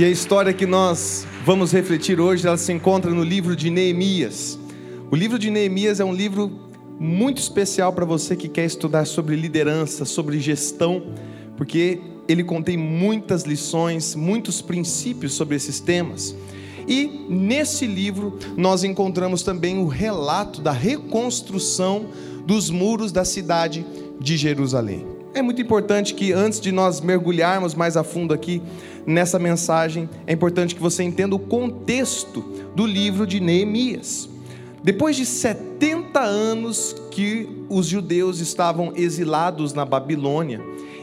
E 0.00 0.04
a 0.04 0.08
história 0.08 0.54
que 0.54 0.64
nós 0.64 1.26
vamos 1.44 1.72
refletir 1.72 2.18
hoje, 2.22 2.46
ela 2.46 2.56
se 2.56 2.72
encontra 2.72 3.10
no 3.10 3.22
livro 3.22 3.54
de 3.54 3.68
Neemias. 3.68 4.58
O 5.10 5.14
livro 5.14 5.38
de 5.38 5.50
Neemias 5.50 6.00
é 6.00 6.04
um 6.06 6.14
livro 6.14 6.50
muito 6.98 7.36
especial 7.36 7.92
para 7.92 8.06
você 8.06 8.34
que 8.34 8.48
quer 8.48 8.64
estudar 8.64 9.04
sobre 9.04 9.36
liderança, 9.36 10.06
sobre 10.06 10.40
gestão, 10.40 11.02
porque 11.54 12.00
ele 12.26 12.42
contém 12.42 12.78
muitas 12.78 13.42
lições, 13.42 14.14
muitos 14.14 14.62
princípios 14.62 15.34
sobre 15.34 15.56
esses 15.56 15.80
temas. 15.80 16.34
E 16.88 17.26
nesse 17.28 17.86
livro 17.86 18.38
nós 18.56 18.82
encontramos 18.82 19.42
também 19.42 19.76
o 19.76 19.86
relato 19.86 20.62
da 20.62 20.72
reconstrução 20.72 22.06
dos 22.46 22.70
muros 22.70 23.12
da 23.12 23.26
cidade 23.26 23.84
de 24.18 24.38
Jerusalém. 24.38 25.20
É 25.32 25.42
muito 25.42 25.62
importante 25.62 26.14
que 26.14 26.32
antes 26.32 26.58
de 26.58 26.72
nós 26.72 27.00
mergulharmos 27.00 27.74
mais 27.74 27.96
a 27.96 28.02
fundo 28.02 28.34
aqui 28.34 28.60
nessa 29.06 29.38
mensagem, 29.38 30.08
é 30.26 30.32
importante 30.32 30.74
que 30.74 30.80
você 30.80 31.02
entenda 31.02 31.34
o 31.34 31.38
contexto 31.38 32.40
do 32.74 32.86
livro 32.86 33.26
de 33.26 33.40
Neemias. 33.40 34.28
Depois 34.82 35.16
de 35.16 35.26
70 35.26 36.20
anos 36.20 36.96
que 37.10 37.48
os 37.68 37.86
judeus 37.86 38.40
estavam 38.40 38.92
exilados 38.96 39.74
na 39.74 39.84
Babilônia, 39.84 40.60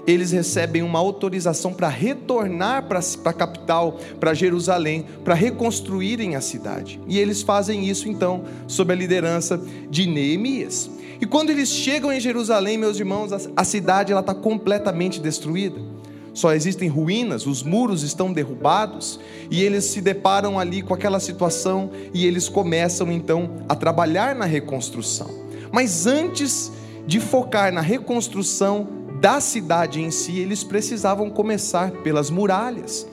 eles 0.08 0.32
recebem 0.32 0.82
uma 0.82 0.98
autorização 0.98 1.74
para 1.74 1.90
retornar 1.90 2.88
para 2.88 3.00
a 3.00 3.34
capital, 3.34 4.00
para 4.20 4.34
Jerusalém, 4.34 5.06
para 5.24 5.36
reconstruírem 5.36 6.36
a 6.36 6.42
cidade. 6.42 7.00
E 7.08 7.20
eles 7.20 7.42
fazem 7.42 7.88
isso 7.88 8.08
então 8.08 8.46
sob 8.68 8.94
a 8.94 8.96
liderança 8.96 9.62
de 9.90 10.08
Neemias. 10.08 10.90
E 11.20 11.26
quando 11.26 11.50
eles 11.50 11.70
chegam 11.70 12.12
em 12.12 12.22
Jerusalém, 12.22 12.78
meus 12.78 12.98
irmãos, 12.98 13.32
a 13.56 13.64
cidade 13.66 14.12
ela 14.12 14.22
está 14.22 14.34
completamente 14.34 15.20
destruída. 15.20 15.97
Só 16.38 16.54
existem 16.54 16.88
ruínas, 16.88 17.48
os 17.48 17.64
muros 17.64 18.04
estão 18.04 18.32
derrubados 18.32 19.20
e 19.50 19.64
eles 19.64 19.86
se 19.86 20.00
deparam 20.00 20.60
ali 20.60 20.84
com 20.84 20.94
aquela 20.94 21.20
situação 21.20 21.90
e 22.14 22.28
eles 22.28 22.48
começam 22.48 23.12
então 23.12 23.56
a 23.68 23.74
trabalhar 23.74 24.36
na 24.36 24.46
reconstrução. 24.46 25.32
Mas 25.72 26.06
antes 26.06 26.72
de 27.08 27.20
focar 27.20 27.74
na 27.74 27.82
reconstrução 27.82 28.88
da 29.20 29.42
cidade 29.42 30.00
em 30.00 30.12
si, 30.12 30.38
eles 30.38 30.64
precisavam 30.64 31.28
começar 31.28 31.90
pelas 31.90 32.30
muralhas. 32.30 33.08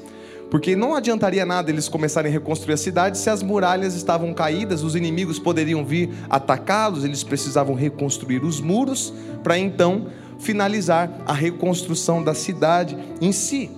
Porque 0.50 0.76
não 0.76 0.94
adiantaria 0.94 1.46
nada 1.46 1.70
eles 1.70 1.88
começarem 1.88 2.30
a 2.30 2.32
reconstruir 2.32 2.74
a 2.74 2.76
cidade 2.76 3.16
se 3.16 3.30
as 3.30 3.42
muralhas 3.42 3.94
estavam 3.94 4.34
caídas, 4.34 4.82
os 4.82 4.94
inimigos 4.94 5.38
poderiam 5.38 5.82
vir 5.82 6.10
atacá-los, 6.28 7.04
eles 7.04 7.24
precisavam 7.24 7.74
reconstruir 7.74 8.44
os 8.44 8.60
muros 8.60 9.14
para 9.42 9.58
então 9.58 10.08
finalizar 10.38 11.10
a 11.26 11.32
reconstrução 11.32 12.22
da 12.22 12.34
cidade 12.34 12.96
em 13.20 13.32
si. 13.32 13.70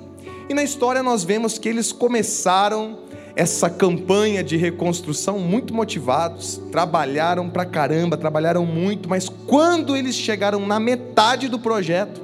E 0.49 0.55
na 0.55 0.63
história 0.63 1.03
nós 1.03 1.25
vemos 1.25 1.59
que 1.59 1.69
eles 1.69 1.93
começaram 1.93 2.99
essa 3.35 3.69
campanha 3.69 4.43
de 4.43 4.57
reconstrução 4.57 5.39
muito 5.39 5.75
motivados, 5.75 6.61
trabalharam 6.73 7.51
pra 7.51 7.67
caramba, 7.67 8.17
trabalharam 8.17 8.65
muito, 8.65 9.09
mas 9.09 9.29
quando 9.29 9.95
eles 9.95 10.15
chegaram 10.15 10.65
na 10.67 10.81
metade 10.81 11.47
do 11.49 11.59
projeto, 11.59 12.23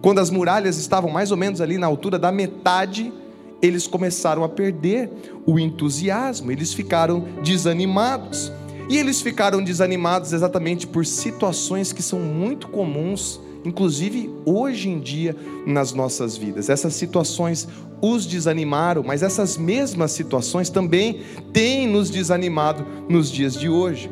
quando 0.00 0.20
as 0.20 0.30
muralhas 0.30 0.78
estavam 0.78 1.10
mais 1.10 1.32
ou 1.32 1.36
menos 1.36 1.60
ali 1.60 1.78
na 1.78 1.86
altura 1.88 2.16
da 2.16 2.30
metade, 2.30 3.12
eles 3.60 3.88
começaram 3.88 4.44
a 4.44 4.48
perder 4.48 5.10
o 5.44 5.58
entusiasmo, 5.58 6.52
eles 6.52 6.72
ficaram 6.72 7.24
desanimados. 7.42 8.52
E 8.88 8.98
eles 8.98 9.20
ficaram 9.20 9.64
desanimados 9.64 10.32
exatamente 10.32 10.86
por 10.86 11.04
situações 11.04 11.92
que 11.92 12.02
são 12.02 12.20
muito 12.20 12.68
comuns, 12.68 13.40
inclusive 13.66 14.30
hoje 14.44 14.88
em 14.88 15.00
dia 15.00 15.36
nas 15.66 15.92
nossas 15.92 16.36
vidas. 16.36 16.70
Essas 16.70 16.94
situações 16.94 17.66
os 18.00 18.24
desanimaram, 18.24 19.02
mas 19.02 19.22
essas 19.22 19.56
mesmas 19.56 20.12
situações 20.12 20.70
também 20.70 21.20
têm 21.52 21.88
nos 21.88 22.08
desanimado 22.08 22.86
nos 23.08 23.30
dias 23.30 23.54
de 23.54 23.68
hoje. 23.68 24.08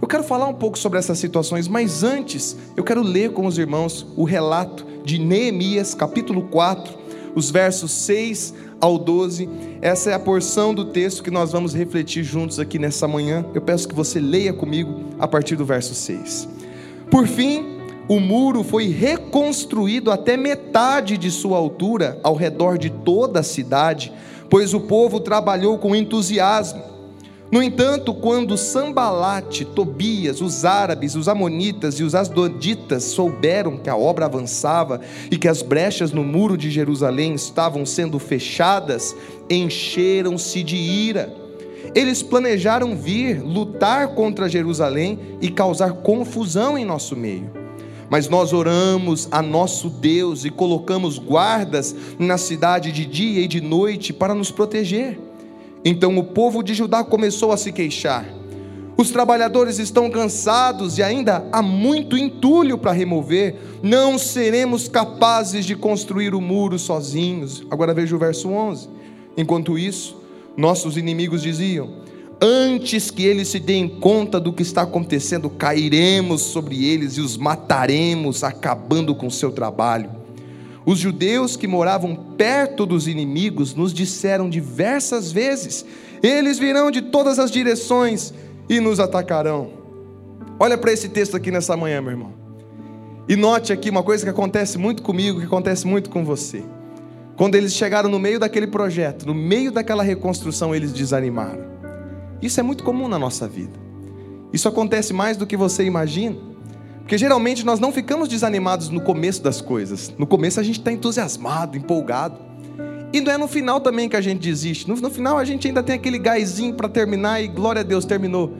Eu 0.00 0.06
quero 0.06 0.22
falar 0.22 0.46
um 0.46 0.54
pouco 0.54 0.78
sobre 0.78 0.98
essas 0.98 1.18
situações, 1.18 1.66
mas 1.66 2.04
antes 2.04 2.56
eu 2.76 2.84
quero 2.84 3.02
ler 3.02 3.32
com 3.32 3.46
os 3.46 3.58
irmãos 3.58 4.06
o 4.14 4.24
relato 4.24 4.84
de 5.04 5.18
Neemias, 5.18 5.94
capítulo 5.94 6.42
4, 6.42 6.98
os 7.34 7.50
versos 7.50 7.90
6 7.92 8.54
ao 8.80 8.98
12. 8.98 9.48
Essa 9.80 10.10
é 10.10 10.14
a 10.14 10.20
porção 10.20 10.74
do 10.74 10.84
texto 10.84 11.22
que 11.22 11.30
nós 11.30 11.50
vamos 11.50 11.74
refletir 11.74 12.22
juntos 12.22 12.60
aqui 12.60 12.78
nessa 12.78 13.08
manhã. 13.08 13.44
Eu 13.54 13.62
peço 13.62 13.88
que 13.88 13.94
você 13.94 14.20
leia 14.20 14.52
comigo 14.52 15.00
a 15.18 15.26
partir 15.26 15.56
do 15.56 15.64
verso 15.64 15.94
6. 15.94 16.48
Por 17.10 17.26
fim, 17.26 17.77
o 18.08 18.18
muro 18.18 18.64
foi 18.64 18.88
reconstruído 18.88 20.10
até 20.10 20.36
metade 20.36 21.18
de 21.18 21.30
sua 21.30 21.58
altura 21.58 22.18
ao 22.22 22.34
redor 22.34 22.78
de 22.78 22.88
toda 22.88 23.40
a 23.40 23.42
cidade, 23.42 24.10
pois 24.48 24.72
o 24.72 24.80
povo 24.80 25.20
trabalhou 25.20 25.78
com 25.78 25.94
entusiasmo. 25.94 26.82
No 27.50 27.62
entanto, 27.62 28.12
quando 28.12 28.58
Sambalate, 28.58 29.64
Tobias, 29.64 30.40
os 30.42 30.66
árabes, 30.66 31.14
os 31.14 31.28
amonitas 31.28 31.98
e 31.98 32.04
os 32.04 32.14
asdoditas 32.14 33.04
souberam 33.04 33.78
que 33.78 33.88
a 33.88 33.96
obra 33.96 34.26
avançava 34.26 35.00
e 35.30 35.36
que 35.38 35.48
as 35.48 35.62
brechas 35.62 36.12
no 36.12 36.22
muro 36.22 36.58
de 36.58 36.70
Jerusalém 36.70 37.34
estavam 37.34 37.86
sendo 37.86 38.18
fechadas, 38.18 39.16
encheram-se 39.48 40.62
de 40.62 40.76
ira. 40.76 41.34
Eles 41.94 42.22
planejaram 42.22 42.94
vir, 42.94 43.42
lutar 43.42 44.08
contra 44.08 44.48
Jerusalém 44.48 45.18
e 45.40 45.50
causar 45.50 45.92
confusão 45.94 46.76
em 46.76 46.84
nosso 46.84 47.16
meio. 47.16 47.57
Mas 48.10 48.28
nós 48.28 48.52
oramos 48.52 49.28
a 49.30 49.42
nosso 49.42 49.90
Deus 49.90 50.44
e 50.44 50.50
colocamos 50.50 51.18
guardas 51.18 51.94
na 52.18 52.38
cidade 52.38 52.90
de 52.90 53.04
dia 53.04 53.40
e 53.40 53.48
de 53.48 53.60
noite 53.60 54.12
para 54.12 54.34
nos 54.34 54.50
proteger. 54.50 55.18
Então 55.84 56.16
o 56.18 56.24
povo 56.24 56.62
de 56.62 56.74
Judá 56.74 57.04
começou 57.04 57.52
a 57.52 57.56
se 57.56 57.72
queixar. 57.72 58.38
Os 58.96 59.10
trabalhadores 59.12 59.78
estão 59.78 60.10
cansados 60.10 60.98
e 60.98 61.04
ainda 61.04 61.46
há 61.52 61.62
muito 61.62 62.16
entulho 62.16 62.76
para 62.76 62.90
remover. 62.90 63.54
Não 63.80 64.18
seremos 64.18 64.88
capazes 64.88 65.64
de 65.64 65.76
construir 65.76 66.34
o 66.34 66.40
muro 66.40 66.78
sozinhos. 66.80 67.64
Agora 67.70 67.94
veja 67.94 68.16
o 68.16 68.18
verso 68.18 68.48
11. 68.48 68.88
Enquanto 69.36 69.78
isso, 69.78 70.20
nossos 70.56 70.96
inimigos 70.96 71.42
diziam: 71.42 71.90
Antes 72.40 73.10
que 73.10 73.24
eles 73.24 73.48
se 73.48 73.58
deem 73.58 73.88
conta 73.88 74.38
do 74.38 74.52
que 74.52 74.62
está 74.62 74.82
acontecendo, 74.82 75.50
cairemos 75.50 76.40
sobre 76.42 76.84
eles 76.86 77.14
e 77.14 77.20
os 77.20 77.36
mataremos, 77.36 78.44
acabando 78.44 79.12
com 79.12 79.28
seu 79.28 79.50
trabalho. 79.50 80.10
Os 80.86 81.00
judeus 81.00 81.56
que 81.56 81.66
moravam 81.66 82.14
perto 82.14 82.86
dos 82.86 83.08
inimigos 83.08 83.74
nos 83.74 83.92
disseram 83.92 84.48
diversas 84.48 85.32
vezes: 85.32 85.84
eles 86.22 86.60
virão 86.60 86.92
de 86.92 87.02
todas 87.02 87.40
as 87.40 87.50
direções 87.50 88.32
e 88.68 88.78
nos 88.78 89.00
atacarão. 89.00 89.70
Olha 90.60 90.78
para 90.78 90.92
esse 90.92 91.08
texto 91.08 91.36
aqui 91.36 91.50
nessa 91.50 91.76
manhã, 91.76 92.00
meu 92.00 92.12
irmão. 92.12 92.32
E 93.28 93.34
note 93.34 93.72
aqui 93.72 93.90
uma 93.90 94.02
coisa 94.02 94.24
que 94.24 94.30
acontece 94.30 94.78
muito 94.78 95.02
comigo, 95.02 95.40
que 95.40 95.46
acontece 95.46 95.86
muito 95.86 96.08
com 96.08 96.24
você. 96.24 96.62
Quando 97.36 97.56
eles 97.56 97.74
chegaram 97.74 98.08
no 98.08 98.18
meio 98.18 98.38
daquele 98.38 98.66
projeto, 98.68 99.26
no 99.26 99.34
meio 99.34 99.72
daquela 99.72 100.02
reconstrução, 100.04 100.74
eles 100.74 100.92
desanimaram. 100.92 101.77
Isso 102.40 102.60
é 102.60 102.62
muito 102.62 102.84
comum 102.84 103.08
na 103.08 103.18
nossa 103.18 103.48
vida. 103.48 103.78
Isso 104.52 104.68
acontece 104.68 105.12
mais 105.12 105.36
do 105.36 105.46
que 105.46 105.56
você 105.56 105.84
imagina. 105.84 106.36
Porque 107.00 107.16
geralmente 107.16 107.64
nós 107.64 107.80
não 107.80 107.90
ficamos 107.90 108.28
desanimados 108.28 108.90
no 108.90 109.00
começo 109.00 109.42
das 109.42 109.60
coisas. 109.60 110.12
No 110.18 110.26
começo 110.26 110.60
a 110.60 110.62
gente 110.62 110.78
está 110.78 110.92
entusiasmado, 110.92 111.76
empolgado. 111.76 112.38
E 113.12 113.20
não 113.20 113.32
é 113.32 113.38
no 113.38 113.48
final 113.48 113.80
também 113.80 114.08
que 114.08 114.16
a 114.16 114.20
gente 114.20 114.40
desiste. 114.40 114.88
No, 114.88 114.94
no 114.94 115.10
final 115.10 115.38
a 115.38 115.44
gente 115.44 115.66
ainda 115.66 115.82
tem 115.82 115.94
aquele 115.94 116.18
gásinho 116.18 116.74
para 116.74 116.88
terminar 116.88 117.42
e 117.42 117.48
glória 117.48 117.80
a 117.80 117.82
Deus, 117.82 118.04
terminou. 118.04 118.52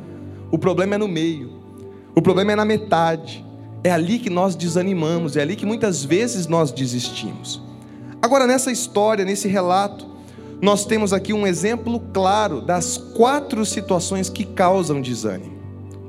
O 0.51 0.59
problema 0.59 0.95
é 0.95 0.99
no 0.99 1.07
meio. 1.07 1.53
O 2.15 2.23
problema 2.23 2.53
é 2.53 2.57
na 2.57 2.65
metade. 2.65 3.45
É 3.85 3.91
ali 3.91 4.19
que 4.19 4.31
nós 4.31 4.57
desanimamos, 4.57 5.37
é 5.37 5.43
ali 5.43 5.55
que 5.55 5.67
muitas 5.67 6.03
vezes 6.05 6.47
nós 6.47 6.73
desistimos. 6.73 7.63
Agora, 8.21 8.47
nessa 8.47 8.73
história, 8.73 9.25
nesse 9.25 9.47
relato, 9.47 10.07
nós 10.61 10.85
temos 10.85 11.13
aqui 11.13 11.33
um 11.33 11.47
exemplo 11.47 12.01
claro 12.13 12.61
das 12.61 12.97
quatro 12.97 13.65
situações 13.65 14.29
que 14.29 14.45
causam 14.45 15.01
desânimo. 15.01 15.57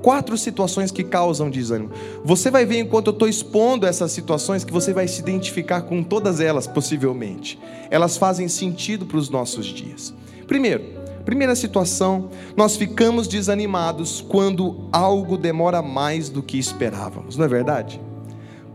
Quatro 0.02 0.38
situações 0.38 0.92
que 0.92 1.04
causam 1.04 1.50
desânimo. 1.50 1.92
Você 2.24 2.50
vai 2.50 2.66
ver 2.66 2.80
enquanto 2.80 3.08
eu 3.08 3.14
estou 3.14 3.28
expondo 3.28 3.86
essas 3.86 4.12
situações 4.12 4.64
que 4.64 4.72
você 4.72 4.94
vai 4.94 5.08
se 5.08 5.20
identificar 5.22 5.82
com 5.82 6.02
todas 6.02 6.40
elas, 6.40 6.66
possivelmente. 6.66 7.60
Elas 7.92 8.18
fazem 8.18 8.48
sentido 8.48 9.06
para 9.06 9.18
os 9.18 9.30
nossos 9.30 9.66
dias. 9.66 10.14
Primeiro, 10.48 10.84
primeira 11.26 11.54
situação, 11.54 12.30
nós 12.56 12.76
ficamos 12.76 13.28
desanimados 13.28 14.26
quando 14.28 14.88
algo 14.92 15.38
demora 15.38 15.82
mais 15.82 16.30
do 16.30 16.42
que 16.42 16.58
esperávamos, 16.58 17.38
não 17.38 17.46
é 17.46 17.48
verdade? 17.48 18.02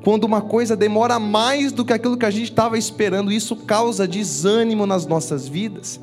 Quando 0.05 0.25
uma 0.25 0.43
coisa 0.43 0.77
demora 0.77 1.19
mais 1.19 1.73
do 1.73 1.85
que 1.85 1.93
aquilo 1.93 2.17
que 2.17 2.27
a 2.27 2.31
gente 2.31 2.51
estava 2.51 2.79
esperando, 2.79 3.33
isso 3.33 3.57
causa 3.57 4.07
desânimo 4.07 4.87
nas 4.87 5.07
nossas 5.07 5.49
vidas. 5.49 5.99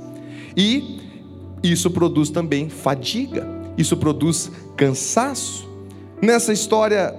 E 0.57 0.99
isso 1.63 1.89
produz 1.91 2.29
também 2.29 2.67
fadiga 2.67 3.61
isso 3.77 3.97
produz 3.97 4.51
cansaço. 4.75 5.69
Nessa 6.21 6.53
história, 6.53 7.15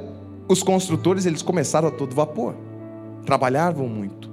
os 0.49 0.63
construtores 0.63 1.27
eles 1.27 1.43
começaram 1.43 1.89
a 1.89 1.91
todo 1.91 2.15
vapor, 2.15 2.55
trabalhavam 3.27 3.89
muito, 3.89 4.31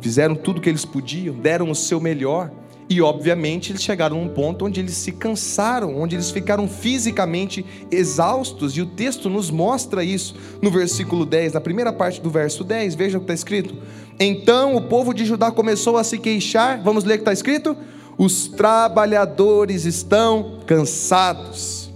fizeram 0.00 0.34
tudo 0.34 0.58
o 0.58 0.60
que 0.60 0.68
eles 0.68 0.84
podiam, 0.84 1.34
deram 1.34 1.70
o 1.70 1.74
seu 1.74 2.00
melhor. 2.00 2.50
E 2.90 3.00
obviamente 3.00 3.70
eles 3.70 3.84
chegaram 3.84 4.16
a 4.16 4.20
um 4.20 4.28
ponto 4.28 4.64
onde 4.64 4.80
eles 4.80 4.94
se 4.94 5.12
cansaram, 5.12 5.96
onde 5.96 6.16
eles 6.16 6.32
ficaram 6.32 6.66
fisicamente 6.66 7.64
exaustos, 7.88 8.76
e 8.76 8.82
o 8.82 8.86
texto 8.86 9.30
nos 9.30 9.48
mostra 9.48 10.02
isso 10.02 10.34
no 10.60 10.72
versículo 10.72 11.24
10, 11.24 11.52
na 11.52 11.60
primeira 11.60 11.92
parte 11.92 12.20
do 12.20 12.28
verso 12.28 12.64
10, 12.64 12.96
veja 12.96 13.16
o 13.16 13.20
que 13.20 13.26
está 13.26 13.34
escrito. 13.34 13.76
Então 14.18 14.74
o 14.74 14.82
povo 14.82 15.14
de 15.14 15.24
Judá 15.24 15.52
começou 15.52 15.96
a 15.96 16.02
se 16.02 16.18
queixar, 16.18 16.82
vamos 16.82 17.04
ler 17.04 17.14
o 17.14 17.18
que 17.18 17.22
está 17.22 17.32
escrito? 17.32 17.76
Os 18.18 18.48
trabalhadores 18.48 19.84
estão 19.84 20.58
cansados. 20.66 21.92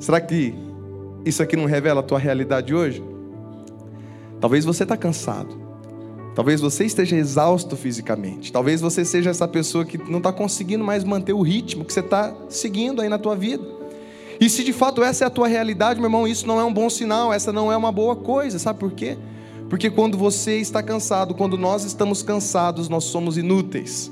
Será 0.00 0.22
que 0.22 0.54
isso 1.22 1.42
aqui 1.42 1.54
não 1.54 1.66
revela 1.66 2.00
a 2.00 2.02
tua 2.02 2.18
realidade 2.18 2.74
hoje? 2.74 3.04
Talvez 4.40 4.64
você 4.64 4.84
está 4.84 4.96
cansado. 4.96 5.67
Talvez 6.38 6.60
você 6.60 6.84
esteja 6.84 7.16
exausto 7.16 7.76
fisicamente. 7.76 8.52
Talvez 8.52 8.80
você 8.80 9.04
seja 9.04 9.30
essa 9.30 9.48
pessoa 9.48 9.84
que 9.84 9.98
não 9.98 10.18
está 10.18 10.32
conseguindo 10.32 10.84
mais 10.84 11.02
manter 11.02 11.32
o 11.32 11.42
ritmo 11.42 11.84
que 11.84 11.92
você 11.92 11.98
está 11.98 12.32
seguindo 12.48 13.02
aí 13.02 13.08
na 13.08 13.18
tua 13.18 13.34
vida. 13.34 13.64
E 14.40 14.48
se 14.48 14.62
de 14.62 14.72
fato 14.72 15.02
essa 15.02 15.24
é 15.24 15.26
a 15.26 15.30
tua 15.30 15.48
realidade, 15.48 15.98
meu 15.98 16.06
irmão, 16.06 16.28
isso 16.28 16.46
não 16.46 16.60
é 16.60 16.64
um 16.64 16.72
bom 16.72 16.88
sinal, 16.88 17.32
essa 17.32 17.52
não 17.52 17.72
é 17.72 17.76
uma 17.76 17.90
boa 17.90 18.14
coisa. 18.14 18.56
Sabe 18.56 18.78
por 18.78 18.92
quê? 18.92 19.18
Porque 19.68 19.90
quando 19.90 20.16
você 20.16 20.58
está 20.60 20.80
cansado, 20.80 21.34
quando 21.34 21.58
nós 21.58 21.82
estamos 21.82 22.22
cansados, 22.22 22.88
nós 22.88 23.02
somos 23.02 23.36
inúteis. 23.36 24.08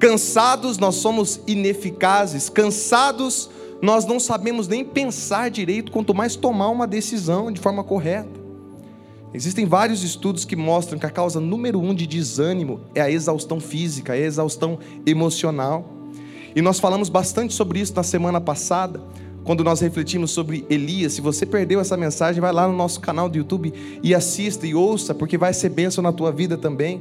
Cansados, 0.00 0.78
nós 0.78 0.96
somos 0.96 1.40
ineficazes. 1.46 2.48
Cansados, 2.48 3.48
nós 3.80 4.04
não 4.04 4.18
sabemos 4.18 4.66
nem 4.66 4.84
pensar 4.84 5.48
direito, 5.48 5.92
quanto 5.92 6.12
mais 6.12 6.34
tomar 6.34 6.70
uma 6.70 6.88
decisão 6.88 7.52
de 7.52 7.60
forma 7.60 7.84
correta. 7.84 8.39
Existem 9.32 9.64
vários 9.64 10.02
estudos 10.02 10.44
que 10.44 10.56
mostram 10.56 10.98
que 10.98 11.06
a 11.06 11.10
causa 11.10 11.38
número 11.40 11.80
um 11.80 11.94
de 11.94 12.06
desânimo 12.06 12.80
é 12.94 13.00
a 13.00 13.10
exaustão 13.10 13.60
física, 13.60 14.12
a 14.12 14.18
exaustão 14.18 14.78
emocional. 15.06 15.88
E 16.54 16.60
nós 16.60 16.80
falamos 16.80 17.08
bastante 17.08 17.54
sobre 17.54 17.78
isso 17.78 17.94
na 17.94 18.02
semana 18.02 18.40
passada, 18.40 19.00
quando 19.44 19.62
nós 19.62 19.80
refletimos 19.80 20.32
sobre 20.32 20.66
Elias. 20.68 21.12
Se 21.12 21.20
você 21.20 21.46
perdeu 21.46 21.78
essa 21.78 21.96
mensagem, 21.96 22.40
vai 22.40 22.52
lá 22.52 22.66
no 22.66 22.76
nosso 22.76 23.00
canal 23.00 23.28
do 23.28 23.38
YouTube 23.38 23.72
e 24.02 24.12
assista 24.14 24.66
e 24.66 24.74
ouça, 24.74 25.14
porque 25.14 25.38
vai 25.38 25.54
ser 25.54 25.68
bênção 25.68 26.02
na 26.02 26.12
tua 26.12 26.32
vida 26.32 26.58
também. 26.58 27.00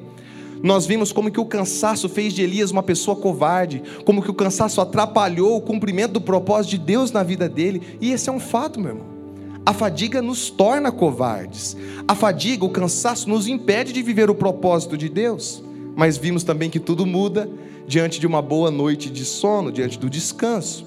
Nós 0.62 0.86
vimos 0.86 1.12
como 1.12 1.32
que 1.32 1.40
o 1.40 1.46
cansaço 1.46 2.08
fez 2.08 2.34
de 2.34 2.44
Elias 2.44 2.70
uma 2.70 2.84
pessoa 2.84 3.16
covarde, 3.16 3.82
como 4.06 4.22
que 4.22 4.30
o 4.30 4.36
cansaço 4.36 4.82
atrapalhou 4.82 5.58
o 5.58 5.62
cumprimento 5.62 6.14
do 6.14 6.22
propósito 6.22 6.72
de 6.72 6.78
Deus 6.78 7.12
na 7.12 7.24
vida 7.24 7.50
dele, 7.50 7.98
e 8.00 8.12
esse 8.12 8.30
é 8.30 8.32
um 8.32 8.40
fato, 8.40 8.80
meu 8.80 8.90
irmão. 8.90 9.19
A 9.66 9.74
fadiga 9.74 10.22
nos 10.22 10.50
torna 10.50 10.92
covardes. 10.92 11.76
A 12.08 12.16
fadiga, 12.16 12.66
o 12.66 12.70
cansaço, 12.70 13.30
nos 13.30 13.48
impede 13.48 13.94
de 13.94 14.02
viver 14.02 14.30
o 14.30 14.36
propósito 14.36 14.98
de 14.98 15.10
Deus. 15.10 15.64
Mas 15.96 16.18
vimos 16.18 16.44
também 16.44 16.70
que 16.70 16.80
tudo 16.80 17.06
muda 17.06 17.50
diante 17.88 18.20
de 18.20 18.28
uma 18.28 18.42
boa 18.42 18.72
noite 18.72 19.10
de 19.10 19.26
sono, 19.26 19.72
diante 19.72 19.98
do 20.00 20.10
descanso. 20.10 20.86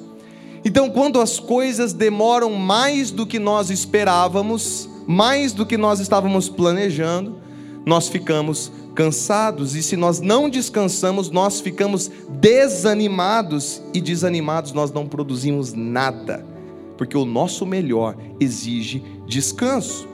Então, 0.65 0.89
quando 0.89 1.21
as 1.21 1.41
coisas 1.41 1.93
demoram 1.93 2.53
mais 2.53 3.11
do 3.11 3.27
que 3.27 3.39
nós 3.39 3.71
esperávamos, 3.71 4.89
mais 5.07 5.53
do 5.53 5.67
que 5.67 5.77
nós 5.77 5.99
estávamos 5.99 6.49
planejando, 6.49 7.37
nós 7.85 8.09
ficamos 8.09 8.71
cansados, 8.95 9.75
e 9.75 9.83
se 9.83 9.97
nós 9.97 10.21
não 10.21 10.49
descansamos, 10.49 11.31
nós 11.31 11.61
ficamos 11.61 12.11
desanimados, 12.29 13.83
e 13.93 14.01
desanimados 14.01 14.73
nós 14.73 14.93
não 14.93 15.07
produzimos 15.07 15.73
nada 15.73 16.52
porque 16.97 17.17
o 17.17 17.25
nosso 17.25 17.65
melhor 17.67 18.17
exige 18.39 19.03
descanso. 19.27 20.09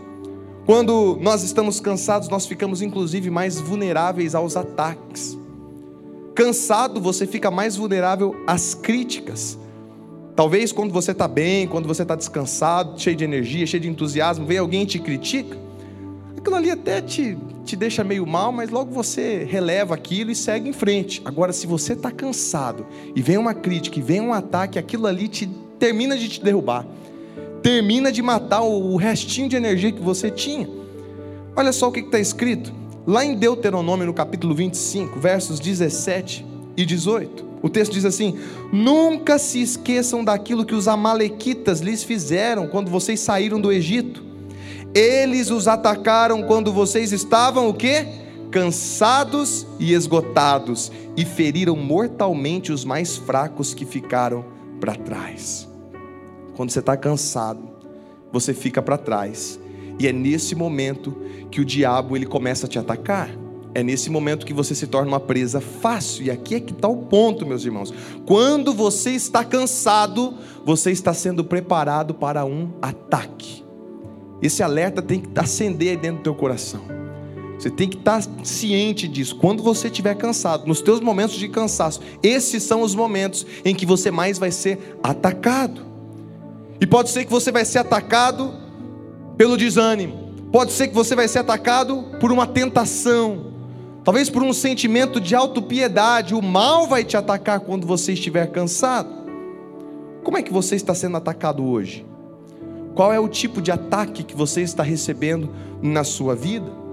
Quando 0.67 1.19
nós 1.21 1.43
estamos 1.43 1.81
cansados, 1.81 2.29
nós 2.29 2.47
ficamos 2.47 2.83
inclusive 2.83 3.31
mais 3.31 3.59
vulneráveis 3.59 4.35
aos 4.35 4.57
ataques. 4.57 5.39
Cansado, 6.35 7.01
você 7.01 7.27
fica 7.27 7.51
mais 7.51 7.75
vulnerável 7.75 8.37
às 8.47 8.75
críticas. 8.75 9.59
Talvez 10.37 10.71
quando 10.71 10.93
você 10.93 11.11
está 11.11 11.27
bem, 11.27 11.67
quando 11.67 11.89
você 11.89 12.03
está 12.03 12.15
descansado, 12.15 13.01
cheio 13.01 13.17
de 13.17 13.25
energia, 13.25 13.67
cheio 13.67 13.81
de 13.81 13.89
entusiasmo, 13.89 14.47
vem 14.47 14.59
alguém 14.59 14.83
e 14.83 14.87
te 14.87 14.99
critica, 14.99 15.59
aquilo 16.37 16.55
ali 16.55 16.71
até 16.71 17.01
te, 17.03 17.37
te 17.65 17.75
deixa 17.75 18.05
meio 18.05 18.27
mal, 18.27 18.53
mas 18.53 18.71
logo 18.71 18.93
você 18.93 19.45
releva 19.45 19.95
aquilo 19.95 20.31
e 20.31 20.35
segue 20.37 20.69
em 20.69 20.73
frente. 20.73 21.21
Agora, 21.25 21.53
se 21.53 21.67
você 21.67 21.95
está 21.95 22.11
cansado 22.11 22.87
e 23.17 23.21
vem 23.21 23.37
uma 23.37 23.53
crítica 23.53 23.99
e 23.99 24.03
vem 24.03 24.21
um 24.21 24.33
ataque, 24.33 24.79
aquilo 24.79 25.07
ali 25.07 25.27
te 25.29 25.49
termina 25.79 26.17
de 26.17 26.29
te 26.29 26.43
derrubar, 26.43 26.87
termina 27.63 28.11
de 28.11 28.23
matar 28.23 28.63
o 28.63 28.97
restinho 28.97 29.49
de 29.49 29.57
energia 29.57 29.93
que 29.93 30.01
você 30.01 30.31
tinha. 30.31 30.69
Olha 31.57 31.73
só 31.73 31.89
o 31.89 31.93
que 31.93 32.01
está 32.01 32.19
escrito 32.19 32.73
lá 33.07 33.25
em 33.25 33.35
Deuteronômio, 33.35 34.07
no 34.07 34.15
capítulo 34.15 34.55
25, 34.55 35.19
versos 35.19 35.59
17 35.59 36.45
e 36.77 36.85
18. 36.85 37.45
O 37.63 37.69
texto 37.69 37.93
diz 37.93 38.05
assim: 38.05 38.39
Nunca 38.73 39.39
se 39.39 39.61
esqueçam 39.61 40.23
daquilo 40.23 40.65
que 40.65 40.75
os 40.75 40.87
Amalequitas 40.87 41.81
lhes 41.81 42.05
fizeram 42.05 42.69
quando 42.69 42.91
vocês 42.91 43.19
saíram 43.21 43.61
do 43.61 43.73
Egito. 43.73 44.23
Eles 44.95 45.51
os 45.51 45.69
atacaram 45.69 46.43
quando 46.43 46.73
vocês 46.73 47.13
estavam 47.13 47.69
o 47.69 47.75
quê? 47.75 48.07
Cansados 48.51 49.67
e 49.79 49.93
esgotados, 49.93 50.91
e 51.17 51.25
feriram 51.25 51.77
mortalmente 51.77 52.73
os 52.73 52.85
mais 52.85 53.17
fracos 53.17 53.75
que 53.75 53.85
ficaram 53.85 54.58
para 54.79 54.95
trás. 54.95 55.69
Quando 56.57 56.71
você 56.71 56.81
está 56.81 56.97
cansado, 56.97 57.69
você 58.33 58.53
fica 58.53 58.83
para 58.83 58.99
trás. 58.99 59.61
E 59.99 60.07
é 60.07 60.13
nesse 60.13 60.55
momento 60.55 61.17
que 61.51 61.61
o 61.61 61.65
diabo 61.65 62.17
ele 62.17 62.27
começa 62.27 62.67
a 62.67 62.69
te 62.69 62.79
atacar. 62.79 63.31
É 63.75 63.83
nesse 63.83 64.11
momento 64.11 64.47
que 64.47 64.53
você 64.53 64.75
se 64.75 64.87
torna 64.87 65.09
uma 65.09 65.21
presa 65.21 65.61
fácil. 65.61 66.25
E 66.25 66.31
aqui 66.31 66.55
é 66.55 66.61
que 66.61 66.73
está 66.73 66.89
o 66.89 66.97
ponto, 66.97 67.47
meus 67.47 67.65
irmãos. 67.65 67.93
Quando 68.27 68.73
você 68.73 69.11
está 69.11 69.45
cansado, 69.45 70.35
você 70.65 70.91
está 70.91 71.13
sendo 71.13 71.45
preparado 71.45 72.15
para 72.15 72.45
um 72.45 72.71
ataque. 72.81 73.65
Esse 74.41 74.63
alerta 74.63 75.03
tem 75.03 75.21
que 75.21 75.29
acender 75.39 75.99
dentro 75.99 76.19
do 76.19 76.23
teu 76.23 76.35
coração. 76.35 76.81
Você 77.59 77.71
tem 77.71 77.89
que 77.89 77.97
estar 77.97 78.23
ciente 78.45 79.09
disso. 79.09 79.37
Quando 79.37 79.63
você 79.63 79.89
estiver 79.89 80.15
cansado, 80.15 80.67
nos 80.67 80.81
teus 80.81 81.01
momentos 81.01 81.37
de 81.37 81.49
cansaço, 81.49 82.01
esses 82.23 82.63
são 82.63 82.83
os 82.83 82.95
momentos 82.95 83.45
em 83.65 83.75
que 83.75 83.85
você 83.85 84.11
mais 84.13 84.39
vai 84.39 84.53
ser 84.53 84.97
atacado. 85.03 85.83
E 86.81 86.87
pode 86.87 87.11
ser 87.11 87.25
que 87.25 87.31
você 87.31 87.51
vai 87.51 87.65
ser 87.65 87.81
atacado 87.81 88.55
pelo 89.37 89.57
desânimo. 89.57 90.29
Pode 90.53 90.71
ser 90.71 90.89
que 90.89 90.95
você 90.95 91.17
vai 91.17 91.27
ser 91.27 91.41
atacado 91.41 92.05
por 92.21 92.31
uma 92.31 92.47
tentação. 92.47 93.49
Talvez 94.05 94.31
por 94.31 94.43
um 94.45 94.53
sentimento 94.53 95.21
de 95.21 95.35
autopiedade. 95.35 96.35
O 96.35 96.41
mal 96.41 96.87
vai 96.87 97.03
te 97.03 97.17
atacar 97.17 97.59
quando 97.61 97.89
você 97.89 98.13
estiver 98.13 98.47
cansado. 98.53 99.11
Como 100.23 100.39
é 100.39 100.43
que 100.43 100.53
você 100.53 100.77
está 100.77 100.95
sendo 100.95 101.17
atacado 101.17 101.65
hoje? 101.65 102.07
Qual 102.95 103.13
é 103.13 103.19
o 103.19 103.29
tipo 103.29 103.61
de 103.61 103.73
ataque 103.73 104.23
que 104.23 104.37
você 104.37 104.63
está 104.63 104.85
recebendo 104.85 105.51
na 105.83 106.05
sua 106.05 106.37
vida? 106.37 106.88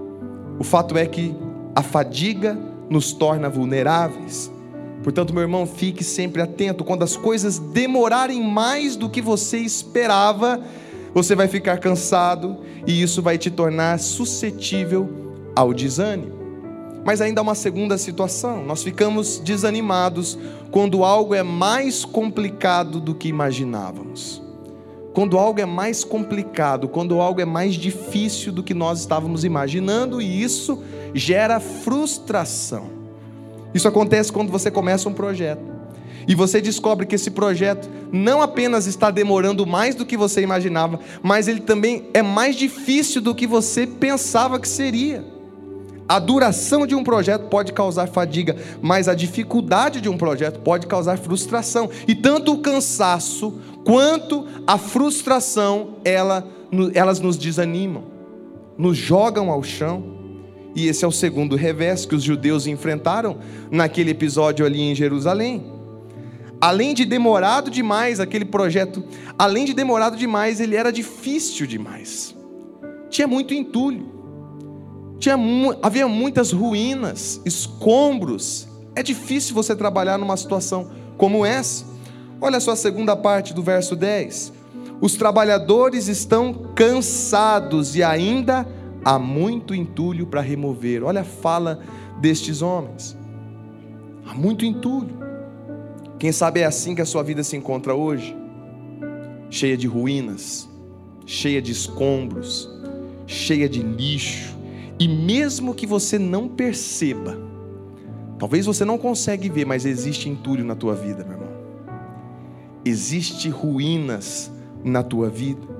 O 0.58 0.64
fato 0.64 0.96
é 0.96 1.06
que 1.06 1.34
a 1.74 1.82
fadiga 1.82 2.58
nos 2.88 3.12
torna 3.12 3.48
vulneráveis. 3.48 4.50
Portanto, 5.02 5.34
meu 5.34 5.42
irmão, 5.42 5.66
fique 5.66 6.02
sempre 6.02 6.40
atento. 6.40 6.82
Quando 6.84 7.02
as 7.02 7.16
coisas 7.16 7.58
demorarem 7.58 8.42
mais 8.42 8.96
do 8.96 9.08
que 9.08 9.20
você 9.20 9.58
esperava, 9.58 10.60
você 11.12 11.34
vai 11.34 11.48
ficar 11.48 11.78
cansado 11.78 12.58
e 12.86 13.02
isso 13.02 13.22
vai 13.22 13.38
te 13.38 13.50
tornar 13.50 13.98
suscetível 13.98 15.08
ao 15.54 15.72
desânimo. 15.72 16.36
Mas 17.04 17.20
ainda 17.20 17.40
há 17.40 17.42
uma 17.42 17.54
segunda 17.54 17.96
situação: 17.98 18.64
nós 18.64 18.82
ficamos 18.82 19.38
desanimados 19.38 20.38
quando 20.70 21.04
algo 21.04 21.34
é 21.34 21.42
mais 21.42 22.04
complicado 22.04 23.00
do 23.00 23.14
que 23.14 23.28
imaginávamos. 23.28 24.45
Quando 25.16 25.38
algo 25.38 25.58
é 25.58 25.64
mais 25.64 26.04
complicado, 26.04 26.88
quando 26.88 27.22
algo 27.22 27.40
é 27.40 27.44
mais 27.46 27.72
difícil 27.72 28.52
do 28.52 28.62
que 28.62 28.74
nós 28.74 29.00
estávamos 29.00 29.44
imaginando, 29.44 30.20
e 30.20 30.42
isso 30.42 30.82
gera 31.14 31.58
frustração. 31.58 32.90
Isso 33.72 33.88
acontece 33.88 34.30
quando 34.30 34.52
você 34.52 34.70
começa 34.70 35.08
um 35.08 35.14
projeto. 35.14 35.62
E 36.28 36.34
você 36.34 36.60
descobre 36.60 37.06
que 37.06 37.14
esse 37.14 37.30
projeto 37.30 37.88
não 38.12 38.42
apenas 38.42 38.86
está 38.86 39.10
demorando 39.10 39.66
mais 39.66 39.94
do 39.94 40.04
que 40.04 40.18
você 40.18 40.42
imaginava, 40.42 41.00
mas 41.22 41.48
ele 41.48 41.60
também 41.60 42.10
é 42.12 42.20
mais 42.20 42.54
difícil 42.54 43.22
do 43.22 43.34
que 43.34 43.46
você 43.46 43.86
pensava 43.86 44.60
que 44.60 44.68
seria. 44.68 45.24
A 46.08 46.20
duração 46.20 46.86
de 46.86 46.94
um 46.94 47.02
projeto 47.02 47.48
pode 47.48 47.72
causar 47.72 48.06
fadiga, 48.06 48.56
mas 48.80 49.08
a 49.08 49.14
dificuldade 49.14 50.00
de 50.00 50.08
um 50.08 50.16
projeto 50.16 50.60
pode 50.60 50.86
causar 50.86 51.18
frustração. 51.18 51.90
E 52.06 52.14
tanto 52.14 52.52
o 52.52 52.58
cansaço 52.58 53.58
quanto 53.84 54.46
a 54.66 54.78
frustração, 54.78 55.96
ela, 56.04 56.46
elas 56.94 57.18
nos 57.18 57.36
desanimam, 57.36 58.04
nos 58.78 58.96
jogam 58.96 59.50
ao 59.50 59.62
chão. 59.64 60.14
E 60.76 60.86
esse 60.86 61.04
é 61.04 61.08
o 61.08 61.12
segundo 61.12 61.56
revés 61.56 62.06
que 62.06 62.14
os 62.14 62.22
judeus 62.22 62.66
enfrentaram 62.66 63.38
naquele 63.70 64.10
episódio 64.10 64.64
ali 64.64 64.80
em 64.82 64.94
Jerusalém. 64.94 65.72
Além 66.60 66.94
de 66.94 67.04
demorado 67.04 67.70
demais 67.70 68.20
aquele 68.20 68.44
projeto, 68.44 69.02
além 69.38 69.64
de 69.64 69.74
demorado 69.74 70.16
demais, 70.16 70.60
ele 70.60 70.76
era 70.76 70.92
difícil 70.92 71.66
demais. 71.66 72.34
Tinha 73.10 73.26
muito 73.26 73.52
entulho. 73.52 74.15
Tinha, 75.18 75.36
havia 75.82 76.06
muitas 76.06 76.52
ruínas, 76.52 77.40
escombros. 77.44 78.68
É 78.94 79.02
difícil 79.02 79.54
você 79.54 79.74
trabalhar 79.74 80.18
numa 80.18 80.36
situação 80.36 80.90
como 81.16 81.44
essa. 81.44 81.84
Olha 82.40 82.60
só 82.60 82.72
a 82.72 82.76
segunda 82.76 83.16
parte 83.16 83.54
do 83.54 83.62
verso 83.62 83.96
10. 83.96 84.52
Os 85.00 85.14
trabalhadores 85.14 86.08
estão 86.08 86.52
cansados 86.74 87.96
e 87.96 88.02
ainda 88.02 88.66
há 89.04 89.18
muito 89.18 89.74
entulho 89.74 90.26
para 90.26 90.40
remover. 90.40 91.04
Olha 91.04 91.20
a 91.20 91.24
fala 91.24 91.80
destes 92.20 92.62
homens. 92.62 93.16
Há 94.26 94.34
muito 94.34 94.64
entulho. 94.64 95.16
Quem 96.18 96.32
sabe 96.32 96.60
é 96.60 96.64
assim 96.64 96.94
que 96.94 97.02
a 97.02 97.06
sua 97.06 97.22
vida 97.22 97.42
se 97.42 97.56
encontra 97.56 97.94
hoje? 97.94 98.36
Cheia 99.50 99.76
de 99.76 99.86
ruínas, 99.86 100.68
cheia 101.26 101.60
de 101.60 101.72
escombros, 101.72 102.68
cheia 103.26 103.68
de 103.68 103.82
lixo. 103.82 104.55
E 104.98 105.06
mesmo 105.06 105.74
que 105.74 105.86
você 105.86 106.18
não 106.18 106.48
perceba, 106.48 107.38
talvez 108.38 108.64
você 108.64 108.84
não 108.84 108.96
consegue 108.96 109.48
ver, 109.48 109.66
mas 109.66 109.84
existe 109.84 110.28
entulho 110.28 110.64
na 110.64 110.74
tua 110.74 110.94
vida, 110.94 111.22
meu 111.22 111.34
irmão. 111.34 111.56
Existe 112.84 113.48
ruínas 113.50 114.50
na 114.82 115.02
tua 115.02 115.28
vida. 115.28 115.76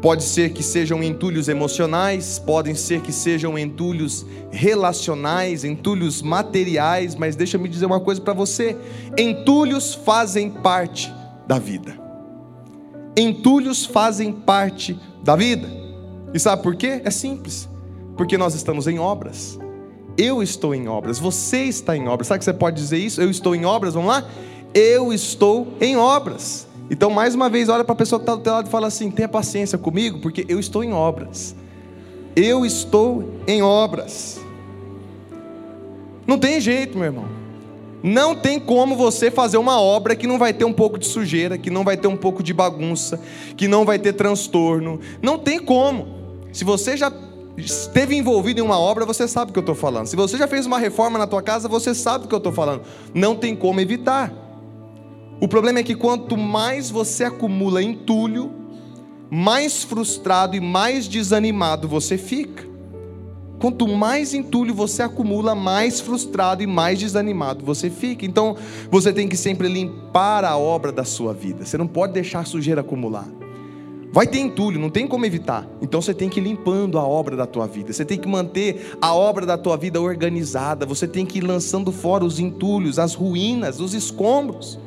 Pode 0.00 0.22
ser 0.22 0.54
que 0.54 0.62
sejam 0.62 1.02
entulhos 1.02 1.48
emocionais, 1.48 2.38
podem 2.38 2.74
ser 2.74 3.02
que 3.02 3.12
sejam 3.12 3.58
entulhos 3.58 4.24
relacionais, 4.50 5.62
entulhos 5.62 6.22
materiais, 6.22 7.14
mas 7.14 7.36
deixa 7.36 7.58
eu 7.58 7.60
me 7.60 7.68
dizer 7.68 7.84
uma 7.84 8.00
coisa 8.00 8.20
para 8.20 8.32
você: 8.32 8.74
entulhos 9.18 9.94
fazem 9.94 10.50
parte 10.50 11.12
da 11.46 11.58
vida. 11.58 12.00
Entulhos 13.14 13.84
fazem 13.84 14.32
parte 14.32 14.98
da 15.22 15.36
vida. 15.36 15.68
E 16.32 16.38
sabe 16.38 16.62
por 16.62 16.76
quê? 16.76 17.02
É 17.04 17.10
simples. 17.10 17.68
Porque 18.20 18.36
nós 18.36 18.54
estamos 18.54 18.86
em 18.86 18.98
obras. 18.98 19.58
Eu 20.18 20.42
estou 20.42 20.74
em 20.74 20.86
obras, 20.88 21.18
você 21.18 21.62
está 21.62 21.96
em 21.96 22.06
obras. 22.06 22.26
Sabe 22.26 22.40
que 22.40 22.44
você 22.44 22.52
pode 22.52 22.76
dizer 22.76 22.98
isso? 22.98 23.18
Eu 23.18 23.30
estou 23.30 23.54
em 23.54 23.64
obras, 23.64 23.94
vamos 23.94 24.10
lá? 24.10 24.28
Eu 24.74 25.10
estou 25.10 25.68
em 25.80 25.96
obras. 25.96 26.68
Então, 26.90 27.08
mais 27.08 27.34
uma 27.34 27.48
vez, 27.48 27.70
olha 27.70 27.82
para 27.82 27.94
a 27.94 27.96
pessoa 27.96 28.18
que 28.18 28.24
está 28.24 28.34
do 28.34 28.42
teu 28.42 28.52
lado 28.52 28.66
e 28.66 28.70
fala 28.70 28.88
assim: 28.88 29.10
tenha 29.10 29.26
paciência 29.26 29.78
comigo, 29.78 30.18
porque 30.18 30.44
eu 30.50 30.60
estou 30.60 30.84
em 30.84 30.92
obras. 30.92 31.56
Eu 32.36 32.66
estou 32.66 33.24
em 33.46 33.62
obras. 33.62 34.38
Não 36.26 36.38
tem 36.38 36.60
jeito, 36.60 36.98
meu 36.98 37.06
irmão. 37.06 37.24
Não 38.02 38.34
tem 38.34 38.60
como 38.60 38.96
você 38.96 39.30
fazer 39.30 39.56
uma 39.56 39.80
obra 39.80 40.14
que 40.14 40.26
não 40.26 40.38
vai 40.38 40.52
ter 40.52 40.66
um 40.66 40.74
pouco 40.74 40.98
de 40.98 41.06
sujeira, 41.06 41.56
que 41.56 41.70
não 41.70 41.84
vai 41.84 41.96
ter 41.96 42.06
um 42.06 42.18
pouco 42.18 42.42
de 42.42 42.52
bagunça, 42.52 43.18
que 43.56 43.66
não 43.66 43.86
vai 43.86 43.98
ter 43.98 44.12
transtorno. 44.12 45.00
Não 45.22 45.38
tem 45.38 45.58
como. 45.58 46.20
Se 46.52 46.64
você 46.64 46.98
já 46.98 47.10
esteve 47.60 48.16
envolvido 48.16 48.60
em 48.60 48.62
uma 48.62 48.78
obra, 48.78 49.04
você 49.04 49.28
sabe 49.28 49.50
o 49.50 49.52
que 49.52 49.58
eu 49.58 49.62
estou 49.62 49.74
falando. 49.74 50.06
Se 50.06 50.16
você 50.16 50.36
já 50.36 50.48
fez 50.48 50.66
uma 50.66 50.78
reforma 50.78 51.18
na 51.18 51.26
tua 51.26 51.42
casa, 51.42 51.68
você 51.68 51.94
sabe 51.94 52.24
o 52.24 52.28
que 52.28 52.34
eu 52.34 52.38
estou 52.38 52.52
falando. 52.52 52.82
Não 53.14 53.34
tem 53.36 53.54
como 53.54 53.80
evitar. 53.80 54.32
O 55.40 55.48
problema 55.48 55.78
é 55.78 55.82
que 55.82 55.94
quanto 55.94 56.36
mais 56.36 56.90
você 56.90 57.24
acumula 57.24 57.82
entulho, 57.82 58.52
mais 59.30 59.84
frustrado 59.84 60.56
e 60.56 60.60
mais 60.60 61.06
desanimado 61.06 61.88
você 61.88 62.18
fica. 62.18 62.68
Quanto 63.60 63.86
mais 63.86 64.32
entulho 64.32 64.74
você 64.74 65.02
acumula, 65.02 65.54
mais 65.54 66.00
frustrado 66.00 66.62
e 66.62 66.66
mais 66.66 66.98
desanimado 66.98 67.64
você 67.64 67.90
fica. 67.90 68.24
Então, 68.24 68.56
você 68.90 69.12
tem 69.12 69.28
que 69.28 69.36
sempre 69.36 69.68
limpar 69.68 70.46
a 70.46 70.56
obra 70.56 70.90
da 70.90 71.04
sua 71.04 71.34
vida. 71.34 71.66
Você 71.66 71.76
não 71.76 71.86
pode 71.86 72.14
deixar 72.14 72.40
a 72.40 72.44
sujeira 72.44 72.80
acumular. 72.80 73.28
Vai 74.12 74.26
ter 74.26 74.40
entulho, 74.40 74.80
não 74.80 74.90
tem 74.90 75.06
como 75.06 75.24
evitar. 75.24 75.68
Então 75.80 76.02
você 76.02 76.12
tem 76.12 76.28
que 76.28 76.40
ir 76.40 76.42
limpando 76.42 76.98
a 76.98 77.04
obra 77.04 77.36
da 77.36 77.46
tua 77.46 77.66
vida. 77.66 77.92
Você 77.92 78.04
tem 78.04 78.18
que 78.18 78.26
manter 78.26 78.96
a 79.00 79.14
obra 79.14 79.46
da 79.46 79.56
tua 79.56 79.76
vida 79.76 80.00
organizada. 80.00 80.84
Você 80.84 81.06
tem 81.06 81.24
que 81.24 81.38
ir 81.38 81.42
lançando 81.42 81.92
fora 81.92 82.24
os 82.24 82.40
entulhos, 82.40 82.98
as 82.98 83.14
ruínas, 83.14 83.78
os 83.78 83.94
escombros. 83.94 84.78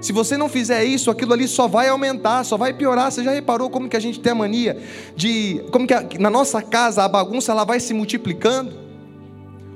Se 0.00 0.12
você 0.12 0.36
não 0.36 0.48
fizer 0.48 0.82
isso, 0.82 1.10
aquilo 1.10 1.34
ali 1.34 1.46
só 1.46 1.68
vai 1.68 1.88
aumentar, 1.88 2.42
só 2.44 2.56
vai 2.56 2.72
piorar. 2.72 3.12
Você 3.12 3.22
já 3.22 3.30
reparou 3.30 3.70
como 3.70 3.88
que 3.88 3.96
a 3.96 4.00
gente 4.00 4.18
tem 4.18 4.32
a 4.32 4.34
mania 4.34 4.76
de 5.14 5.62
como 5.70 5.86
que 5.86 5.94
a, 5.94 6.04
na 6.18 6.30
nossa 6.30 6.60
casa 6.60 7.04
a 7.04 7.08
bagunça 7.08 7.52
ela 7.52 7.64
vai 7.64 7.78
se 7.78 7.94
multiplicando? 7.94 8.72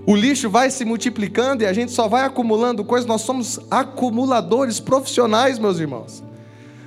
O 0.07 0.17
lixo 0.17 0.51
vai 0.51 0.71
se 0.71 0.85
multiplicando 0.85 1.63
e 1.63 1.67
a 1.67 1.73
gente 1.73 1.93
só 1.93 2.09
vai 2.09 2.25
acumulando 2.25 2.85
coisas. 2.85 3.07
Nós 3.07 3.21
somos 3.21 3.61
acumuladores 3.71 4.81
profissionais, 4.81 5.59
meus 5.59 5.79
irmãos. 5.79 6.23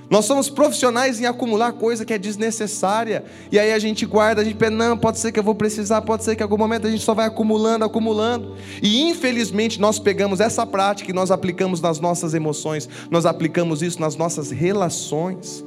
Nós 0.10 0.24
somos 0.24 0.50
profissionais 0.50 1.20
em 1.20 1.26
acumular 1.26 1.74
coisa 1.74 2.06
que 2.06 2.14
é 2.14 2.18
desnecessária. 2.18 3.26
E 3.52 3.60
aí 3.60 3.74
a 3.74 3.80
gente 3.80 4.06
guarda, 4.06 4.42
a 4.42 4.44
gente 4.44 4.56
pensa, 4.56 4.72
não, 4.72 4.98
pode 4.98 5.20
ser 5.20 5.34
que 5.34 5.40
eu 5.40 5.44
vou 5.44 5.54
precisar, 5.54 6.02
pode 6.02 6.24
ser 6.24 6.36
que 6.36 6.42
em 6.42 6.46
algum 6.46 6.58
momento 6.58 6.88
a 6.88 6.90
gente 6.90 7.04
só 7.04 7.14
vai 7.14 7.28
acumulando, 7.28 7.84
acumulando. 7.84 8.56
E 8.82 9.02
infelizmente 9.02 9.82
nós 9.82 10.00
pegamos 10.00 10.40
essa 10.40 10.66
prática 10.66 11.12
e 11.12 11.14
nós 11.14 11.30
aplicamos 11.30 11.82
nas 11.82 12.00
nossas 12.00 12.34
emoções, 12.34 12.88
nós 13.12 13.26
aplicamos 13.26 13.82
isso 13.82 14.00
nas 14.00 14.16
nossas 14.16 14.50
relações. 14.50 15.66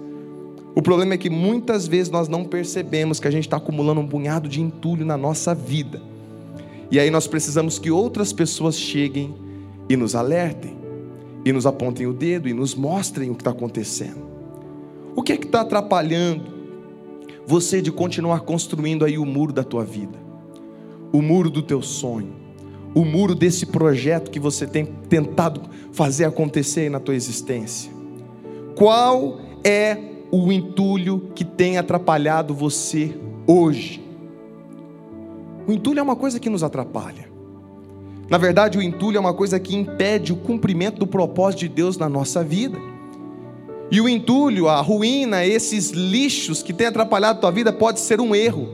O 0.74 0.80
problema 0.80 1.14
é 1.14 1.18
que 1.18 1.28
muitas 1.28 1.86
vezes 1.86 2.10
nós 2.10 2.26
não 2.26 2.44
percebemos 2.44 3.20
que 3.20 3.28
a 3.28 3.30
gente 3.30 3.46
está 3.46 3.58
acumulando 3.58 4.00
um 4.00 4.08
punhado 4.08 4.48
de 4.48 4.62
entulho 4.62 5.04
na 5.04 5.18
nossa 5.18 5.54
vida. 5.54 6.00
E 6.90 6.98
aí 6.98 7.10
nós 7.10 7.26
precisamos 7.26 7.78
que 7.78 7.90
outras 7.90 8.32
pessoas 8.32 8.76
cheguem 8.76 9.34
e 9.88 9.96
nos 9.96 10.14
alertem, 10.14 10.78
e 11.44 11.52
nos 11.52 11.66
apontem 11.66 12.06
o 12.06 12.12
dedo 12.12 12.48
e 12.48 12.54
nos 12.54 12.74
mostrem 12.74 13.30
o 13.30 13.34
que 13.34 13.40
está 13.42 13.50
acontecendo. 13.50 14.29
O 15.14 15.22
que 15.22 15.32
é 15.32 15.36
que 15.36 15.46
está 15.46 15.62
atrapalhando 15.62 16.60
você 17.46 17.82
de 17.82 17.90
continuar 17.90 18.40
construindo 18.40 19.04
aí 19.04 19.18
o 19.18 19.26
muro 19.26 19.52
da 19.52 19.64
tua 19.64 19.84
vida? 19.84 20.18
O 21.12 21.20
muro 21.20 21.50
do 21.50 21.62
teu 21.62 21.82
sonho? 21.82 22.32
O 22.94 23.04
muro 23.04 23.34
desse 23.34 23.66
projeto 23.66 24.30
que 24.30 24.40
você 24.40 24.66
tem 24.66 24.84
tentado 24.84 25.62
fazer 25.92 26.24
acontecer 26.24 26.80
aí 26.80 26.88
na 26.88 27.00
tua 27.00 27.14
existência? 27.14 27.92
Qual 28.76 29.40
é 29.64 29.96
o 30.30 30.52
entulho 30.52 31.30
que 31.34 31.44
tem 31.44 31.76
atrapalhado 31.76 32.54
você 32.54 33.14
hoje? 33.46 34.02
O 35.66 35.72
entulho 35.72 36.00
é 36.00 36.02
uma 36.02 36.16
coisa 36.16 36.40
que 36.40 36.48
nos 36.48 36.62
atrapalha. 36.62 37.28
Na 38.28 38.38
verdade, 38.38 38.78
o 38.78 38.82
entulho 38.82 39.16
é 39.16 39.20
uma 39.20 39.34
coisa 39.34 39.58
que 39.58 39.74
impede 39.74 40.32
o 40.32 40.36
cumprimento 40.36 40.98
do 40.98 41.06
propósito 41.06 41.60
de 41.60 41.68
Deus 41.68 41.98
na 41.98 42.08
nossa 42.08 42.44
vida. 42.44 42.78
E 43.90 44.00
o 44.00 44.08
entulho, 44.08 44.68
a 44.68 44.80
ruína, 44.80 45.44
esses 45.44 45.90
lixos 45.90 46.62
que 46.62 46.72
têm 46.72 46.86
atrapalhado 46.86 47.38
a 47.38 47.40
tua 47.40 47.50
vida, 47.50 47.72
pode 47.72 47.98
ser 47.98 48.20
um 48.20 48.34
erro, 48.34 48.68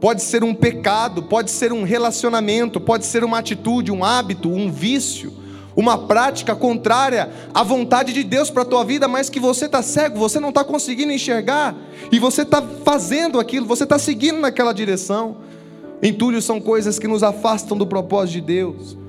pode 0.00 0.22
ser 0.22 0.44
um 0.44 0.54
pecado, 0.54 1.24
pode 1.24 1.50
ser 1.50 1.72
um 1.72 1.82
relacionamento, 1.82 2.80
pode 2.80 3.04
ser 3.06 3.24
uma 3.24 3.38
atitude, 3.38 3.90
um 3.90 4.04
hábito, 4.04 4.48
um 4.48 4.70
vício, 4.70 5.32
uma 5.74 5.98
prática 5.98 6.54
contrária 6.54 7.28
à 7.52 7.64
vontade 7.64 8.12
de 8.12 8.22
Deus 8.22 8.50
para 8.50 8.62
a 8.62 8.66
tua 8.66 8.84
vida, 8.84 9.08
mas 9.08 9.28
que 9.28 9.40
você 9.40 9.64
está 9.64 9.82
cego, 9.82 10.16
você 10.16 10.38
não 10.38 10.50
está 10.50 10.62
conseguindo 10.62 11.12
enxergar, 11.12 11.74
e 12.12 12.20
você 12.20 12.42
está 12.42 12.62
fazendo 12.84 13.40
aquilo, 13.40 13.66
você 13.66 13.82
está 13.82 13.98
seguindo 13.98 14.38
naquela 14.38 14.72
direção. 14.72 15.38
Entulhos 16.00 16.44
são 16.44 16.60
coisas 16.60 16.98
que 16.98 17.08
nos 17.08 17.24
afastam 17.24 17.76
do 17.76 17.86
propósito 17.86 18.34
de 18.34 18.40
Deus. 18.42 19.03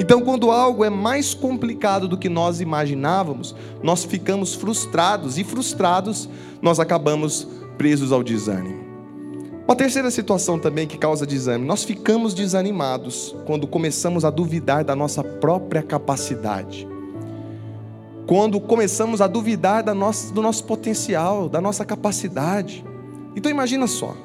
Então, 0.00 0.22
quando 0.22 0.50
algo 0.50 0.82
é 0.82 0.88
mais 0.88 1.34
complicado 1.34 2.08
do 2.08 2.16
que 2.16 2.30
nós 2.30 2.62
imaginávamos, 2.62 3.54
nós 3.82 4.02
ficamos 4.02 4.54
frustrados 4.54 5.36
e 5.36 5.44
frustrados, 5.44 6.26
nós 6.62 6.80
acabamos 6.80 7.46
presos 7.76 8.10
ao 8.10 8.22
desânimo. 8.22 8.82
Uma 9.68 9.76
terceira 9.76 10.10
situação 10.10 10.58
também 10.58 10.86
que 10.86 10.96
causa 10.96 11.26
desânimo, 11.26 11.66
nós 11.66 11.84
ficamos 11.84 12.32
desanimados 12.32 13.36
quando 13.44 13.66
começamos 13.66 14.24
a 14.24 14.30
duvidar 14.30 14.86
da 14.86 14.96
nossa 14.96 15.22
própria 15.22 15.82
capacidade. 15.82 16.88
Quando 18.26 18.58
começamos 18.58 19.20
a 19.20 19.26
duvidar 19.26 19.84
da 19.84 19.92
nossa, 19.92 20.32
do 20.32 20.40
nosso 20.40 20.64
potencial, 20.64 21.46
da 21.46 21.60
nossa 21.60 21.84
capacidade. 21.84 22.82
Então 23.36 23.52
imagina 23.52 23.86
só, 23.86 24.16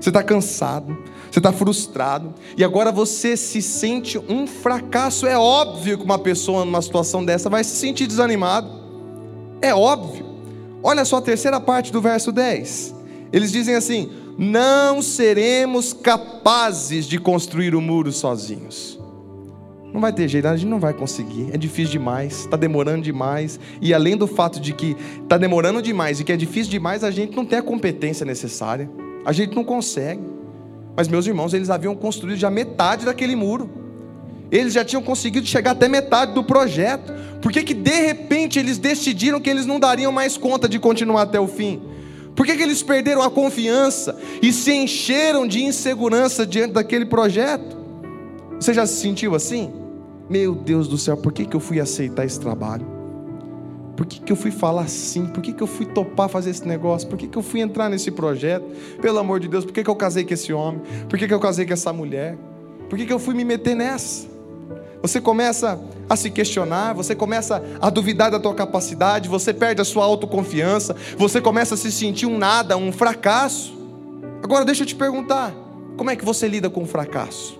você 0.00 0.10
está 0.10 0.22
cansado, 0.22 0.96
você 1.30 1.38
está 1.38 1.52
frustrado, 1.52 2.34
e 2.56 2.64
agora 2.64 2.90
você 2.90 3.36
se 3.36 3.60
sente 3.60 4.18
um 4.18 4.46
fracasso. 4.46 5.26
É 5.26 5.38
óbvio 5.38 5.98
que 5.98 6.04
uma 6.04 6.18
pessoa 6.18 6.64
numa 6.64 6.82
situação 6.82 7.24
dessa 7.24 7.50
vai 7.50 7.62
se 7.64 7.76
sentir 7.76 8.06
desanimado. 8.06 8.70
É 9.60 9.74
óbvio. 9.74 10.26
Olha 10.82 11.04
só 11.04 11.16
a 11.16 11.22
terceira 11.22 11.60
parte 11.60 11.92
do 11.92 12.00
verso 12.00 12.32
10. 12.32 12.94
Eles 13.32 13.52
dizem 13.52 13.74
assim: 13.74 14.10
Não 14.38 15.02
seremos 15.02 15.92
capazes 15.92 17.06
de 17.06 17.18
construir 17.18 17.74
o 17.74 17.80
muro 17.80 18.12
sozinhos. 18.12 18.98
Não 19.92 20.00
vai 20.00 20.12
ter 20.12 20.28
jeito, 20.28 20.46
a 20.46 20.56
gente 20.56 20.68
não 20.68 20.78
vai 20.78 20.92
conseguir. 20.92 21.48
É 21.52 21.56
difícil 21.56 21.92
demais, 21.92 22.40
está 22.40 22.56
demorando 22.56 23.02
demais. 23.02 23.58
E 23.80 23.94
além 23.94 24.16
do 24.16 24.26
fato 24.26 24.60
de 24.60 24.72
que 24.72 24.96
está 25.22 25.38
demorando 25.38 25.80
demais 25.80 26.20
e 26.20 26.24
que 26.24 26.32
é 26.32 26.36
difícil 26.36 26.70
demais, 26.70 27.02
a 27.02 27.10
gente 27.10 27.34
não 27.34 27.44
tem 27.44 27.58
a 27.58 27.62
competência 27.62 28.24
necessária. 28.24 28.88
A 29.24 29.32
gente 29.32 29.54
não 29.54 29.64
consegue. 29.64 30.37
Mas 30.98 31.06
meus 31.06 31.28
irmãos, 31.28 31.54
eles 31.54 31.70
haviam 31.70 31.94
construído 31.94 32.36
já 32.36 32.50
metade 32.50 33.04
daquele 33.04 33.36
muro. 33.36 33.70
Eles 34.50 34.72
já 34.72 34.84
tinham 34.84 35.00
conseguido 35.00 35.46
chegar 35.46 35.70
até 35.70 35.86
metade 35.86 36.32
do 36.32 36.42
projeto. 36.42 37.12
Por 37.40 37.52
que, 37.52 37.62
que 37.62 37.72
de 37.72 38.00
repente 38.00 38.58
eles 38.58 38.78
decidiram 38.78 39.40
que 39.40 39.48
eles 39.48 39.64
não 39.64 39.78
dariam 39.78 40.10
mais 40.10 40.36
conta 40.36 40.68
de 40.68 40.76
continuar 40.76 41.22
até 41.22 41.38
o 41.38 41.46
fim? 41.46 41.80
Por 42.34 42.44
que, 42.44 42.56
que 42.56 42.64
eles 42.64 42.82
perderam 42.82 43.22
a 43.22 43.30
confiança 43.30 44.18
e 44.42 44.52
se 44.52 44.72
encheram 44.72 45.46
de 45.46 45.62
insegurança 45.62 46.44
diante 46.44 46.72
daquele 46.72 47.06
projeto? 47.06 47.76
Você 48.58 48.74
já 48.74 48.84
se 48.84 49.00
sentiu 49.00 49.36
assim? 49.36 49.72
Meu 50.28 50.52
Deus 50.52 50.88
do 50.88 50.98
céu, 50.98 51.16
por 51.16 51.32
que, 51.32 51.44
que 51.44 51.54
eu 51.54 51.60
fui 51.60 51.78
aceitar 51.78 52.26
esse 52.26 52.40
trabalho? 52.40 52.97
Por 53.98 54.06
que, 54.06 54.20
que 54.20 54.30
eu 54.30 54.36
fui 54.36 54.52
falar 54.52 54.88
sim? 54.88 55.26
Por 55.26 55.42
que, 55.42 55.52
que 55.52 55.60
eu 55.60 55.66
fui 55.66 55.84
topar 55.84 56.28
fazer 56.28 56.50
esse 56.50 56.64
negócio? 56.64 57.08
Por 57.08 57.18
que, 57.18 57.26
que 57.26 57.36
eu 57.36 57.42
fui 57.42 57.60
entrar 57.60 57.88
nesse 57.88 58.12
projeto? 58.12 58.64
Pelo 59.02 59.18
amor 59.18 59.40
de 59.40 59.48
Deus, 59.48 59.64
por 59.64 59.74
que, 59.74 59.82
que 59.82 59.90
eu 59.90 59.96
casei 59.96 60.24
com 60.24 60.32
esse 60.32 60.52
homem? 60.52 60.80
Por 61.08 61.18
que, 61.18 61.26
que 61.26 61.34
eu 61.34 61.40
casei 61.40 61.66
com 61.66 61.72
essa 61.72 61.92
mulher? 61.92 62.38
Por 62.88 62.96
que, 62.96 63.04
que 63.04 63.12
eu 63.12 63.18
fui 63.18 63.34
me 63.34 63.44
meter 63.44 63.74
nessa? 63.74 64.28
Você 65.02 65.20
começa 65.20 65.80
a 66.08 66.14
se 66.14 66.30
questionar, 66.30 66.92
você 66.92 67.12
começa 67.12 67.60
a 67.80 67.90
duvidar 67.90 68.30
da 68.30 68.38
tua 68.38 68.54
capacidade, 68.54 69.28
você 69.28 69.52
perde 69.52 69.82
a 69.82 69.84
sua 69.84 70.04
autoconfiança, 70.04 70.94
você 71.16 71.40
começa 71.40 71.74
a 71.74 71.76
se 71.76 71.90
sentir 71.90 72.26
um 72.26 72.38
nada, 72.38 72.76
um 72.76 72.92
fracasso. 72.92 73.76
Agora 74.44 74.64
deixa 74.64 74.84
eu 74.84 74.86
te 74.86 74.94
perguntar, 74.94 75.52
como 75.96 76.08
é 76.08 76.14
que 76.14 76.24
você 76.24 76.46
lida 76.46 76.70
com 76.70 76.84
o 76.84 76.86
fracasso? 76.86 77.58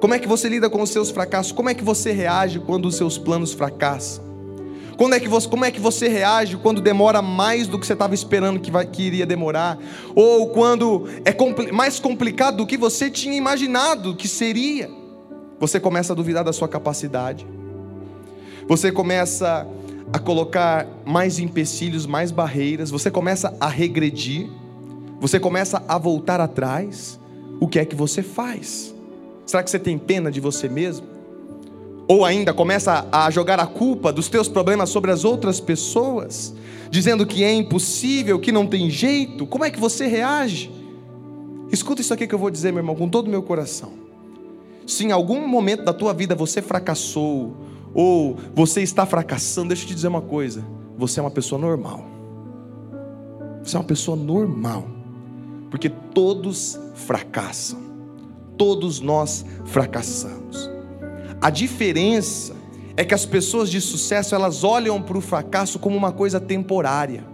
Como 0.00 0.14
é 0.14 0.18
que 0.18 0.26
você 0.26 0.48
lida 0.48 0.68
com 0.68 0.82
os 0.82 0.90
seus 0.90 1.10
fracassos? 1.10 1.52
Como 1.52 1.68
é 1.68 1.74
que 1.74 1.84
você 1.84 2.10
reage 2.10 2.58
quando 2.58 2.86
os 2.86 2.96
seus 2.96 3.16
planos 3.16 3.52
fracassam? 3.52 4.25
Quando 4.96 5.14
é 5.14 5.20
que 5.20 5.28
você, 5.28 5.48
como 5.48 5.64
é 5.64 5.70
que 5.70 5.80
você 5.80 6.08
reage 6.08 6.56
quando 6.56 6.80
demora 6.80 7.20
mais 7.20 7.66
do 7.66 7.78
que 7.78 7.86
você 7.86 7.92
estava 7.92 8.14
esperando 8.14 8.58
que, 8.58 8.70
vai, 8.70 8.86
que 8.86 9.02
iria 9.02 9.26
demorar? 9.26 9.78
Ou 10.14 10.48
quando 10.48 11.06
é 11.24 11.32
compl 11.32 11.72
mais 11.72 12.00
complicado 12.00 12.58
do 12.58 12.66
que 12.66 12.78
você 12.78 13.10
tinha 13.10 13.36
imaginado 13.36 14.16
que 14.16 14.26
seria? 14.26 14.90
Você 15.60 15.78
começa 15.78 16.12
a 16.12 16.16
duvidar 16.16 16.44
da 16.44 16.52
sua 16.52 16.66
capacidade. 16.66 17.46
Você 18.66 18.90
começa 18.90 19.66
a 20.12 20.18
colocar 20.18 20.86
mais 21.04 21.38
empecilhos, 21.38 22.06
mais 22.06 22.30
barreiras. 22.30 22.90
Você 22.90 23.10
começa 23.10 23.54
a 23.60 23.68
regredir. 23.68 24.48
Você 25.20 25.38
começa 25.38 25.82
a 25.86 25.98
voltar 25.98 26.40
atrás. 26.40 27.20
O 27.60 27.68
que 27.68 27.78
é 27.78 27.84
que 27.84 27.94
você 27.94 28.22
faz? 28.22 28.94
Será 29.44 29.62
que 29.62 29.70
você 29.70 29.78
tem 29.78 29.98
pena 29.98 30.30
de 30.30 30.40
você 30.40 30.68
mesmo? 30.68 31.15
Ou 32.08 32.24
ainda 32.24 32.54
começa 32.54 33.06
a 33.10 33.30
jogar 33.30 33.58
a 33.58 33.66
culpa 33.66 34.12
dos 34.12 34.28
teus 34.28 34.48
problemas 34.48 34.90
sobre 34.90 35.10
as 35.10 35.24
outras 35.24 35.58
pessoas, 35.58 36.54
dizendo 36.88 37.26
que 37.26 37.42
é 37.42 37.52
impossível, 37.52 38.38
que 38.38 38.52
não 38.52 38.66
tem 38.66 38.88
jeito? 38.88 39.46
Como 39.46 39.64
é 39.64 39.70
que 39.70 39.80
você 39.80 40.06
reage? 40.06 40.70
Escuta 41.72 42.00
isso 42.00 42.14
aqui 42.14 42.26
que 42.26 42.34
eu 42.34 42.38
vou 42.38 42.50
dizer, 42.50 42.70
meu 42.72 42.80
irmão, 42.80 42.94
com 42.94 43.08
todo 43.08 43.26
o 43.26 43.30
meu 43.30 43.42
coração. 43.42 43.92
Se 44.86 45.04
em 45.04 45.10
algum 45.10 45.46
momento 45.48 45.82
da 45.82 45.92
tua 45.92 46.14
vida 46.14 46.34
você 46.34 46.62
fracassou, 46.62 47.56
ou 47.92 48.36
você 48.54 48.82
está 48.82 49.04
fracassando, 49.04 49.68
deixa 49.68 49.84
eu 49.84 49.88
te 49.88 49.94
dizer 49.94 50.08
uma 50.08 50.20
coisa: 50.20 50.64
você 50.96 51.18
é 51.18 51.22
uma 51.22 51.30
pessoa 51.30 51.60
normal. 51.60 52.04
Você 53.64 53.74
é 53.74 53.80
uma 53.80 53.86
pessoa 53.86 54.16
normal, 54.16 54.86
porque 55.70 55.88
todos 55.88 56.78
fracassam, 56.94 57.80
todos 58.56 59.00
nós 59.00 59.44
fracassamos. 59.64 60.75
A 61.46 61.50
diferença 61.50 62.56
é 62.96 63.04
que 63.04 63.14
as 63.14 63.24
pessoas 63.24 63.70
de 63.70 63.80
sucesso 63.80 64.34
elas 64.34 64.64
olham 64.64 65.00
para 65.00 65.16
o 65.16 65.20
fracasso 65.20 65.78
como 65.78 65.96
uma 65.96 66.10
coisa 66.10 66.40
temporária, 66.40 67.24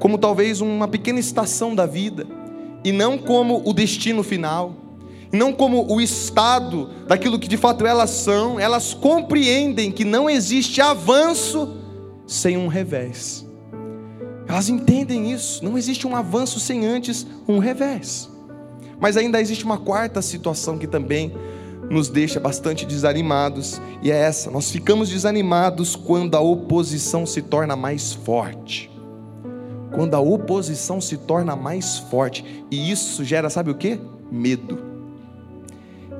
como 0.00 0.18
talvez 0.18 0.60
uma 0.60 0.88
pequena 0.88 1.20
estação 1.20 1.72
da 1.72 1.86
vida, 1.86 2.26
e 2.82 2.90
não 2.90 3.16
como 3.16 3.62
o 3.64 3.72
destino 3.72 4.24
final, 4.24 4.74
não 5.32 5.52
como 5.52 5.86
o 5.88 6.00
estado 6.00 6.90
daquilo 7.06 7.38
que 7.38 7.46
de 7.46 7.56
fato 7.56 7.86
elas 7.86 8.10
são. 8.10 8.58
Elas 8.58 8.92
compreendem 8.92 9.92
que 9.92 10.04
não 10.04 10.28
existe 10.28 10.80
avanço 10.80 11.76
sem 12.26 12.56
um 12.56 12.66
revés. 12.66 13.46
Elas 14.48 14.68
entendem 14.68 15.30
isso, 15.30 15.64
não 15.64 15.78
existe 15.78 16.08
um 16.08 16.16
avanço 16.16 16.58
sem 16.58 16.84
antes 16.84 17.24
um 17.46 17.60
revés. 17.60 18.28
Mas 18.98 19.16
ainda 19.16 19.40
existe 19.40 19.64
uma 19.64 19.78
quarta 19.78 20.20
situação 20.20 20.76
que 20.76 20.88
também 20.88 21.32
nos 21.90 22.08
deixa 22.08 22.40
bastante 22.40 22.86
desanimados, 22.86 23.80
e 24.02 24.10
é 24.10 24.16
essa: 24.16 24.50
nós 24.50 24.70
ficamos 24.70 25.08
desanimados 25.08 25.94
quando 25.96 26.34
a 26.34 26.40
oposição 26.40 27.26
se 27.26 27.42
torna 27.42 27.76
mais 27.76 28.12
forte. 28.12 28.90
Quando 29.94 30.14
a 30.14 30.20
oposição 30.20 31.00
se 31.00 31.16
torna 31.16 31.54
mais 31.54 31.98
forte, 31.98 32.64
e 32.70 32.90
isso 32.90 33.24
gera, 33.24 33.48
sabe 33.48 33.70
o 33.70 33.74
que? 33.74 34.00
Medo. 34.30 34.82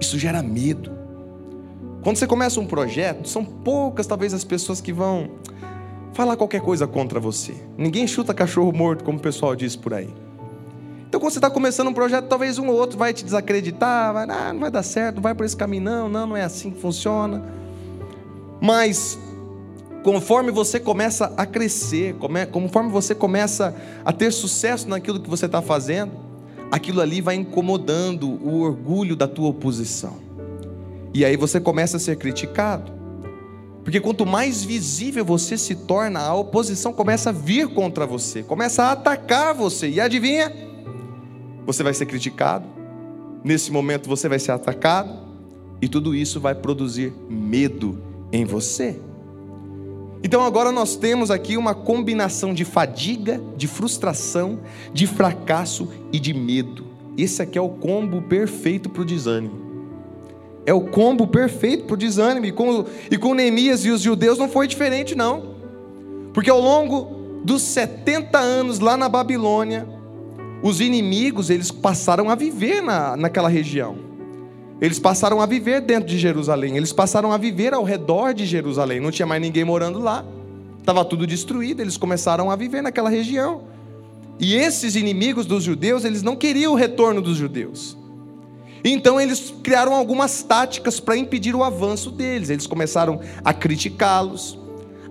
Isso 0.01 0.19
gera 0.19 0.43
medo. 0.43 0.93
Quando 2.03 2.17
você 2.17 2.27
começa 2.27 2.61
um 2.61 2.67
projeto, 2.67 3.29
são 3.29 3.45
poucas 3.45 4.07
talvez 4.07 4.35
as 4.35 4.45
pessoas 4.45 4.81
que 4.81 4.93
vão 4.93 5.31
falar 6.13 6.37
qualquer 6.37 6.61
coisa 6.61 6.87
contra 6.87 7.19
você. 7.19 7.55
Ninguém 7.77 8.07
chuta 8.07 8.33
cachorro 8.33 8.73
morto, 8.73 9.03
como 9.03 9.19
o 9.19 9.21
pessoal 9.21 9.57
diz 9.57 9.75
por 9.75 9.95
aí. 9.95 10.09
Então, 11.15 11.21
quando 11.21 11.33
você 11.33 11.39
está 11.39 11.49
começando 11.49 11.87
um 11.87 11.93
projeto, 11.93 12.27
talvez 12.27 12.59
um 12.59 12.67
ou 12.67 12.75
outro 12.75 12.99
vai 12.99 13.15
te 13.15 13.25
desacreditar, 13.25 14.13
vai, 14.13 14.27
ah, 14.29 14.53
não 14.53 14.59
vai 14.59 14.69
dar 14.69 14.83
certo, 14.83 15.15
não 15.15 15.23
vai 15.23 15.33
por 15.33 15.47
esse 15.47 15.57
caminho, 15.57 15.85
não, 15.85 16.09
não, 16.09 16.27
não 16.27 16.37
é 16.37 16.43
assim 16.43 16.73
que 16.73 16.81
funciona. 16.81 17.41
Mas, 18.61 19.17
conforme 20.03 20.51
você 20.51 20.81
começa 20.81 21.33
a 21.37 21.47
crescer, 21.47 22.17
conforme 22.51 22.91
você 22.91 23.15
começa 23.15 23.73
a 24.05 24.13
ter 24.13 24.33
sucesso 24.33 24.89
naquilo 24.89 25.21
que 25.21 25.31
você 25.31 25.47
está 25.47 25.63
fazendo, 25.63 26.11
aquilo 26.69 27.01
ali 27.01 27.21
vai 27.21 27.37
incomodando 27.37 28.29
o 28.29 28.63
orgulho 28.63 29.15
da 29.15 29.29
tua 29.29 29.51
oposição. 29.51 30.17
E 31.15 31.25
aí 31.25 31.37
você 31.37 31.61
começa 31.61 31.97
a 31.97 32.01
ser 32.01 32.17
criticado. 32.17 32.91
Porque 33.85 34.01
quanto 34.01 34.27
mais 34.27 34.65
visível 34.65 35.25
você 35.25 35.57
se 35.57 35.77
torna, 35.77 36.19
a 36.19 36.35
oposição 36.35 36.93
começa 36.93 37.31
a 37.31 37.33
vir 37.33 37.69
contra 37.69 38.05
você, 38.05 38.43
começa 38.43 38.83
a 38.83 38.91
atacar 38.91 39.55
você. 39.55 39.89
E 39.89 40.01
adivinha? 40.01 40.74
Você 41.67 41.83
vai 41.83 41.95
ser 41.95 42.07
criticado, 42.07 42.67
nesse 43.43 43.71
momento 43.71 44.09
você 44.09 44.29
vai 44.29 44.39
ser 44.39 44.53
atacado, 44.53 45.25
e 45.81 45.89
tudo 45.89 46.15
isso 46.15 46.41
vai 46.41 46.55
produzir 46.55 47.13
medo 47.29 48.03
em 48.33 48.45
você. 48.45 48.99
Então 50.23 50.43
agora 50.43 50.73
nós 50.73 50.97
temos 50.97 51.31
aqui 51.31 51.57
uma 51.57 51.75
combinação 51.75 52.55
de 52.55 52.65
fadiga, 52.65 53.41
de 53.57 53.69
frustração, 53.69 54.61
de 54.93 55.07
fracasso 55.07 55.89
e 56.11 56.19
de 56.19 56.33
medo. 56.33 56.87
Esse 57.19 57.43
aqui 57.43 57.59
é 57.59 57.61
o 57.61 57.69
combo 57.69 58.23
perfeito 58.23 58.89
para 58.89 59.03
o 59.03 59.05
desânimo. 59.05 59.63
É 60.65 60.73
o 60.73 60.81
combo 60.81 61.27
perfeito 61.27 61.85
para 61.85 61.95
o 61.95 61.97
desânimo. 61.99 62.47
E 62.47 62.53
com, 62.53 62.87
e 63.11 63.19
com 63.19 63.35
Neemias 63.35 63.85
e 63.85 63.91
os 63.91 64.01
judeus 64.01 64.39
não 64.39 64.49
foi 64.49 64.67
diferente, 64.67 65.15
não. 65.15 65.55
Porque 66.33 66.49
ao 66.49 66.61
longo 66.61 67.43
dos 67.45 67.61
70 67.63 68.39
anos 68.39 68.79
lá 68.79 68.97
na 68.97 69.09
Babilônia, 69.09 69.87
os 70.65 70.81
inimigos, 70.81 71.51
eles 71.51 71.71
passaram 71.71 72.31
a 72.31 72.35
viver 72.35 72.81
na, 72.81 73.19
naquela 73.19 73.51
região. 73.51 73.99
Eles 74.81 74.99
passaram 74.99 75.39
a 75.43 75.45
viver 75.45 75.83
dentro 75.83 76.09
de 76.09 76.19
Jerusalém. 76.19 76.75
Eles 76.75 76.91
passaram 76.91 77.31
a 77.33 77.37
viver 77.37 77.75
ao 77.75 77.85
redor 77.85 78.33
de 78.33 78.47
Jerusalém. 78.47 78.99
Não 78.99 79.11
tinha 79.11 79.27
mais 79.27 79.43
ninguém 79.43 79.63
morando 79.63 79.99
lá. 79.99 80.25
Estava 80.81 81.05
tudo 81.05 81.27
destruído. 81.27 81.83
Eles 81.83 81.99
começaram 81.99 82.51
a 82.51 82.57
viver 82.57 82.83
naquela 82.83 83.11
região. 83.11 83.65
E 84.41 84.55
esses 84.57 84.97
inimigos 84.97 85.45
dos 85.45 85.63
judeus, 85.63 86.03
eles 86.03 86.23
não 86.23 86.35
queriam 86.35 86.73
o 86.73 86.77
retorno 86.77 87.21
dos 87.21 87.37
judeus. 87.37 87.95
Então 88.83 89.21
eles 89.21 89.53
criaram 89.63 89.93
algumas 89.93 90.43
táticas 90.43 90.99
para 90.99 91.15
impedir 91.15 91.55
o 91.55 91.63
avanço 91.63 92.11
deles. 92.11 92.49
Eles 92.49 92.67
começaram 92.67 93.21
a 93.45 93.53
criticá-los, 93.53 94.59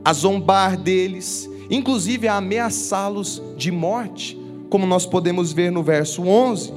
a 0.03 0.11
zombar 0.13 0.75
deles, 0.75 1.47
inclusive 1.69 2.27
a 2.27 2.37
ameaçá-los 2.37 3.39
de 3.55 3.71
morte 3.71 4.41
como 4.73 4.87
nós 4.87 5.05
podemos 5.05 5.53
ver 5.53 5.71
no 5.71 5.83
verso 5.83 6.23
11. 6.23 6.73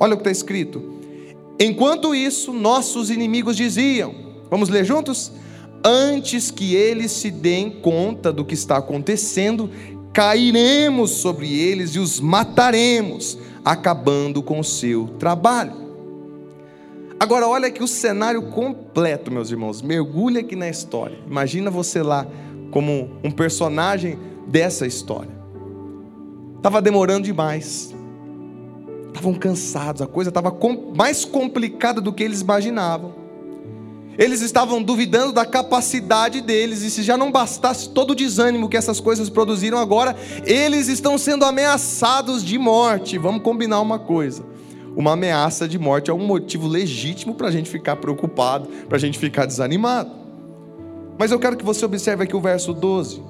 Olha 0.00 0.14
o 0.14 0.16
que 0.16 0.22
está 0.22 0.30
escrito. 0.32 0.82
Enquanto 1.60 2.12
isso, 2.12 2.52
nossos 2.52 3.10
inimigos 3.10 3.56
diziam: 3.56 4.12
Vamos 4.50 4.68
ler 4.68 4.84
juntos? 4.84 5.30
Antes 5.84 6.50
que 6.50 6.74
eles 6.74 7.12
se 7.12 7.30
deem 7.30 7.70
conta 7.70 8.32
do 8.32 8.44
que 8.44 8.54
está 8.54 8.78
acontecendo, 8.78 9.70
cairemos 10.12 11.12
sobre 11.12 11.56
eles 11.60 11.90
e 11.90 12.00
os 12.00 12.18
mataremos, 12.18 13.38
acabando 13.64 14.42
com 14.42 14.58
o 14.58 14.64
seu 14.64 15.06
trabalho. 15.20 15.74
Agora, 17.20 17.46
olha 17.46 17.68
aqui 17.68 17.84
o 17.84 17.86
cenário 17.86 18.50
completo, 18.50 19.30
meus 19.30 19.52
irmãos. 19.52 19.80
Mergulha 19.80 20.40
aqui 20.40 20.56
na 20.56 20.68
história. 20.68 21.16
Imagina 21.24 21.70
você 21.70 22.02
lá 22.02 22.26
como 22.72 23.08
um 23.22 23.30
personagem 23.30 24.18
dessa 24.48 24.88
história. 24.88 25.37
Estava 26.58 26.82
demorando 26.82 27.24
demais. 27.24 27.94
Estavam 29.06 29.32
cansados, 29.34 30.02
a 30.02 30.06
coisa 30.06 30.28
estava 30.28 30.54
mais 30.94 31.24
complicada 31.24 32.00
do 32.00 32.12
que 32.12 32.22
eles 32.22 32.42
imaginavam. 32.42 33.14
Eles 34.18 34.42
estavam 34.42 34.82
duvidando 34.82 35.32
da 35.32 35.46
capacidade 35.46 36.40
deles, 36.40 36.82
e 36.82 36.90
se 36.90 37.04
já 37.04 37.16
não 37.16 37.30
bastasse 37.30 37.88
todo 37.90 38.10
o 38.10 38.14
desânimo 38.16 38.68
que 38.68 38.76
essas 38.76 38.98
coisas 38.98 39.30
produziram 39.30 39.78
agora, 39.78 40.16
eles 40.44 40.88
estão 40.88 41.16
sendo 41.16 41.44
ameaçados 41.44 42.44
de 42.44 42.58
morte. 42.58 43.16
Vamos 43.16 43.42
combinar 43.42 43.80
uma 43.80 44.00
coisa: 44.00 44.44
uma 44.96 45.12
ameaça 45.12 45.68
de 45.68 45.78
morte 45.78 46.10
é 46.10 46.14
um 46.14 46.26
motivo 46.26 46.66
legítimo 46.66 47.34
para 47.34 47.46
a 47.46 47.52
gente 47.52 47.70
ficar 47.70 47.94
preocupado, 47.94 48.68
para 48.88 48.96
a 48.96 49.00
gente 49.00 49.16
ficar 49.16 49.46
desanimado. 49.46 50.10
Mas 51.16 51.30
eu 51.30 51.38
quero 51.38 51.56
que 51.56 51.64
você 51.64 51.84
observe 51.84 52.24
aqui 52.24 52.34
o 52.34 52.40
verso 52.40 52.74
12. 52.74 53.22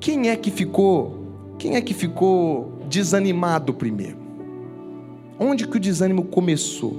Quem 0.00 0.30
é 0.30 0.36
que 0.36 0.50
ficou 0.50 1.19
Quem 1.60 1.76
é 1.76 1.80
que 1.82 1.92
ficou 1.92 2.72
desanimado 2.88 3.74
primeiro? 3.74 4.16
Onde 5.38 5.68
que 5.68 5.76
o 5.76 5.80
desânimo 5.80 6.24
começou? 6.24 6.96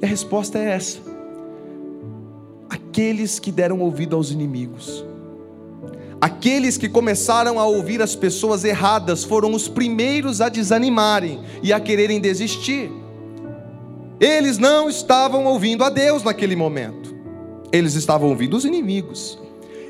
E 0.00 0.04
a 0.04 0.08
resposta 0.08 0.56
é 0.56 0.70
essa: 0.70 1.00
aqueles 2.70 3.40
que 3.40 3.50
deram 3.50 3.80
ouvido 3.80 4.14
aos 4.14 4.30
inimigos. 4.30 5.04
Aqueles 6.20 6.76
que 6.78 6.88
começaram 6.88 7.58
a 7.58 7.66
ouvir 7.66 8.00
as 8.00 8.14
pessoas 8.14 8.62
erradas 8.62 9.24
foram 9.24 9.52
os 9.52 9.66
primeiros 9.66 10.40
a 10.40 10.48
desanimarem 10.48 11.40
e 11.60 11.72
a 11.72 11.80
quererem 11.80 12.20
desistir. 12.20 12.92
Eles 14.20 14.58
não 14.58 14.88
estavam 14.88 15.44
ouvindo 15.46 15.82
a 15.82 15.90
Deus 15.90 16.22
naquele 16.22 16.54
momento, 16.54 17.16
eles 17.72 17.94
estavam 17.94 18.28
ouvindo 18.28 18.56
os 18.56 18.64
inimigos, 18.64 19.40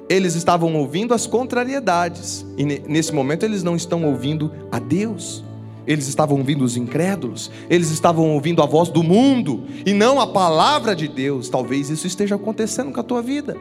eles 0.08 0.34
estavam 0.34 0.74
ouvindo 0.74 1.12
as 1.12 1.26
contrariedades, 1.26 2.46
e 2.56 2.64
nesse 2.64 3.12
momento 3.12 3.44
eles 3.44 3.62
não 3.62 3.76
estão 3.76 4.04
ouvindo 4.04 4.50
a 4.72 4.78
Deus, 4.78 5.44
eles 5.86 6.06
estavam 6.06 6.38
ouvindo 6.38 6.64
os 6.64 6.76
incrédulos, 6.76 7.50
eles 7.68 7.90
estavam 7.90 8.30
ouvindo 8.34 8.62
a 8.62 8.66
voz 8.66 8.88
do 8.88 9.02
mundo 9.02 9.64
e 9.86 9.92
não 9.92 10.20
a 10.20 10.26
palavra 10.26 10.94
de 10.94 11.08
Deus. 11.08 11.48
Talvez 11.48 11.88
isso 11.88 12.06
esteja 12.06 12.34
acontecendo 12.34 12.92
com 12.92 13.00
a 13.00 13.02
tua 13.02 13.22
vida, 13.22 13.56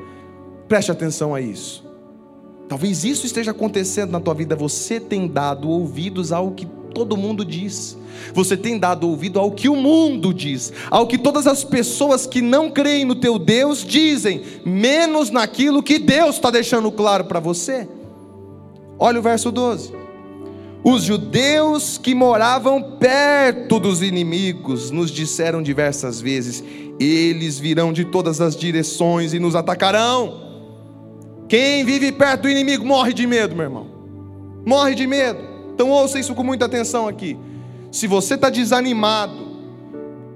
preste 0.67 0.91
atenção 0.91 1.33
a 1.33 1.39
isso. 1.39 1.85
Talvez 2.67 3.05
isso 3.05 3.25
esteja 3.25 3.51
acontecendo 3.51 4.11
na 4.11 4.19
tua 4.19 4.33
vida. 4.33 4.53
Você 4.55 4.99
tem 4.99 5.25
dado 5.25 5.69
ouvidos 5.69 6.33
ao 6.33 6.51
que 6.51 6.67
todo 6.93 7.17
mundo 7.17 7.45
diz. 7.45 7.97
Você 8.33 8.57
tem 8.57 8.77
dado 8.77 9.07
ouvido 9.07 9.39
ao 9.39 9.51
que 9.51 9.69
o 9.69 9.75
mundo 9.75 10.33
diz, 10.33 10.73
ao 10.89 11.07
que 11.07 11.17
todas 11.17 11.47
as 11.47 11.63
pessoas 11.63 12.25
que 12.25 12.41
não 12.41 12.69
creem 12.69 13.05
no 13.05 13.15
teu 13.15 13.37
Deus 13.37 13.83
dizem, 13.85 14.41
menos 14.65 15.29
naquilo 15.29 15.83
que 15.83 15.99
Deus 15.99 16.35
está 16.35 16.49
deixando 16.49 16.91
claro 16.91 17.25
para 17.25 17.39
você. 17.39 17.87
Olha 18.99 19.19
o 19.19 19.23
verso 19.23 19.51
12. 19.51 19.93
Os 20.83 21.03
judeus 21.03 21.97
que 21.97 22.15
moravam 22.15 22.81
perto 22.97 23.79
dos 23.79 24.01
inimigos 24.01 24.89
nos 24.89 25.11
disseram 25.11 25.61
diversas 25.61 26.21
vezes: 26.21 26.63
eles 26.99 27.59
virão 27.59 27.91
de 27.91 28.05
todas 28.05 28.41
as 28.41 28.55
direções 28.55 29.33
e 29.33 29.39
nos 29.39 29.55
atacarão. 29.55 30.47
Quem 31.47 31.85
vive 31.85 32.11
perto 32.11 32.43
do 32.43 32.49
inimigo 32.49 32.85
morre 32.85 33.13
de 33.13 33.25
medo, 33.25 33.55
meu 33.55 33.65
irmão. 33.65 33.87
Morre 34.65 34.95
de 34.95 35.07
medo. 35.07 35.46
Então 35.77 35.91
ouça 35.91 36.17
isso 36.17 36.33
com 36.33 36.43
muita 36.43 36.65
atenção 36.65 37.07
aqui. 37.07 37.37
Se 37.91 38.07
você 38.07 38.33
está 38.33 38.49
desanimado 38.49 39.59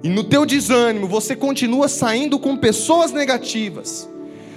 e 0.04 0.08
no 0.08 0.24
teu 0.24 0.46
desânimo 0.46 1.08
você 1.08 1.36
continua 1.36 1.88
saindo 1.88 2.38
com 2.38 2.56
pessoas 2.56 3.12
negativas, 3.12 4.08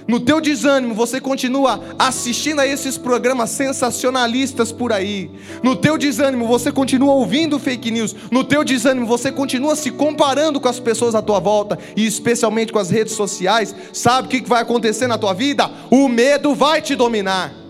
no 0.07 0.19
teu 0.19 0.39
desânimo, 0.39 0.93
você 0.93 1.19
continua 1.19 1.83
assistindo 1.97 2.59
a 2.59 2.67
esses 2.67 2.99
programas 2.99 3.49
sensacionalistas 3.49 4.71
por 4.71 4.93
aí. 4.93 5.31
No 5.63 5.75
teu 5.75 5.97
desânimo, 5.97 6.45
você 6.45 6.71
continua 6.71 7.15
ouvindo 7.15 7.57
fake 7.57 7.89
news. 7.89 8.15
No 8.29 8.43
teu 8.43 8.63
desânimo, 8.63 9.07
você 9.07 9.31
continua 9.31 9.75
se 9.75 9.89
comparando 9.89 10.61
com 10.61 10.69
as 10.69 10.79
pessoas 10.79 11.15
à 11.15 11.21
tua 11.23 11.39
volta 11.39 11.79
e 11.95 12.05
especialmente 12.05 12.71
com 12.71 12.77
as 12.77 12.91
redes 12.91 13.15
sociais. 13.15 13.75
Sabe 13.91 14.27
o 14.27 14.29
que 14.29 14.47
vai 14.47 14.61
acontecer 14.61 15.07
na 15.07 15.17
tua 15.17 15.33
vida? 15.33 15.67
O 15.89 16.07
medo 16.07 16.53
vai 16.53 16.79
te 16.79 16.93
dominar. 16.95 17.64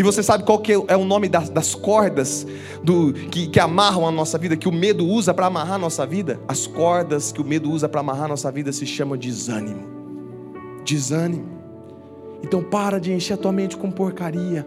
E 0.00 0.02
você 0.02 0.22
sabe 0.22 0.44
qual 0.44 0.58
que 0.58 0.72
é 0.72 0.96
o 0.96 1.04
nome 1.04 1.28
das, 1.28 1.50
das 1.50 1.74
cordas 1.74 2.46
do, 2.82 3.12
que, 3.12 3.48
que 3.48 3.60
amarram 3.60 4.08
a 4.08 4.10
nossa 4.10 4.38
vida, 4.38 4.56
que 4.56 4.66
o 4.66 4.72
medo 4.72 5.06
usa 5.06 5.34
para 5.34 5.44
amarrar 5.44 5.74
a 5.74 5.78
nossa 5.78 6.06
vida? 6.06 6.40
As 6.48 6.66
cordas 6.66 7.30
que 7.30 7.40
o 7.40 7.44
medo 7.44 7.70
usa 7.70 7.86
para 7.86 8.00
amarrar 8.00 8.24
a 8.24 8.28
nossa 8.28 8.50
vida 8.50 8.72
se 8.72 8.86
chamam 8.86 9.16
desânimo 9.16 10.00
desânimo. 10.84 11.60
Então 12.42 12.62
para 12.62 12.98
de 12.98 13.12
encher 13.12 13.34
a 13.34 13.36
tua 13.36 13.52
mente 13.52 13.76
com 13.76 13.90
porcaria. 13.90 14.66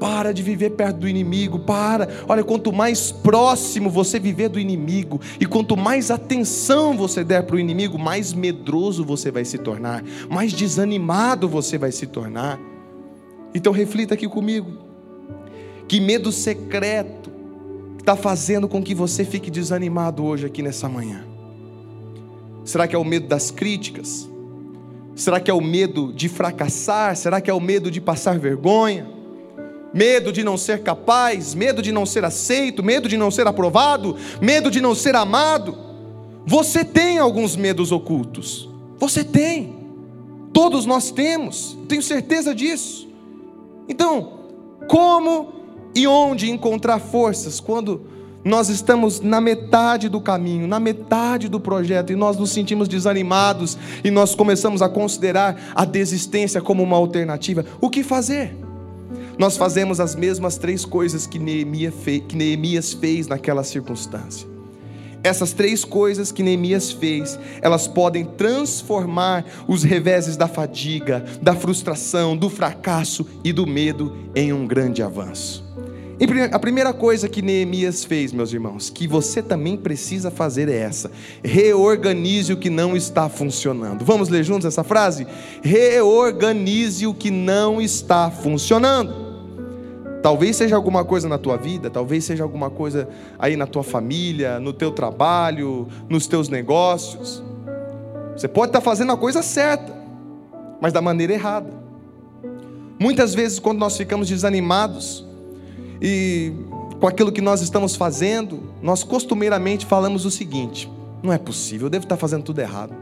Para 0.00 0.34
de 0.34 0.42
viver 0.42 0.70
perto 0.70 0.98
do 0.98 1.08
inimigo, 1.08 1.60
para. 1.60 2.08
Olha, 2.28 2.42
quanto 2.42 2.72
mais 2.72 3.12
próximo 3.12 3.88
você 3.88 4.18
viver 4.18 4.48
do 4.48 4.58
inimigo 4.58 5.20
e 5.40 5.46
quanto 5.46 5.76
mais 5.76 6.10
atenção 6.10 6.96
você 6.96 7.22
der 7.22 7.44
para 7.44 7.54
o 7.54 7.60
inimigo, 7.60 7.96
mais 7.96 8.32
medroso 8.32 9.04
você 9.04 9.30
vai 9.30 9.44
se 9.44 9.56
tornar, 9.56 10.02
mais 10.28 10.52
desanimado 10.52 11.48
você 11.48 11.78
vai 11.78 11.92
se 11.92 12.08
tornar. 12.08 12.58
Então 13.54 13.72
reflita 13.72 14.14
aqui 14.14 14.28
comigo. 14.28 14.78
Que 15.86 16.00
medo 16.00 16.32
secreto 16.32 17.30
está 17.98 18.16
fazendo 18.16 18.68
com 18.68 18.82
que 18.82 18.94
você 18.94 19.24
fique 19.24 19.50
desanimado 19.50 20.24
hoje 20.24 20.44
aqui 20.44 20.62
nessa 20.62 20.88
manhã? 20.88 21.24
Será 22.64 22.88
que 22.88 22.96
é 22.96 22.98
o 22.98 23.04
medo 23.04 23.28
das 23.28 23.50
críticas? 23.50 24.28
Será 25.14 25.38
que 25.38 25.50
é 25.50 25.54
o 25.54 25.60
medo 25.60 26.12
de 26.12 26.28
fracassar? 26.28 27.14
Será 27.16 27.40
que 27.40 27.50
é 27.50 27.54
o 27.54 27.60
medo 27.60 27.90
de 27.90 28.00
passar 28.00 28.38
vergonha? 28.38 29.06
Medo 29.92 30.32
de 30.32 30.42
não 30.42 30.56
ser 30.56 30.82
capaz, 30.82 31.54
medo 31.54 31.80
de 31.80 31.92
não 31.92 32.04
ser 32.04 32.24
aceito, 32.24 32.82
medo 32.82 33.08
de 33.08 33.16
não 33.16 33.30
ser 33.30 33.46
aprovado, 33.46 34.16
medo 34.40 34.70
de 34.70 34.80
não 34.80 34.94
ser 34.94 35.14
amado. 35.14 35.78
Você 36.44 36.84
tem 36.84 37.18
alguns 37.18 37.54
medos 37.54 37.92
ocultos. 37.92 38.68
Você 38.98 39.22
tem. 39.22 39.76
Todos 40.52 40.84
nós 40.84 41.10
temos. 41.10 41.78
Tenho 41.86 42.02
certeza 42.02 42.54
disso. 42.54 43.08
Então, 43.88 44.40
como 44.88 45.52
e 45.94 46.06
onde 46.06 46.50
encontrar 46.50 46.98
forças 46.98 47.60
quando 47.60 48.02
nós 48.44 48.68
estamos 48.68 49.20
na 49.20 49.40
metade 49.40 50.08
do 50.08 50.20
caminho, 50.20 50.66
na 50.66 50.78
metade 50.78 51.48
do 51.48 51.58
projeto, 51.58 52.12
e 52.12 52.16
nós 52.16 52.36
nos 52.36 52.50
sentimos 52.50 52.88
desanimados, 52.88 53.78
e 54.04 54.10
nós 54.10 54.34
começamos 54.34 54.82
a 54.82 54.88
considerar 54.88 55.72
a 55.74 55.84
desistência 55.84 56.60
como 56.60 56.82
uma 56.82 56.96
alternativa. 56.96 57.64
O 57.80 57.88
que 57.88 58.02
fazer? 58.02 58.54
Nós 59.38 59.56
fazemos 59.56 59.98
as 59.98 60.14
mesmas 60.14 60.58
três 60.58 60.84
coisas 60.84 61.26
que 61.26 61.38
Neemias 61.38 62.92
fez, 62.92 63.26
naquela 63.26 63.64
circunstância. 63.64 64.53
Essas 65.24 65.54
três 65.54 65.86
coisas 65.86 66.30
que 66.30 66.42
Neemias 66.42 66.92
fez, 66.92 67.38
elas 67.62 67.88
podem 67.88 68.26
transformar 68.26 69.42
os 69.66 69.82
reveses 69.82 70.36
da 70.36 70.46
fadiga, 70.46 71.24
da 71.40 71.56
frustração, 71.56 72.36
do 72.36 72.50
fracasso 72.50 73.26
e 73.42 73.50
do 73.50 73.66
medo 73.66 74.14
em 74.36 74.52
um 74.52 74.66
grande 74.66 75.02
avanço. 75.02 75.64
A 76.52 76.58
primeira 76.58 76.92
coisa 76.92 77.28
que 77.28 77.42
Neemias 77.42 78.04
fez, 78.04 78.32
meus 78.32 78.52
irmãos, 78.52 78.88
que 78.88 79.08
você 79.08 79.42
também 79.42 79.76
precisa 79.76 80.30
fazer 80.30 80.68
é 80.68 80.76
essa: 80.76 81.10
reorganize 81.42 82.52
o 82.52 82.56
que 82.56 82.70
não 82.70 82.94
está 82.94 83.28
funcionando. 83.28 84.04
Vamos 84.04 84.28
ler 84.28 84.44
juntos 84.44 84.66
essa 84.66 84.84
frase? 84.84 85.26
Reorganize 85.62 87.06
o 87.06 87.14
que 87.14 87.30
não 87.30 87.80
está 87.80 88.30
funcionando. 88.30 89.23
Talvez 90.24 90.56
seja 90.56 90.74
alguma 90.74 91.04
coisa 91.04 91.28
na 91.28 91.36
tua 91.36 91.58
vida, 91.58 91.90
talvez 91.90 92.24
seja 92.24 92.42
alguma 92.42 92.70
coisa 92.70 93.06
aí 93.38 93.58
na 93.58 93.66
tua 93.66 93.82
família, 93.82 94.58
no 94.58 94.72
teu 94.72 94.90
trabalho, 94.90 95.86
nos 96.08 96.26
teus 96.26 96.48
negócios. 96.48 97.44
Você 98.34 98.48
pode 98.48 98.70
estar 98.70 98.80
fazendo 98.80 99.12
a 99.12 99.18
coisa 99.18 99.42
certa, 99.42 99.94
mas 100.80 100.94
da 100.94 101.02
maneira 101.02 101.34
errada. 101.34 101.70
Muitas 102.98 103.34
vezes, 103.34 103.58
quando 103.58 103.78
nós 103.78 103.98
ficamos 103.98 104.26
desanimados, 104.26 105.26
e 106.00 106.54
com 106.98 107.06
aquilo 107.06 107.30
que 107.30 107.42
nós 107.42 107.60
estamos 107.60 107.94
fazendo, 107.94 108.72
nós 108.80 109.04
costumeiramente 109.04 109.84
falamos 109.84 110.24
o 110.24 110.30
seguinte: 110.30 110.90
não 111.22 111.34
é 111.34 111.36
possível, 111.36 111.88
eu 111.88 111.90
devo 111.90 112.06
estar 112.06 112.16
fazendo 112.16 112.44
tudo 112.44 112.60
errado. 112.60 112.94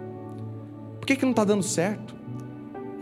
Por 0.99 1.07
que, 1.07 1.15
que 1.15 1.23
não 1.25 1.31
está 1.31 1.45
dando 1.45 1.63
certo? 1.63 2.17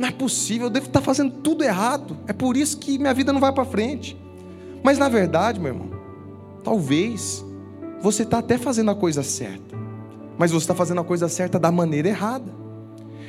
Não 0.01 0.09
é 0.09 0.13
possível, 0.13 0.69
eu 0.69 0.71
devo 0.71 0.87
estar 0.87 1.03
fazendo 1.03 1.31
tudo 1.31 1.63
errado. 1.63 2.17
É 2.27 2.33
por 2.33 2.57
isso 2.57 2.79
que 2.79 2.99
minha 2.99 3.13
vida 3.13 3.35
não 3.35 3.39
vai 3.39 3.53
para 3.53 3.67
frente. 3.67 4.19
Mas 4.83 4.97
na 4.97 5.11
verdade, 5.11 5.61
meu 5.61 5.75
irmão, 5.75 5.91
talvez 6.65 7.45
você 8.01 8.23
está 8.23 8.39
até 8.39 8.57
fazendo 8.57 8.91
a 8.91 8.95
coisa 8.95 9.23
certa, 9.23 9.77
mas 10.39 10.53
você 10.53 10.65
está 10.65 10.75
fazendo 10.75 11.03
a 11.03 11.05
coisa 11.05 11.29
certa 11.29 11.59
da 11.59 11.71
maneira 11.71 12.09
errada. 12.09 12.51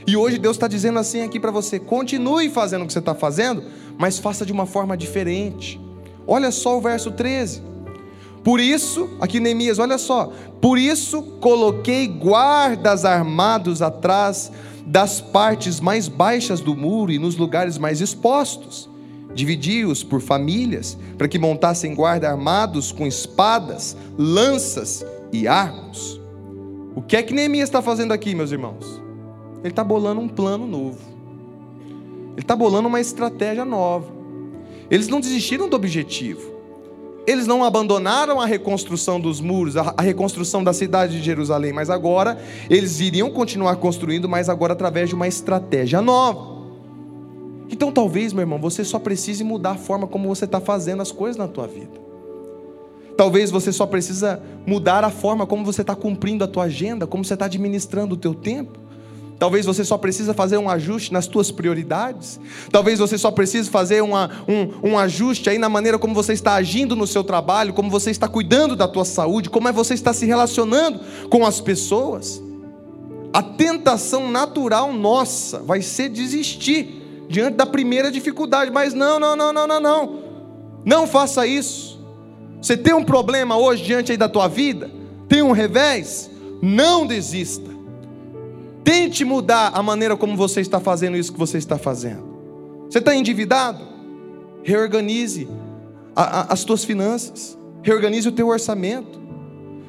E 0.08 0.16
hoje 0.16 0.38
Deus 0.38 0.56
está 0.56 0.66
dizendo 0.66 0.98
assim 0.98 1.24
aqui 1.24 1.42
para 1.42 1.52
você: 1.52 1.78
continue 1.78 2.50
fazendo 2.50 2.84
o 2.84 2.88
que 2.88 2.94
você 2.94 3.00
está 3.00 3.14
fazendo, 3.14 3.66
mas 3.98 4.18
faça 4.18 4.46
de 4.46 4.54
uma 4.54 4.66
forma 4.66 4.96
diferente. 4.96 5.78
Olha 6.26 6.52
só 6.52 6.78
o 6.78 6.82
verso 6.82 7.12
13. 7.12 7.62
Por 8.44 8.60
isso, 8.60 9.10
aqui 9.20 9.40
Neemias, 9.40 9.78
olha 9.78 9.98
só. 9.98 10.32
Por 10.60 10.78
isso 10.78 11.22
coloquei 11.40 12.08
guardas 12.08 13.06
armados 13.06 13.82
atrás 13.82 14.52
das 14.86 15.22
partes 15.22 15.80
mais 15.80 16.08
baixas 16.08 16.60
do 16.60 16.76
muro 16.76 17.12
e 17.12 17.20
nos 17.20 17.36
lugares 17.36 17.78
mais 17.78 18.02
expostos. 18.02 18.90
Dividi-os 19.34 20.04
por 20.04 20.22
famílias, 20.22 20.98
para 21.18 21.28
que 21.28 21.40
montassem 21.40 21.96
guarda 21.96 22.30
armados 22.30 22.92
com 22.92 23.08
espadas, 23.08 23.96
lanças 24.18 25.06
e 25.32 25.48
arcos. 25.48 26.20
O 26.96 27.02
que 27.02 27.16
é 27.16 27.24
que 27.24 27.34
Neemias 27.34 27.70
está 27.70 27.82
fazendo 27.82 28.12
aqui, 28.12 28.36
meus 28.36 28.52
irmãos? 28.52 29.02
Ele 29.60 29.70
está 29.70 29.84
bolando 29.84 30.20
um 30.20 30.28
plano 30.28 30.66
novo. 30.68 31.00
Ele 32.32 32.42
está 32.42 32.56
bolando 32.56 32.88
uma 32.88 33.00
estratégia 33.00 33.64
nova. 33.64 34.12
Eles 34.90 35.08
não 35.08 35.22
desistiram 35.22 35.70
do 35.70 35.76
objetivo. 35.76 36.61
Eles 37.26 37.46
não 37.46 37.64
abandonaram 37.64 38.42
a 38.42 38.46
reconstrução 38.46 39.20
dos 39.20 39.40
muros, 39.40 39.78
a 39.78 40.02
reconstrução 40.02 40.64
da 40.64 40.74
cidade 40.74 41.18
de 41.18 41.24
Jerusalém, 41.24 41.72
mas 41.72 41.90
agora 41.90 42.42
eles 42.70 43.00
iriam 43.00 43.30
continuar 43.30 43.76
construindo, 43.76 44.28
mas 44.28 44.50
agora 44.50 44.74
através 44.74 45.10
de 45.10 45.16
uma 45.16 45.28
estratégia 45.28 46.02
nova. 46.02 46.62
Então 47.70 47.92
talvez, 47.92 48.34
meu 48.34 48.42
irmão, 48.42 48.60
você 48.60 48.84
só 48.84 48.98
precise 48.98 49.44
mudar 49.44 49.72
a 49.72 49.78
forma 49.78 50.08
como 50.08 50.28
você 50.28 50.46
está 50.46 50.60
fazendo 50.60 51.02
as 51.02 51.12
coisas 51.12 51.38
na 51.38 51.48
tua 51.48 51.68
vida. 51.68 52.02
Talvez 53.16 53.52
você 53.52 53.72
só 53.72 53.86
precisa 53.86 54.42
mudar 54.66 55.04
a 55.04 55.12
forma 55.12 55.46
como 55.46 55.64
você 55.64 55.82
está 55.82 55.96
cumprindo 55.96 56.44
a 56.44 56.48
tua 56.48 56.64
agenda, 56.64 57.06
como 57.06 57.24
você 57.24 57.36
está 57.36 57.46
administrando 57.46 58.16
o 58.16 58.18
teu 58.18 58.34
tempo. 58.34 58.81
Talvez 59.42 59.66
você 59.66 59.84
só 59.84 59.98
precisa 59.98 60.36
fazer 60.36 60.60
um 60.60 60.70
ajuste 60.70 61.12
nas 61.12 61.26
tuas 61.26 61.50
prioridades. 61.50 62.40
Talvez 62.72 63.00
você 63.00 63.18
só 63.18 63.32
precise 63.32 63.72
fazer 63.72 64.04
uma, 64.04 64.30
um, 64.48 64.92
um 64.92 65.00
ajuste 65.00 65.50
aí 65.50 65.58
na 65.58 65.68
maneira 65.68 65.98
como 65.98 66.14
você 66.14 66.32
está 66.32 66.54
agindo 66.54 66.96
no 66.96 67.08
seu 67.08 67.24
trabalho, 67.24 67.74
como 67.74 67.90
você 67.90 68.12
está 68.12 68.28
cuidando 68.28 68.76
da 68.76 68.88
tua 68.88 69.04
saúde, 69.04 69.50
como 69.50 69.68
é 69.68 69.72
você 69.72 69.96
está 69.96 70.14
se 70.14 70.28
relacionando 70.28 71.00
com 71.28 71.44
as 71.44 71.60
pessoas. 71.60 72.40
A 73.34 73.42
tentação 73.42 74.30
natural 74.30 74.94
nossa 74.94 75.58
vai 75.58 75.82
ser 75.82 76.10
desistir 76.10 77.26
diante 77.28 77.56
da 77.56 77.66
primeira 77.66 78.12
dificuldade, 78.12 78.70
mas 78.70 78.94
não, 78.94 79.20
não, 79.20 79.36
não, 79.36 79.52
não, 79.52 79.66
não, 79.66 79.80
não. 79.80 80.20
Não 80.86 81.08
faça 81.08 81.48
isso. 81.48 82.00
Você 82.62 82.78
tem 82.78 82.94
um 82.94 83.04
problema 83.04 83.58
hoje 83.58 83.84
diante 83.84 84.12
aí 84.12 84.20
da 84.20 84.30
tua 84.30 84.48
vida, 84.48 84.92
tem 85.28 85.42
um 85.42 85.52
revés, 85.52 86.30
não 86.62 87.08
desista. 87.08 87.71
Tente 88.84 89.24
mudar 89.24 89.72
a 89.74 89.84
maneira 89.84 90.18
como 90.18 90.36
você 90.36 90.62
está 90.62 90.80
fazendo 90.80 91.18
isso 91.18 91.32
que 91.32 91.40
você 91.40 91.58
está 91.58 91.78
fazendo. 91.78 92.24
Você 92.90 93.00
está 93.00 93.16
endividado? 93.16 93.86
Reorganize 94.64 95.48
a, 96.16 96.24
a, 96.24 96.54
as 96.54 96.64
tuas 96.64 96.84
finanças, 96.84 97.58
reorganize 97.84 98.28
o 98.28 98.32
teu 98.32 98.48
orçamento. 98.48 99.20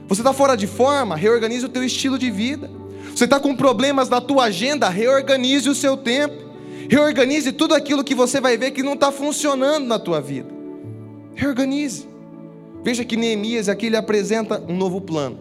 Você 0.09 0.20
está 0.20 0.33
fora 0.33 0.57
de 0.57 0.66
forma? 0.66 1.16
Reorganize 1.16 1.64
o 1.64 1.68
teu 1.68 1.83
estilo 1.83 2.18
de 2.18 2.31
vida. 2.31 2.70
Você 3.14 3.24
está 3.24 3.40
com 3.40 3.55
problemas 3.55 4.09
na 4.09 4.20
tua 4.20 4.44
agenda? 4.44 4.88
Reorganize 4.88 5.68
o 5.68 5.74
seu 5.74 5.96
tempo. 5.96 6.35
Reorganize 6.88 7.52
tudo 7.52 7.74
aquilo 7.74 8.05
que 8.05 8.14
você 8.14 8.40
vai 8.40 8.57
ver 8.57 8.72
que 8.72 8.83
não 8.83 8.94
está 8.94 9.11
funcionando 9.11 9.87
na 9.87 9.98
tua 9.98 10.20
vida. 10.20 10.48
Reorganize. 11.35 12.07
Veja 12.85 13.05
que 13.05 13.16
Neemias 13.16 13.68
aqui 13.68 13.87
ele 13.87 13.96
apresenta 13.96 14.62
um 14.68 14.76
novo 14.76 15.00
plano. 15.00 15.38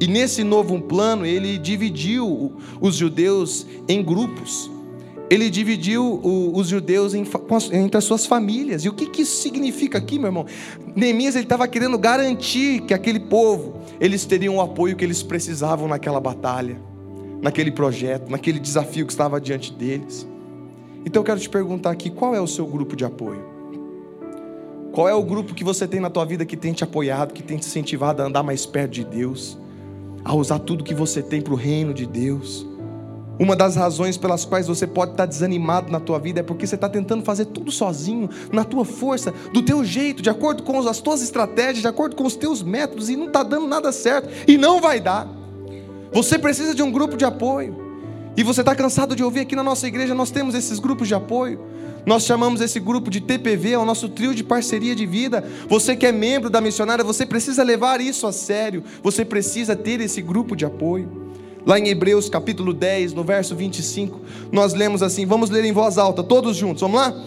E 0.00 0.06
nesse 0.06 0.44
novo 0.44 0.80
plano 0.80 1.26
ele 1.26 1.58
dividiu 1.58 2.52
os 2.80 2.94
judeus 2.94 3.66
em 3.88 4.02
grupos. 4.02 4.70
Ele 5.30 5.50
dividiu 5.50 6.20
os 6.54 6.68
judeus 6.68 7.12
entre 7.14 7.98
as 7.98 8.04
suas 8.04 8.24
famílias. 8.24 8.84
E 8.84 8.88
o 8.88 8.92
que, 8.94 9.06
que 9.06 9.22
isso 9.22 9.42
significa 9.42 9.98
aqui, 9.98 10.18
meu 10.18 10.28
irmão? 10.28 10.46
Neemias 10.96 11.36
estava 11.36 11.68
querendo 11.68 11.98
garantir 11.98 12.80
que 12.82 12.94
aquele 12.94 13.20
povo 13.20 13.80
eles 14.00 14.24
teriam 14.24 14.56
o 14.56 14.60
apoio 14.60 14.96
que 14.96 15.04
eles 15.04 15.22
precisavam 15.22 15.86
naquela 15.86 16.18
batalha 16.18 16.88
naquele 17.40 17.70
projeto, 17.70 18.30
naquele 18.30 18.58
desafio 18.58 19.06
que 19.06 19.12
estava 19.12 19.40
diante 19.40 19.72
deles. 19.72 20.28
Então 21.04 21.20
eu 21.20 21.24
quero 21.24 21.40
te 21.40 21.48
perguntar 21.48 21.90
aqui, 21.90 22.10
qual 22.10 22.34
é 22.34 22.40
o 22.40 22.46
seu 22.46 22.66
grupo 22.66 22.96
de 22.96 23.04
apoio? 23.04 23.44
Qual 24.92 25.08
é 25.08 25.14
o 25.14 25.22
grupo 25.22 25.54
que 25.54 25.62
você 25.62 25.86
tem 25.86 26.00
na 26.00 26.10
tua 26.10 26.24
vida 26.24 26.44
que 26.44 26.56
tem 26.56 26.72
te 26.72 26.82
apoiado, 26.82 27.32
que 27.32 27.42
tem 27.42 27.56
te 27.56 27.66
incentivado 27.66 28.22
a 28.22 28.26
andar 28.26 28.42
mais 28.42 28.66
perto 28.66 28.92
de 28.92 29.04
Deus, 29.04 29.56
a 30.28 30.34
usar 30.34 30.58
tudo 30.58 30.84
que 30.84 30.94
você 30.94 31.22
tem 31.22 31.40
para 31.40 31.54
o 31.54 31.56
reino 31.56 31.94
de 31.94 32.04
Deus? 32.06 32.66
Uma 33.40 33.56
das 33.56 33.76
razões 33.76 34.18
pelas 34.18 34.44
quais 34.44 34.66
você 34.66 34.86
pode 34.86 35.12
estar 35.12 35.24
desanimado 35.24 35.90
na 35.90 35.98
tua 35.98 36.18
vida 36.18 36.40
é 36.40 36.42
porque 36.42 36.66
você 36.66 36.74
está 36.74 36.86
tentando 36.86 37.24
fazer 37.24 37.46
tudo 37.46 37.72
sozinho, 37.72 38.28
na 38.52 38.62
tua 38.62 38.84
força, 38.84 39.32
do 39.54 39.62
teu 39.62 39.82
jeito, 39.82 40.20
de 40.20 40.28
acordo 40.28 40.64
com 40.64 40.86
as 40.86 41.00
tuas 41.00 41.22
estratégias, 41.22 41.78
de 41.78 41.88
acordo 41.88 42.14
com 42.14 42.26
os 42.26 42.36
teus 42.36 42.62
métodos, 42.62 43.08
e 43.08 43.16
não 43.16 43.28
está 43.28 43.42
dando 43.42 43.66
nada 43.66 43.90
certo, 43.90 44.28
e 44.46 44.58
não 44.58 44.82
vai 44.82 45.00
dar. 45.00 45.26
Você 46.12 46.38
precisa 46.38 46.74
de 46.74 46.82
um 46.82 46.92
grupo 46.92 47.16
de 47.16 47.24
apoio. 47.24 47.74
E 48.36 48.42
você 48.42 48.60
está 48.60 48.74
cansado 48.74 49.16
de 49.16 49.24
ouvir 49.24 49.40
aqui 49.40 49.56
na 49.56 49.64
nossa 49.64 49.86
igreja, 49.86 50.14
nós 50.14 50.30
temos 50.30 50.54
esses 50.54 50.78
grupos 50.78 51.08
de 51.08 51.14
apoio. 51.14 51.58
Nós 52.06 52.24
chamamos 52.24 52.60
esse 52.60 52.80
grupo 52.80 53.10
de 53.10 53.20
TPV, 53.20 53.72
é 53.72 53.78
o 53.78 53.84
nosso 53.84 54.08
trio 54.08 54.34
de 54.34 54.42
parceria 54.42 54.94
de 54.94 55.04
vida. 55.06 55.44
Você 55.68 55.94
que 55.94 56.06
é 56.06 56.12
membro 56.12 56.48
da 56.48 56.60
missionária, 56.60 57.04
você 57.04 57.26
precisa 57.26 57.62
levar 57.62 58.00
isso 58.00 58.26
a 58.26 58.32
sério. 58.32 58.82
Você 59.02 59.24
precisa 59.24 59.76
ter 59.76 60.00
esse 60.00 60.22
grupo 60.22 60.56
de 60.56 60.64
apoio. 60.64 61.28
Lá 61.66 61.78
em 61.78 61.88
Hebreus 61.88 62.30
capítulo 62.30 62.72
10, 62.72 63.12
no 63.12 63.22
verso 63.22 63.54
25, 63.54 64.20
nós 64.50 64.72
lemos 64.72 65.02
assim: 65.02 65.26
vamos 65.26 65.50
ler 65.50 65.64
em 65.64 65.72
voz 65.72 65.98
alta, 65.98 66.22
todos 66.22 66.56
juntos, 66.56 66.80
vamos 66.80 66.98
lá? 66.98 67.24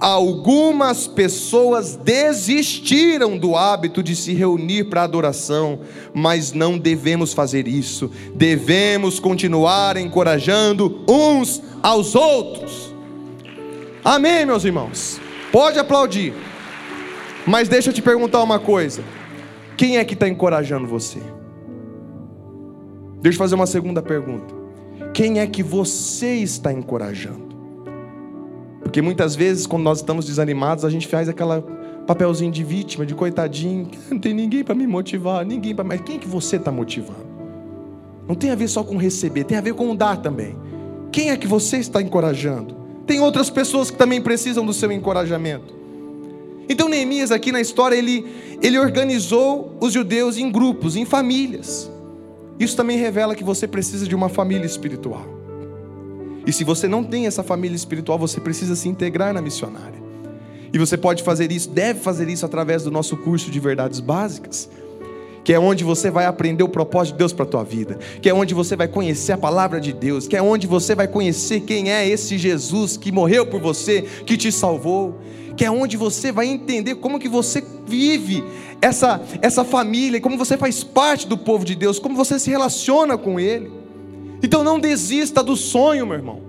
Algumas 0.00 1.06
pessoas 1.06 1.94
desistiram 1.94 3.36
do 3.36 3.54
hábito 3.54 4.02
de 4.02 4.16
se 4.16 4.32
reunir 4.32 4.84
para 4.84 5.02
adoração, 5.02 5.80
mas 6.14 6.54
não 6.54 6.78
devemos 6.78 7.34
fazer 7.34 7.68
isso. 7.68 8.10
Devemos 8.34 9.20
continuar 9.20 9.98
encorajando 9.98 11.04
uns 11.06 11.60
aos 11.82 12.14
outros. 12.14 12.89
Amém, 14.04 14.46
meus 14.46 14.64
irmãos? 14.64 15.20
Pode 15.52 15.78
aplaudir. 15.78 16.32
Mas 17.46 17.68
deixa 17.68 17.90
eu 17.90 17.94
te 17.94 18.00
perguntar 18.00 18.42
uma 18.42 18.58
coisa: 18.58 19.02
quem 19.76 19.98
é 19.98 20.04
que 20.04 20.14
está 20.14 20.26
encorajando 20.26 20.86
você? 20.86 21.18
Deixa 23.20 23.36
eu 23.36 23.38
fazer 23.38 23.54
uma 23.54 23.66
segunda 23.66 24.00
pergunta: 24.00 24.54
quem 25.12 25.38
é 25.38 25.46
que 25.46 25.62
você 25.62 26.36
está 26.36 26.72
encorajando? 26.72 27.50
Porque 28.82 29.02
muitas 29.02 29.36
vezes, 29.36 29.66
quando 29.66 29.82
nós 29.82 29.98
estamos 29.98 30.24
desanimados, 30.24 30.84
a 30.84 30.90
gente 30.90 31.06
faz 31.06 31.28
aquela 31.28 31.60
papelzinho 32.06 32.50
de 32.50 32.64
vítima, 32.64 33.04
de 33.04 33.14
coitadinho. 33.14 33.88
Não 34.10 34.18
tem 34.18 34.32
ninguém 34.32 34.64
para 34.64 34.74
me 34.74 34.86
motivar, 34.86 35.44
ninguém 35.44 35.74
para. 35.74 35.84
Mas 35.84 36.00
quem 36.00 36.16
é 36.16 36.18
que 36.18 36.28
você 36.28 36.56
está 36.56 36.72
motivando? 36.72 37.28
Não 38.26 38.34
tem 38.34 38.50
a 38.50 38.54
ver 38.54 38.68
só 38.68 38.82
com 38.82 38.96
receber, 38.96 39.44
tem 39.44 39.58
a 39.58 39.60
ver 39.60 39.74
com 39.74 39.94
dar 39.94 40.16
também. 40.16 40.56
Quem 41.12 41.30
é 41.30 41.36
que 41.36 41.46
você 41.46 41.76
está 41.76 42.00
encorajando? 42.00 42.79
Tem 43.10 43.18
outras 43.18 43.50
pessoas 43.50 43.90
que 43.90 43.98
também 43.98 44.20
precisam 44.22 44.64
do 44.64 44.72
seu 44.72 44.92
encorajamento. 44.92 45.74
Então 46.68 46.88
Neemias 46.88 47.32
aqui 47.32 47.50
na 47.50 47.60
história 47.60 47.96
ele 47.96 48.24
ele 48.62 48.78
organizou 48.78 49.76
os 49.80 49.92
judeus 49.92 50.38
em 50.38 50.48
grupos, 50.48 50.94
em 50.94 51.04
famílias. 51.04 51.90
Isso 52.56 52.76
também 52.76 52.96
revela 52.96 53.34
que 53.34 53.42
você 53.42 53.66
precisa 53.66 54.06
de 54.06 54.14
uma 54.14 54.28
família 54.28 54.64
espiritual. 54.64 55.26
E 56.46 56.52
se 56.52 56.62
você 56.62 56.86
não 56.86 57.02
tem 57.02 57.26
essa 57.26 57.42
família 57.42 57.74
espiritual, 57.74 58.16
você 58.16 58.40
precisa 58.40 58.76
se 58.76 58.88
integrar 58.88 59.34
na 59.34 59.42
missionária. 59.42 60.00
E 60.72 60.78
você 60.78 60.96
pode 60.96 61.24
fazer 61.24 61.50
isso, 61.50 61.68
deve 61.68 61.98
fazer 61.98 62.28
isso 62.28 62.46
através 62.46 62.84
do 62.84 62.92
nosso 62.92 63.16
curso 63.16 63.50
de 63.50 63.58
verdades 63.58 63.98
básicas, 63.98 64.70
que 65.44 65.52
é 65.52 65.58
onde 65.58 65.84
você 65.84 66.10
vai 66.10 66.26
aprender 66.26 66.62
o 66.62 66.68
propósito 66.68 67.14
de 67.14 67.18
Deus 67.18 67.32
para 67.32 67.44
a 67.44 67.48
tua 67.48 67.64
vida, 67.64 67.98
que 68.20 68.28
é 68.28 68.34
onde 68.34 68.54
você 68.54 68.76
vai 68.76 68.88
conhecer 68.88 69.32
a 69.32 69.38
palavra 69.38 69.80
de 69.80 69.92
Deus, 69.92 70.28
que 70.28 70.36
é 70.36 70.42
onde 70.42 70.66
você 70.66 70.94
vai 70.94 71.08
conhecer 71.08 71.60
quem 71.60 71.90
é 71.90 72.06
esse 72.08 72.36
Jesus 72.38 72.96
que 72.96 73.10
morreu 73.10 73.46
por 73.46 73.60
você, 73.60 74.02
que 74.02 74.36
te 74.36 74.52
salvou, 74.52 75.18
que 75.56 75.64
é 75.64 75.70
onde 75.70 75.96
você 75.96 76.32
vai 76.32 76.46
entender 76.46 76.96
como 76.96 77.18
que 77.18 77.28
você 77.28 77.62
vive 77.86 78.44
essa 78.80 79.20
essa 79.42 79.64
família, 79.64 80.20
como 80.20 80.38
você 80.38 80.56
faz 80.56 80.82
parte 80.82 81.26
do 81.26 81.36
povo 81.36 81.64
de 81.64 81.74
Deus, 81.74 81.98
como 81.98 82.16
você 82.16 82.38
se 82.38 82.50
relaciona 82.50 83.18
com 83.18 83.38
ele. 83.38 83.70
Então 84.42 84.64
não 84.64 84.80
desista 84.80 85.42
do 85.42 85.56
sonho, 85.56 86.06
meu 86.06 86.16
irmão. 86.16 86.40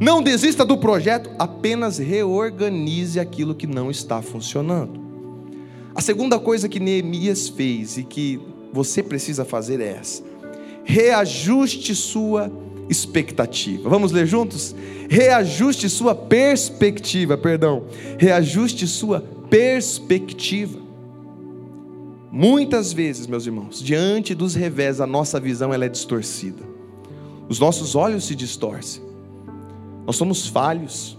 Não 0.00 0.22
desista 0.22 0.64
do 0.64 0.76
projeto, 0.76 1.30
apenas 1.38 1.98
reorganize 1.98 3.20
aquilo 3.20 3.54
que 3.54 3.66
não 3.66 3.90
está 3.90 4.20
funcionando. 4.20 5.03
A 5.94 6.00
segunda 6.00 6.38
coisa 6.38 6.68
que 6.68 6.80
Neemias 6.80 7.48
fez 7.48 7.96
e 7.96 8.04
que 8.04 8.40
você 8.72 9.02
precisa 9.02 9.44
fazer 9.44 9.80
é 9.80 9.96
essa: 9.98 10.22
reajuste 10.84 11.94
sua 11.94 12.50
expectativa. 12.88 13.88
Vamos 13.88 14.12
ler 14.12 14.26
juntos? 14.26 14.74
Reajuste 15.08 15.88
sua 15.88 16.14
perspectiva, 16.14 17.36
perdão. 17.38 17.84
Reajuste 18.18 18.86
sua 18.86 19.20
perspectiva. 19.48 20.82
Muitas 22.30 22.92
vezes, 22.92 23.26
meus 23.26 23.46
irmãos, 23.46 23.80
diante 23.80 24.34
dos 24.34 24.54
revés, 24.54 25.00
a 25.00 25.06
nossa 25.06 25.38
visão 25.38 25.72
ela 25.72 25.84
é 25.84 25.88
distorcida 25.88 26.74
os 27.48 27.60
nossos 27.60 27.94
olhos 27.94 28.24
se 28.24 28.34
distorcem, 28.34 29.02
nós 30.06 30.16
somos 30.16 30.46
falhos, 30.46 31.18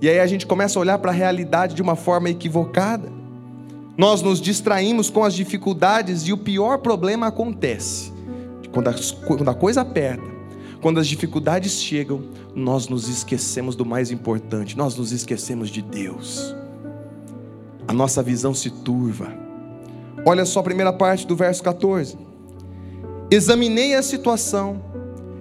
e 0.00 0.08
aí 0.08 0.18
a 0.18 0.26
gente 0.26 0.46
começa 0.46 0.78
a 0.78 0.80
olhar 0.80 0.98
para 0.98 1.10
a 1.10 1.14
realidade 1.14 1.74
de 1.74 1.82
uma 1.82 1.96
forma 1.96 2.28
equivocada. 2.30 3.10
Nós 3.96 4.22
nos 4.22 4.40
distraímos 4.40 5.08
com 5.08 5.24
as 5.24 5.34
dificuldades 5.34 6.22
e 6.22 6.32
o 6.32 6.36
pior 6.36 6.78
problema 6.78 7.26
acontece 7.26 8.12
quando 8.72 8.88
a, 8.88 8.94
quando 9.26 9.48
a 9.48 9.54
coisa 9.54 9.80
aperta, 9.80 10.24
quando 10.82 11.00
as 11.00 11.06
dificuldades 11.06 11.80
chegam, 11.80 12.22
nós 12.54 12.88
nos 12.88 13.08
esquecemos 13.08 13.74
do 13.74 13.86
mais 13.86 14.10
importante, 14.10 14.76
nós 14.76 14.96
nos 14.96 15.12
esquecemos 15.12 15.70
de 15.70 15.80
Deus. 15.80 16.54
A 17.88 17.92
nossa 17.92 18.22
visão 18.22 18.52
se 18.52 18.70
turva. 18.70 19.32
Olha 20.26 20.44
só 20.44 20.60
a 20.60 20.64
primeira 20.64 20.92
parte 20.92 21.26
do 21.26 21.34
verso 21.34 21.62
14. 21.62 22.18
Examinei 23.30 23.94
a 23.94 24.02
situação 24.02 24.82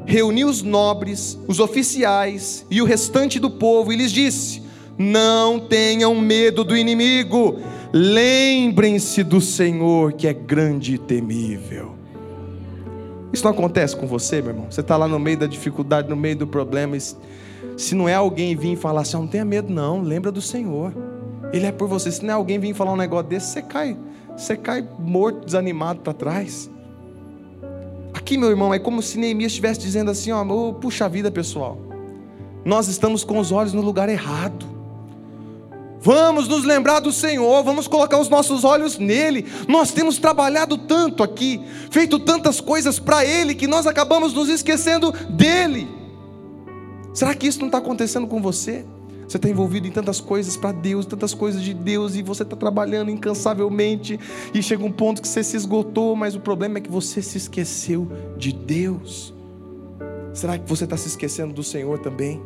reuniu 0.06 0.48
os 0.48 0.62
nobres, 0.62 1.38
os 1.48 1.60
oficiais 1.60 2.66
e 2.70 2.82
o 2.82 2.86
restante 2.86 3.40
do 3.40 3.50
povo 3.50 3.92
e 3.92 3.96
lhes 3.96 4.12
disse: 4.12 4.62
Não 4.98 5.60
tenham 5.60 6.16
medo 6.16 6.64
do 6.64 6.78
inimigo, 6.78 7.60
lembrem-se 7.98 9.24
do 9.24 9.40
Senhor 9.40 10.12
que 10.12 10.28
é 10.28 10.34
grande 10.34 10.96
e 10.96 10.98
temível. 10.98 11.96
Isso 13.32 13.42
não 13.46 13.52
acontece 13.52 13.96
com 13.96 14.06
você, 14.06 14.42
meu 14.42 14.52
irmão? 14.52 14.68
Você 14.70 14.82
está 14.82 14.98
lá 14.98 15.08
no 15.08 15.18
meio 15.18 15.38
da 15.38 15.48
dificuldade, 15.48 16.10
no 16.10 16.16
meio 16.16 16.36
do 16.36 16.46
problema. 16.46 16.98
Se 17.78 17.96
não 17.96 18.10
é 18.10 18.14
alguém 18.14 18.54
vir 18.54 18.76
falar 18.76 19.02
assim, 19.02 19.16
não 19.16 19.28
tenha 19.28 19.46
medo, 19.46 19.72
não, 19.72 20.02
lembra 20.02 20.30
do 20.30 20.42
Senhor. 20.42 20.94
Ele 21.54 21.66
é 21.66 21.72
por 21.72 21.88
você. 21.88 22.12
Se 22.12 22.22
não 22.22 22.32
é 22.32 22.34
alguém 22.34 22.60
vir 22.60 22.74
falar 22.74 22.92
um 22.92 22.98
negócio 22.98 23.30
desse, 23.30 23.48
você 23.48 23.62
cai. 23.62 23.98
você 24.36 24.58
cai 24.58 24.86
morto, 25.00 25.46
desanimado 25.46 26.02
para 26.02 26.12
trás. 26.12 26.70
Aqui, 28.14 28.38
meu 28.38 28.50
irmão, 28.50 28.74
é 28.74 28.80
como 28.80 29.02
se 29.02 29.18
Neemias 29.18 29.54
estivesse 29.54 29.80
dizendo 29.80 30.12
assim: 30.12 30.34
ó, 30.34 30.44
oh, 30.44 30.74
puxa 30.74 31.08
vida, 31.08 31.32
pessoal, 31.32 31.78
nós 32.66 32.90
estamos 32.90 33.24
com 33.24 33.40
os 33.40 33.54
olhos 33.54 33.72
no 33.72 33.82
lugar 33.82 34.10
errado. 34.10 34.75
Vamos 36.06 36.48
nos 36.48 36.64
lembrar 36.64 37.00
do 37.00 37.12
Senhor, 37.12 37.64
vamos 37.64 37.88
colocar 37.88 38.20
os 38.20 38.30
nossos 38.30 38.64
olhos 38.64 39.00
nele. 39.00 39.44
Nós 39.68 39.92
temos 39.92 40.20
trabalhado 40.20 40.78
tanto 40.78 41.24
aqui, 41.24 41.60
feito 41.90 42.20
tantas 42.20 42.62
coisas 42.62 43.00
para 43.00 43.26
Ele, 43.26 43.56
que 43.56 43.66
nós 43.66 43.88
acabamos 43.88 44.32
nos 44.32 44.48
esquecendo 44.48 45.12
dele. 45.32 45.88
Será 47.12 47.34
que 47.34 47.48
isso 47.48 47.60
não 47.60 47.70
está 47.70 47.80
acontecendo 47.80 48.28
com 48.28 48.40
você? 48.40 48.86
Você 49.28 49.38
está 49.38 49.50
envolvido 49.50 49.88
em 49.88 49.92
tantas 49.92 50.22
coisas 50.22 50.56
para 50.56 50.72
Deus, 50.72 51.08
tantas 51.08 51.34
coisas 51.34 51.64
de 51.64 51.74
Deus, 51.74 52.14
e 52.14 52.22
você 52.22 52.44
está 52.44 52.56
trabalhando 52.56 53.10
incansavelmente, 53.10 54.20
e 54.54 54.62
chega 54.62 54.86
um 54.86 54.92
ponto 54.92 55.24
que 55.24 55.28
você 55.28 55.44
se 55.44 55.58
esgotou, 55.58 56.16
mas 56.16 56.36
o 56.36 56.40
problema 56.40 56.78
é 56.78 56.82
que 56.82 56.92
você 56.92 57.20
se 57.20 57.40
esqueceu 57.40 58.08
de 58.38 58.52
Deus. 58.52 59.34
Será 60.36 60.60
que 60.60 60.70
você 60.70 60.84
está 60.84 60.98
se 60.98 61.08
esquecendo 61.08 61.52
do 61.52 61.64
Senhor 61.64 61.98
também? 61.98 62.40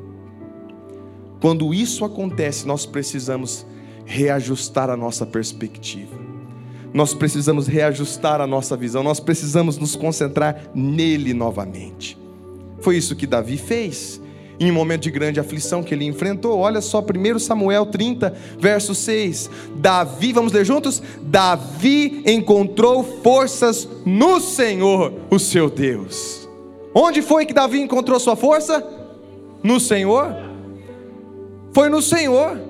Quando 1.39 1.73
isso 1.73 2.03
acontece, 2.03 2.67
nós 2.67 2.85
precisamos 2.85 3.65
reajustar 4.05 4.89
a 4.89 4.97
nossa 4.97 5.25
perspectiva. 5.25 6.17
Nós 6.93 7.13
precisamos 7.13 7.67
reajustar 7.67 8.41
a 8.41 8.47
nossa 8.47 8.75
visão, 8.75 9.03
nós 9.03 9.19
precisamos 9.19 9.77
nos 9.77 9.95
concentrar 9.95 10.69
nele 10.73 11.33
novamente. 11.33 12.17
Foi 12.81 12.97
isso 12.97 13.15
que 13.15 13.27
Davi 13.27 13.57
fez 13.57 14.19
em 14.59 14.69
um 14.71 14.73
momento 14.73 15.03
de 15.03 15.11
grande 15.11 15.39
aflição 15.39 15.81
que 15.81 15.93
ele 15.93 16.05
enfrentou. 16.05 16.57
Olha 16.59 16.81
só, 16.81 17.01
1 17.01 17.39
Samuel 17.39 17.85
30, 17.85 18.35
verso 18.59 18.93
6. 18.93 19.49
Davi, 19.75 20.33
vamos 20.33 20.51
ler 20.51 20.65
juntos? 20.65 21.01
Davi 21.21 22.23
encontrou 22.25 23.03
forças 23.03 23.87
no 24.05 24.41
Senhor, 24.41 25.13
o 25.29 25.39
seu 25.39 25.69
Deus. 25.69 26.49
Onde 26.93 27.21
foi 27.21 27.45
que 27.45 27.53
Davi 27.53 27.79
encontrou 27.79 28.19
sua 28.19 28.35
força? 28.35 28.85
No 29.63 29.79
Senhor? 29.79 30.48
Foi 31.73 31.89
no 31.89 32.01
Senhor. 32.01 32.69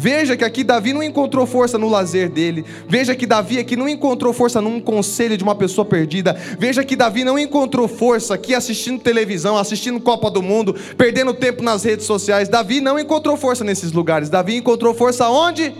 Veja 0.00 0.36
que 0.36 0.44
aqui 0.44 0.62
Davi 0.62 0.92
não 0.92 1.02
encontrou 1.02 1.44
força 1.44 1.76
no 1.76 1.88
lazer 1.88 2.28
dele. 2.30 2.64
Veja 2.88 3.16
que 3.16 3.26
Davi 3.26 3.58
aqui 3.58 3.74
não 3.74 3.88
encontrou 3.88 4.32
força 4.32 4.60
num 4.60 4.80
conselho 4.80 5.36
de 5.36 5.42
uma 5.42 5.56
pessoa 5.56 5.84
perdida. 5.84 6.34
Veja 6.56 6.84
que 6.84 6.94
Davi 6.94 7.24
não 7.24 7.36
encontrou 7.36 7.88
força 7.88 8.34
aqui 8.34 8.54
assistindo 8.54 9.02
televisão, 9.02 9.56
assistindo 9.56 9.98
Copa 9.98 10.30
do 10.30 10.40
Mundo, 10.40 10.72
perdendo 10.96 11.34
tempo 11.34 11.64
nas 11.64 11.82
redes 11.82 12.06
sociais. 12.06 12.48
Davi 12.48 12.80
não 12.80 12.96
encontrou 12.96 13.36
força 13.36 13.64
nesses 13.64 13.90
lugares. 13.90 14.30
Davi 14.30 14.54
encontrou 14.54 14.94
força 14.94 15.28
onde? 15.28 15.74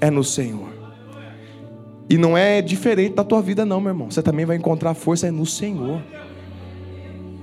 É 0.00 0.10
no 0.10 0.24
Senhor. 0.24 0.70
E 2.10 2.18
não 2.18 2.36
é 2.36 2.60
diferente 2.60 3.14
da 3.14 3.22
tua 3.22 3.40
vida, 3.40 3.64
não, 3.64 3.80
meu 3.80 3.90
irmão. 3.90 4.10
Você 4.10 4.20
também 4.20 4.46
vai 4.46 4.56
encontrar 4.56 4.94
força 4.94 5.28
é 5.28 5.30
no 5.30 5.46
Senhor. 5.46 6.02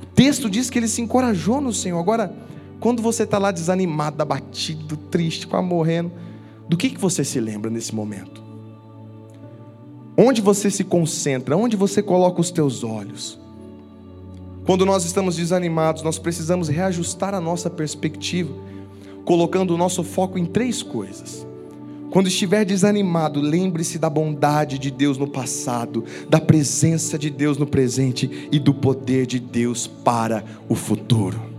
O 0.04 0.06
texto 0.14 0.50
diz 0.50 0.70
que 0.70 0.78
ele 0.78 0.90
se 0.90 1.02
encorajou 1.02 1.62
no 1.62 1.72
Senhor. 1.72 2.00
Agora. 2.00 2.44
Quando 2.80 3.02
você 3.02 3.24
está 3.24 3.38
lá 3.38 3.52
desanimado, 3.52 4.22
abatido, 4.22 4.98
triste, 4.98 5.48
quase 5.48 5.66
morrendo, 5.66 6.12
do 6.68 6.78
que, 6.78 6.90
que 6.90 7.00
você 7.00 7.24
se 7.24 7.40
lembra 7.40 7.70
nesse 7.70 7.94
momento? 7.94 8.44
Onde 10.18 10.42
você 10.42 10.72
se 10.72 10.84
concentra? 10.84 11.58
Onde 11.58 11.76
você 11.76 12.02
coloca 12.02 12.40
os 12.40 12.52
teus 12.52 12.84
olhos? 12.84 13.40
Quando 14.66 14.86
nós 14.86 15.06
estamos 15.06 15.36
desanimados, 15.36 16.02
nós 16.02 16.18
precisamos 16.18 16.70
reajustar 16.70 17.34
a 17.36 17.42
nossa 17.42 17.70
perspectiva, 17.70 18.52
colocando 19.24 19.76
o 19.76 19.78
nosso 19.78 20.04
foco 20.04 20.40
em 20.40 20.46
três 20.46 20.82
coisas. 20.82 21.46
Quando 22.10 22.28
estiver 22.28 22.64
desanimado, 22.64 23.42
lembre-se 23.42 24.00
da 24.00 24.10
bondade 24.10 24.80
de 24.80 24.90
Deus 24.90 25.18
no 25.18 25.28
passado, 25.28 26.04
da 26.30 26.40
presença 26.40 27.20
de 27.20 27.30
Deus 27.30 27.58
no 27.58 27.68
presente 27.68 28.48
e 28.52 28.58
do 28.58 28.74
poder 28.74 29.26
de 29.26 29.38
Deus 29.38 29.86
para 29.86 30.44
o 30.70 30.76
futuro. 30.76 31.55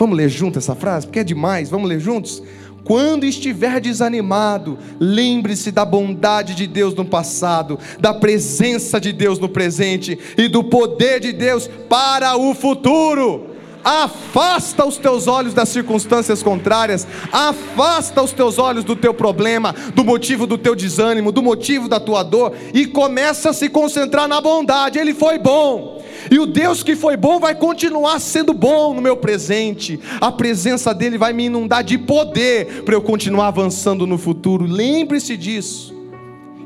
Vamos 0.00 0.16
ler 0.16 0.30
junto 0.30 0.58
essa 0.58 0.74
frase? 0.74 1.06
Porque 1.06 1.18
é 1.18 1.24
demais. 1.24 1.68
Vamos 1.68 1.86
ler 1.86 2.00
juntos? 2.00 2.42
Quando 2.84 3.26
estiver 3.26 3.82
desanimado, 3.82 4.78
lembre-se 4.98 5.70
da 5.70 5.84
bondade 5.84 6.54
de 6.54 6.66
Deus 6.66 6.94
no 6.94 7.04
passado, 7.04 7.78
da 7.98 8.14
presença 8.14 8.98
de 8.98 9.12
Deus 9.12 9.38
no 9.38 9.46
presente 9.46 10.18
e 10.38 10.48
do 10.48 10.64
poder 10.64 11.20
de 11.20 11.34
Deus 11.34 11.68
para 11.86 12.34
o 12.34 12.54
futuro. 12.54 13.50
Afasta 13.84 14.86
os 14.86 14.96
teus 14.96 15.26
olhos 15.26 15.52
das 15.52 15.68
circunstâncias 15.68 16.42
contrárias, 16.42 17.06
afasta 17.30 18.22
os 18.22 18.32
teus 18.32 18.58
olhos 18.58 18.84
do 18.84 18.96
teu 18.96 19.12
problema, 19.12 19.74
do 19.94 20.02
motivo 20.02 20.46
do 20.46 20.56
teu 20.56 20.74
desânimo, 20.74 21.30
do 21.30 21.42
motivo 21.42 21.90
da 21.90 22.00
tua 22.00 22.22
dor 22.22 22.54
e 22.72 22.86
começa 22.86 23.50
a 23.50 23.52
se 23.52 23.68
concentrar 23.68 24.26
na 24.26 24.40
bondade. 24.40 24.98
Ele 24.98 25.12
foi 25.12 25.38
bom. 25.38 25.99
E 26.30 26.38
o 26.38 26.46
Deus 26.46 26.82
que 26.82 26.96
foi 26.96 27.16
bom 27.16 27.38
vai 27.38 27.54
continuar 27.54 28.18
sendo 28.18 28.52
bom 28.52 28.92
no 28.94 29.00
meu 29.00 29.16
presente. 29.16 30.00
A 30.20 30.32
presença 30.32 30.92
dele 30.92 31.16
vai 31.16 31.32
me 31.32 31.44
inundar 31.44 31.84
de 31.84 31.96
poder 31.96 32.82
para 32.82 32.94
eu 32.94 33.02
continuar 33.02 33.48
avançando 33.48 34.06
no 34.06 34.18
futuro. 34.18 34.64
Lembre-se 34.64 35.36
disso. 35.36 35.94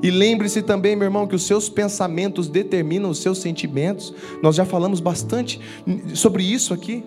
E 0.02 0.10
lembre-se 0.10 0.60
também, 0.60 0.94
meu 0.94 1.06
irmão, 1.06 1.26
que 1.26 1.34
os 1.34 1.46
seus 1.46 1.68
pensamentos 1.68 2.46
determinam 2.48 3.08
os 3.10 3.20
seus 3.20 3.38
sentimentos. 3.38 4.12
Nós 4.42 4.54
já 4.54 4.64
falamos 4.64 5.00
bastante 5.00 5.60
sobre 6.14 6.42
isso 6.42 6.74
aqui. 6.74 7.02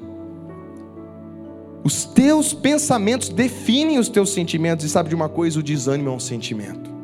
Os 1.83 2.05
teus 2.05 2.53
pensamentos 2.53 3.29
definem 3.29 3.99
os 3.99 4.10
teus 4.10 4.31
sentimentos. 4.31 4.83
E 4.86 4.89
sabe 4.89 5.10
de 5.10 5.15
uma 5.15 5.29
coisa? 5.29 5.60
O 5.60 5.63
desânimo 5.63 6.10
é 6.10 6.12
um 6.12 6.19
sentimento. 6.19 6.96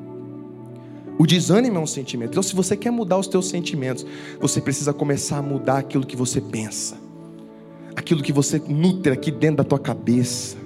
O 1.17 1.28
desânimo 1.28 1.78
é 1.78 1.80
um 1.80 1.88
sentimento. 1.88 2.32
Então, 2.32 2.43
se 2.43 2.56
você 2.56 2.76
quer 2.76 2.91
mudar 2.91 3.17
os 3.17 3.28
teus 3.28 3.47
sentimentos, 3.47 4.06
você 4.39 4.60
precisa 4.60 4.93
começar 4.93 5.38
a 5.38 5.41
mudar 5.41 5.78
aquilo 5.78 6.06
que 6.06 6.15
você 6.15 6.41
pensa, 6.41 6.97
aquilo 7.95 8.23
que 8.23 8.34
você 8.34 8.62
nutre 8.67 9.12
aqui 9.12 9.32
dentro 9.32 9.58
da 9.58 9.63
tua 9.63 9.80
cabeça. 9.80 10.58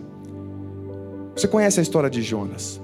Você 1.36 1.48
conhece 1.48 1.80
a 1.80 1.84
história 1.84 2.10
de 2.10 2.22
Jonas? 2.22 2.82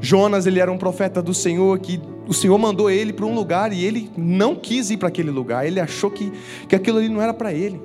Jonas, 0.00 0.46
ele 0.46 0.60
era 0.60 0.70
um 0.70 0.76
profeta 0.76 1.22
do 1.22 1.32
Senhor 1.32 1.78
que 1.78 2.00
o 2.26 2.34
Senhor 2.34 2.58
mandou 2.58 2.90
ele 2.90 3.12
para 3.12 3.24
um 3.24 3.34
lugar 3.34 3.72
e 3.72 3.84
ele 3.84 4.10
não 4.16 4.54
quis 4.54 4.90
ir 4.90 4.96
para 4.96 5.08
aquele 5.08 5.30
lugar. 5.30 5.66
Ele 5.66 5.80
achou 5.80 6.10
que, 6.10 6.32
que 6.68 6.74
aquilo 6.74 6.98
ali 6.98 7.08
não 7.08 7.22
era 7.22 7.32
para 7.32 7.52
ele. 7.52 7.80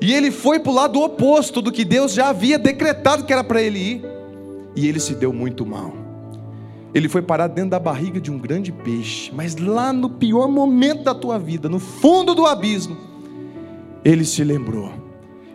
E 0.00 0.14
ele 0.14 0.30
foi 0.30 0.58
para 0.58 0.72
o 0.72 0.74
lado 0.74 1.00
oposto 1.00 1.60
do 1.60 1.70
que 1.70 1.84
Deus 1.84 2.14
já 2.14 2.28
havia 2.28 2.58
decretado 2.58 3.24
que 3.24 3.32
era 3.32 3.44
para 3.44 3.60
ele 3.60 3.78
ir. 3.78 4.04
E 4.74 4.88
ele 4.88 5.00
se 5.00 5.14
deu 5.14 5.32
muito 5.32 5.66
mal. 5.66 5.99
Ele 6.94 7.08
foi 7.08 7.22
parar 7.22 7.46
dentro 7.46 7.70
da 7.70 7.78
barriga 7.78 8.20
de 8.20 8.30
um 8.30 8.38
grande 8.38 8.72
peixe, 8.72 9.30
mas 9.34 9.56
lá 9.56 9.92
no 9.92 10.10
pior 10.10 10.48
momento 10.48 11.04
da 11.04 11.14
tua 11.14 11.38
vida, 11.38 11.68
no 11.68 11.78
fundo 11.78 12.34
do 12.34 12.46
abismo, 12.46 12.96
ele 14.04 14.24
se 14.24 14.42
lembrou. 14.42 14.92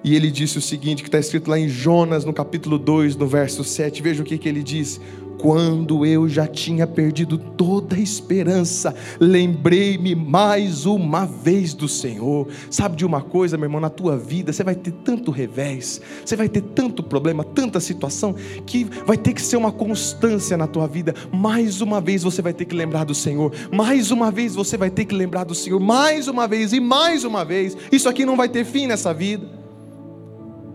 E 0.04 0.16
ele 0.16 0.30
disse 0.30 0.58
o 0.60 0.62
seguinte, 0.62 1.02
que 1.02 1.10
está 1.10 1.18
escrito 1.18 1.50
lá 1.50 1.60
em 1.60 1.68
Jonas, 1.68 2.24
no 2.24 2.32
capítulo 2.32 2.78
2, 2.78 3.16
no 3.16 3.26
verso 3.26 3.64
7. 3.64 4.04
Veja 4.04 4.22
o 4.22 4.26
que, 4.26 4.38
que 4.38 4.48
ele 4.48 4.62
diz: 4.62 5.02
quando 5.40 6.06
eu 6.06 6.28
já 6.28 6.48
tinha 6.48 6.88
perdido 6.88 7.38
toda 7.38 7.96
a 7.96 8.00
esperança, 8.00 8.96
lembrei-me 9.20 10.16
mais 10.16 10.86
uma 10.86 11.26
vez 11.26 11.74
do 11.74 11.88
Senhor. 11.88 12.48
Sabe 12.70 12.96
de 12.96 13.06
uma 13.06 13.22
coisa, 13.22 13.58
meu 13.58 13.66
irmão, 13.66 13.82
na 13.82 13.90
tua 13.90 14.18
vida 14.18 14.52
você 14.52 14.64
vai 14.64 14.76
ter 14.76 14.92
tanto 14.92 15.32
revés, 15.32 16.02
você 16.24 16.36
vai 16.36 16.50
ter 16.50 16.62
tanto 16.62 17.04
problema, 17.04 17.44
tanta 17.44 17.80
situação, 17.80 18.36
que 18.66 18.84
vai 19.06 19.18
ter 19.18 19.34
que 19.34 19.42
ser 19.42 19.58
uma 19.58 19.72
constância 19.72 20.58
na 20.58 20.68
tua 20.68 20.88
vida. 20.88 21.14
Mais 21.32 21.82
uma 21.82 22.00
vez 22.02 22.24
você 22.24 22.42
vai 22.42 22.54
ter 22.54 22.66
que 22.66 22.76
lembrar 22.76 23.04
do 23.04 23.16
Senhor, 23.16 23.52
mais 23.72 24.12
uma 24.12 24.32
vez 24.32 24.56
você 24.56 24.78
vai 24.78 24.90
ter 24.90 25.06
que 25.06 25.16
lembrar 25.16 25.44
do 25.44 25.56
Senhor, 25.56 25.80
mais 25.80 26.28
uma 26.28 26.48
vez 26.48 26.74
e 26.74 26.80
mais 26.80 27.24
uma 27.24 27.44
vez. 27.44 27.76
Isso 27.92 28.10
aqui 28.10 28.26
não 28.26 28.36
vai 28.36 28.50
ter 28.50 28.66
fim 28.66 28.88
nessa 28.88 29.14
vida. 29.14 29.48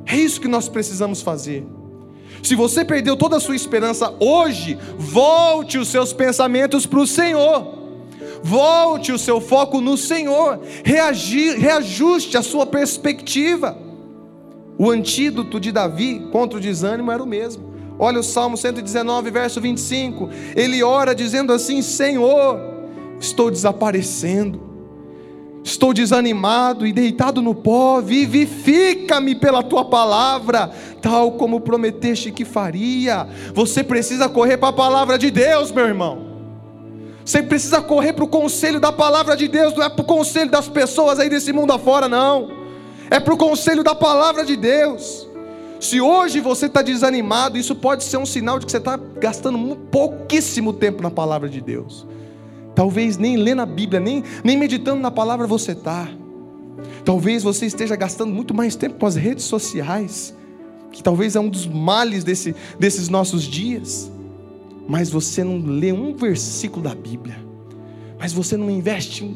É 0.06 0.16
isso 0.16 0.40
que 0.40 0.48
nós 0.48 0.68
precisamos 0.68 1.22
fazer. 1.22 1.64
Se 2.42 2.54
você 2.54 2.84
perdeu 2.84 3.16
toda 3.16 3.36
a 3.36 3.40
sua 3.40 3.56
esperança 3.56 4.14
hoje, 4.18 4.78
volte 4.96 5.78
os 5.78 5.88
seus 5.88 6.12
pensamentos 6.12 6.86
para 6.86 7.00
o 7.00 7.06
Senhor. 7.06 7.78
Volte 8.42 9.12
o 9.12 9.18
seu 9.18 9.40
foco 9.40 9.80
no 9.80 9.96
Senhor. 9.96 10.60
Reajuste 10.84 12.36
a 12.36 12.42
sua 12.42 12.66
perspectiva. 12.66 13.76
O 14.78 14.90
antídoto 14.90 15.60
de 15.60 15.70
Davi 15.70 16.26
contra 16.32 16.58
o 16.58 16.62
desânimo 16.62 17.12
era 17.12 17.22
o 17.22 17.26
mesmo. 17.26 17.70
Olha 17.98 18.20
o 18.20 18.22
Salmo 18.22 18.56
119, 18.56 19.30
verso 19.30 19.60
25. 19.60 20.30
Ele 20.56 20.82
ora 20.82 21.14
dizendo 21.14 21.52
assim: 21.52 21.82
Senhor, 21.82 22.58
estou 23.20 23.50
desaparecendo 23.50 24.69
Estou 25.62 25.92
desanimado 25.92 26.86
e 26.86 26.92
deitado 26.92 27.42
no 27.42 27.54
pó, 27.54 28.00
vivifica-me 28.00 29.34
pela 29.34 29.62
tua 29.62 29.84
palavra, 29.84 30.70
tal 31.02 31.32
como 31.32 31.60
prometeste 31.60 32.32
que 32.32 32.44
faria. 32.44 33.28
Você 33.54 33.84
precisa 33.84 34.28
correr 34.28 34.56
para 34.56 34.70
a 34.70 34.72
palavra 34.72 35.18
de 35.18 35.30
Deus, 35.30 35.70
meu 35.70 35.86
irmão. 35.86 36.30
Você 37.24 37.42
precisa 37.42 37.80
correr 37.82 38.14
para 38.14 38.24
o 38.24 38.28
conselho 38.28 38.80
da 38.80 38.90
palavra 38.90 39.36
de 39.36 39.46
Deus, 39.46 39.74
não 39.74 39.84
é 39.84 39.88
para 39.88 40.02
o 40.02 40.04
conselho 40.04 40.50
das 40.50 40.68
pessoas 40.68 41.20
aí 41.20 41.28
desse 41.28 41.52
mundo 41.52 41.72
afora, 41.72 42.08
não. 42.08 42.50
É 43.10 43.20
para 43.20 43.34
o 43.34 43.36
conselho 43.36 43.84
da 43.84 43.94
palavra 43.94 44.44
de 44.44 44.56
Deus. 44.56 45.28
Se 45.78 46.00
hoje 46.00 46.40
você 46.40 46.66
está 46.66 46.82
desanimado, 46.82 47.56
isso 47.56 47.74
pode 47.74 48.04
ser 48.04 48.16
um 48.16 48.26
sinal 48.26 48.58
de 48.58 48.66
que 48.66 48.72
você 48.72 48.78
está 48.78 48.96
gastando 48.96 49.76
pouquíssimo 49.90 50.72
tempo 50.72 51.02
na 51.02 51.10
palavra 51.10 51.48
de 51.48 51.60
Deus. 51.60 52.06
Talvez 52.80 53.18
nem 53.18 53.36
lendo 53.36 53.60
a 53.60 53.66
Bíblia, 53.66 54.00
nem, 54.00 54.24
nem 54.42 54.56
meditando 54.56 55.02
na 55.02 55.10
palavra 55.10 55.46
você 55.46 55.72
está. 55.72 56.08
Talvez 57.04 57.42
você 57.42 57.66
esteja 57.66 57.94
gastando 57.94 58.32
muito 58.32 58.54
mais 58.54 58.74
tempo 58.74 58.98
com 58.98 59.04
as 59.04 59.16
redes 59.16 59.44
sociais, 59.44 60.34
que 60.90 61.02
talvez 61.02 61.36
é 61.36 61.40
um 61.40 61.50
dos 61.50 61.66
males 61.66 62.24
desse, 62.24 62.56
desses 62.78 63.10
nossos 63.10 63.42
dias. 63.42 64.10
Mas 64.88 65.10
você 65.10 65.44
não 65.44 65.58
lê 65.58 65.92
um 65.92 66.16
versículo 66.16 66.82
da 66.82 66.94
Bíblia, 66.94 67.36
mas 68.18 68.32
você 68.32 68.56
não 68.56 68.70
investe 68.70 69.30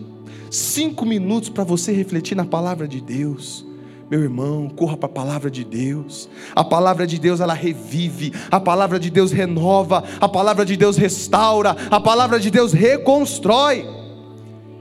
cinco 0.50 1.04
minutos 1.04 1.50
para 1.50 1.64
você 1.64 1.92
refletir 1.92 2.34
na 2.34 2.46
palavra 2.46 2.88
de 2.88 3.02
Deus. 3.02 3.66
Meu 4.10 4.22
irmão, 4.22 4.68
corra 4.68 4.96
para 4.96 5.06
a 5.08 5.12
palavra 5.12 5.50
de 5.50 5.64
Deus. 5.64 6.28
A 6.54 6.62
palavra 6.62 7.06
de 7.06 7.18
Deus 7.18 7.40
ela 7.40 7.54
revive, 7.54 8.32
a 8.50 8.60
palavra 8.60 8.98
de 8.98 9.10
Deus 9.10 9.32
renova, 9.32 10.04
a 10.20 10.28
palavra 10.28 10.64
de 10.64 10.76
Deus 10.76 10.96
restaura, 10.96 11.76
a 11.90 11.98
palavra 11.98 12.38
de 12.38 12.50
Deus 12.50 12.72
reconstrói. 12.72 13.86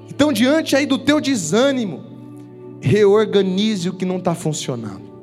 Então, 0.10 0.34
diante 0.34 0.76
aí 0.76 0.86
do 0.86 0.98
teu 0.98 1.22
desânimo, 1.22 2.04
reorganize 2.82 3.90
o 3.90 3.94
que 3.94 4.06
não 4.06 4.18
está 4.18 4.36
funcionando. 4.36 5.14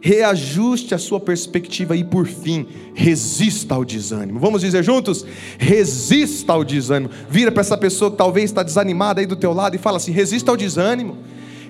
Reajuste 0.00 0.94
a 0.94 0.98
sua 0.98 1.18
perspectiva 1.18 1.96
e, 1.96 2.04
por 2.04 2.26
fim, 2.26 2.68
resista 2.94 3.74
ao 3.74 3.84
desânimo. 3.84 4.38
Vamos 4.38 4.60
dizer 4.60 4.84
juntos? 4.84 5.26
Resista 5.58 6.52
ao 6.52 6.62
desânimo. 6.62 7.10
Vira 7.28 7.50
para 7.50 7.62
essa 7.62 7.76
pessoa 7.76 8.10
que 8.10 8.16
talvez 8.16 8.44
está 8.44 8.62
desanimada 8.62 9.20
aí 9.20 9.26
do 9.26 9.34
teu 9.34 9.52
lado 9.52 9.74
e 9.74 9.78
fala 9.78 9.96
assim: 9.96 10.12
resista 10.12 10.52
ao 10.52 10.56
desânimo. 10.56 11.18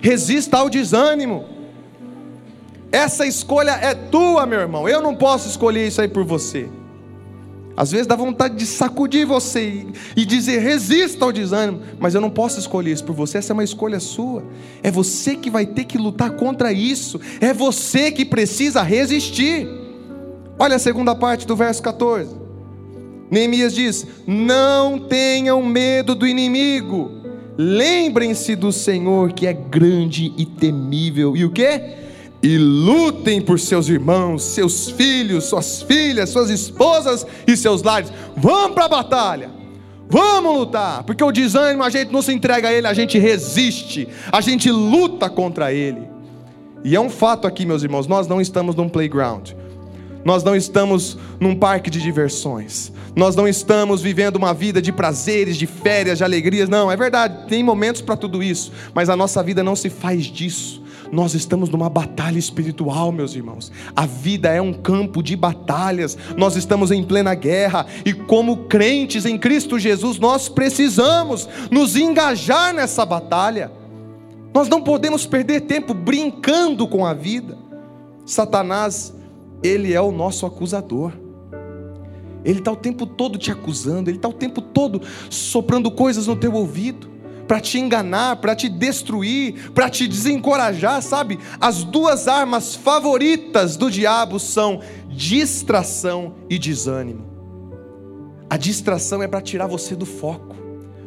Resista 0.00 0.58
ao 0.58 0.68
desânimo. 0.68 1.44
Essa 2.90 3.26
escolha 3.26 3.72
é 3.72 3.94
tua, 3.94 4.46
meu 4.46 4.60
irmão. 4.60 4.88
Eu 4.88 5.02
não 5.02 5.14
posso 5.14 5.48
escolher 5.48 5.86
isso 5.86 6.00
aí 6.00 6.08
por 6.08 6.24
você. 6.24 6.68
Às 7.78 7.92
vezes 7.92 8.08
dá 8.08 8.16
vontade 8.16 8.56
de 8.56 8.66
sacudir 8.66 9.24
você 9.24 9.86
e 10.16 10.24
dizer 10.24 10.58
resista 10.58 11.24
ao 11.24 11.30
desânimo, 11.30 11.80
mas 12.00 12.12
eu 12.12 12.20
não 12.20 12.28
posso 12.28 12.58
escolher 12.58 12.90
isso 12.90 13.04
por 13.04 13.14
você, 13.14 13.38
essa 13.38 13.52
é 13.52 13.54
uma 13.54 13.62
escolha 13.62 14.00
sua. 14.00 14.42
É 14.82 14.90
você 14.90 15.36
que 15.36 15.48
vai 15.48 15.64
ter 15.64 15.84
que 15.84 15.96
lutar 15.96 16.32
contra 16.32 16.72
isso, 16.72 17.20
é 17.40 17.54
você 17.54 18.10
que 18.10 18.24
precisa 18.24 18.82
resistir. 18.82 19.68
Olha 20.58 20.74
a 20.74 20.80
segunda 20.80 21.14
parte 21.14 21.46
do 21.46 21.54
verso 21.54 21.80
14. 21.80 22.34
Neemias 23.30 23.72
diz: 23.72 24.04
Não 24.26 24.98
tenham 24.98 25.62
medo 25.62 26.16
do 26.16 26.26
inimigo, 26.26 27.17
lembrem-se 27.58 28.54
do 28.54 28.72
Senhor 28.72 29.32
que 29.32 29.46
é 29.46 29.52
grande 29.52 30.32
e 30.38 30.46
temível. 30.46 31.36
E 31.36 31.44
o 31.44 31.50
que? 31.50 32.06
e 32.42 32.56
lutem 32.56 33.40
por 33.40 33.58
seus 33.58 33.88
irmãos, 33.88 34.42
seus 34.44 34.88
filhos, 34.90 35.44
suas 35.46 35.82
filhas, 35.82 36.30
suas 36.30 36.50
esposas 36.50 37.26
e 37.46 37.56
seus 37.56 37.82
lares. 37.82 38.12
Vamos 38.36 38.74
para 38.74 38.84
a 38.84 38.88
batalha. 38.88 39.50
Vamos 40.10 40.56
lutar, 40.56 41.02
porque 41.02 41.22
o 41.22 41.30
desânimo 41.30 41.82
a 41.82 41.90
gente 41.90 42.10
não 42.10 42.22
se 42.22 42.32
entrega 42.32 42.68
a 42.68 42.72
ele, 42.72 42.86
a 42.86 42.94
gente 42.94 43.18
resiste, 43.18 44.08
a 44.32 44.40
gente 44.40 44.70
luta 44.70 45.28
contra 45.28 45.70
ele. 45.70 46.08
E 46.82 46.96
é 46.96 47.00
um 47.00 47.10
fato 47.10 47.46
aqui, 47.46 47.66
meus 47.66 47.82
irmãos, 47.82 48.06
nós 48.06 48.26
não 48.26 48.40
estamos 48.40 48.74
num 48.74 48.88
playground. 48.88 49.50
Nós 50.28 50.44
não 50.44 50.54
estamos 50.54 51.16
num 51.40 51.54
parque 51.54 51.88
de 51.88 52.02
diversões. 52.02 52.92
Nós 53.16 53.34
não 53.34 53.48
estamos 53.48 54.02
vivendo 54.02 54.36
uma 54.36 54.52
vida 54.52 54.82
de 54.82 54.92
prazeres, 54.92 55.56
de 55.56 55.66
férias, 55.66 56.18
de 56.18 56.24
alegrias. 56.24 56.68
Não, 56.68 56.92
é 56.92 56.96
verdade, 56.98 57.48
tem 57.48 57.62
momentos 57.62 58.02
para 58.02 58.14
tudo 58.14 58.42
isso, 58.42 58.70
mas 58.92 59.08
a 59.08 59.16
nossa 59.16 59.42
vida 59.42 59.62
não 59.62 59.74
se 59.74 59.88
faz 59.88 60.26
disso. 60.26 60.82
Nós 61.10 61.32
estamos 61.32 61.70
numa 61.70 61.88
batalha 61.88 62.38
espiritual, 62.38 63.10
meus 63.10 63.34
irmãos. 63.34 63.72
A 63.96 64.04
vida 64.04 64.50
é 64.50 64.60
um 64.60 64.74
campo 64.74 65.22
de 65.22 65.34
batalhas. 65.34 66.18
Nós 66.36 66.56
estamos 66.56 66.90
em 66.90 67.02
plena 67.02 67.34
guerra 67.34 67.86
e 68.04 68.12
como 68.12 68.66
crentes 68.66 69.24
em 69.24 69.38
Cristo 69.38 69.78
Jesus, 69.78 70.18
nós 70.18 70.46
precisamos 70.46 71.48
nos 71.70 71.96
engajar 71.96 72.74
nessa 72.74 73.06
batalha. 73.06 73.72
Nós 74.52 74.68
não 74.68 74.82
podemos 74.82 75.24
perder 75.24 75.62
tempo 75.62 75.94
brincando 75.94 76.86
com 76.86 77.06
a 77.06 77.14
vida. 77.14 77.56
Satanás, 78.26 79.14
ele 79.62 79.92
é 79.92 80.00
o 80.00 80.12
nosso 80.12 80.46
acusador. 80.46 81.12
Ele 82.44 82.60
está 82.60 82.72
o 82.72 82.76
tempo 82.76 83.04
todo 83.04 83.38
te 83.38 83.50
acusando, 83.50 84.08
ele 84.08 84.16
está 84.18 84.28
o 84.28 84.32
tempo 84.32 84.62
todo 84.62 85.02
soprando 85.28 85.90
coisas 85.90 86.26
no 86.26 86.36
teu 86.36 86.52
ouvido 86.54 87.08
para 87.48 87.60
te 87.60 87.78
enganar, 87.78 88.36
para 88.36 88.54
te 88.54 88.68
destruir, 88.68 89.70
para 89.72 89.88
te 89.88 90.06
desencorajar, 90.06 91.02
sabe? 91.02 91.38
As 91.58 91.82
duas 91.82 92.28
armas 92.28 92.74
favoritas 92.74 93.76
do 93.76 93.90
diabo 93.90 94.38
são 94.38 94.80
distração 95.08 96.34
e 96.48 96.58
desânimo. 96.58 97.26
A 98.50 98.56
distração 98.56 99.22
é 99.22 99.28
para 99.28 99.40
tirar 99.40 99.66
você 99.66 99.96
do 99.96 100.06
foco, 100.06 100.54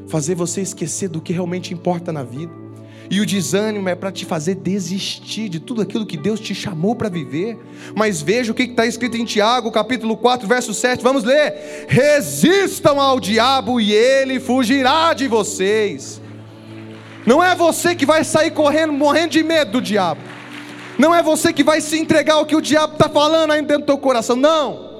fazer 0.07 0.35
você 0.35 0.61
esquecer 0.61 1.07
do 1.07 1.21
que 1.21 1.31
realmente 1.31 1.73
importa 1.73 2.11
na 2.11 2.23
vida. 2.23 2.60
E 3.11 3.19
o 3.19 3.25
desânimo 3.25 3.89
é 3.89 3.93
para 3.93 4.09
te 4.09 4.23
fazer 4.23 4.55
desistir 4.55 5.49
de 5.49 5.59
tudo 5.59 5.81
aquilo 5.81 6.05
que 6.05 6.15
Deus 6.15 6.39
te 6.39 6.55
chamou 6.55 6.95
para 6.95 7.09
viver. 7.09 7.59
Mas 7.93 8.21
veja 8.21 8.53
o 8.53 8.55
que 8.55 8.63
está 8.63 8.85
escrito 8.85 9.17
em 9.17 9.25
Tiago, 9.25 9.69
capítulo 9.69 10.15
4, 10.15 10.47
verso 10.47 10.73
7. 10.73 11.03
Vamos 11.03 11.25
ler: 11.25 11.87
Resistam 11.89 13.01
ao 13.01 13.19
diabo 13.19 13.81
e 13.81 13.91
ele 13.91 14.39
fugirá 14.39 15.13
de 15.13 15.27
vocês. 15.27 16.21
Não 17.25 17.43
é 17.43 17.53
você 17.53 17.93
que 17.95 18.05
vai 18.05 18.23
sair 18.23 18.51
correndo, 18.51 18.93
morrendo 18.93 19.31
de 19.31 19.43
medo 19.43 19.73
do 19.73 19.81
diabo. 19.81 20.21
Não 20.97 21.13
é 21.13 21.21
você 21.21 21.51
que 21.51 21.65
vai 21.65 21.81
se 21.81 21.99
entregar 21.99 22.35
ao 22.35 22.45
que 22.45 22.55
o 22.55 22.61
diabo 22.61 22.93
está 22.93 23.09
falando 23.09 23.51
aí 23.51 23.61
dentro 23.61 23.79
do 23.79 23.87
teu 23.87 23.97
coração. 23.97 24.37
Não. 24.37 24.90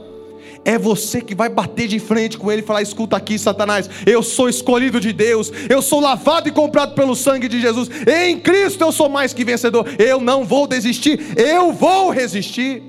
É 0.63 0.77
você 0.77 1.21
que 1.21 1.33
vai 1.33 1.49
bater 1.49 1.87
de 1.87 1.97
frente 1.97 2.37
com 2.37 2.51
ele 2.51 2.61
e 2.61 2.65
falar: 2.65 2.81
escuta 2.81 3.17
aqui, 3.17 3.37
Satanás, 3.39 3.89
eu 4.05 4.21
sou 4.21 4.47
escolhido 4.47 4.99
de 4.99 5.11
Deus, 5.11 5.51
eu 5.67 5.81
sou 5.81 5.99
lavado 5.99 6.47
e 6.47 6.51
comprado 6.51 6.93
pelo 6.93 7.15
sangue 7.15 7.47
de 7.47 7.59
Jesus, 7.59 7.89
em 8.07 8.39
Cristo 8.39 8.83
eu 8.83 8.91
sou 8.91 9.09
mais 9.09 9.33
que 9.33 9.43
vencedor, 9.43 9.87
eu 9.97 10.21
não 10.21 10.43
vou 10.45 10.67
desistir, 10.67 11.19
eu 11.35 11.73
vou 11.73 12.11
resistir. 12.11 12.83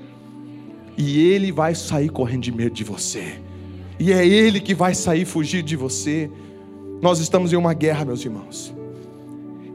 E 0.95 1.19
ele 1.19 1.51
vai 1.51 1.73
sair 1.73 2.09
correndo 2.09 2.43
de 2.43 2.51
medo 2.51 2.75
de 2.75 2.83
você, 2.83 3.39
e 3.99 4.13
é 4.13 4.25
ele 4.25 4.59
que 4.59 4.75
vai 4.75 4.93
sair 4.93 5.25
fugir 5.25 5.63
de 5.63 5.75
você. 5.75 6.29
Nós 7.01 7.19
estamos 7.19 7.51
em 7.51 7.55
uma 7.55 7.73
guerra, 7.73 8.05
meus 8.05 8.23
irmãos. 8.23 8.73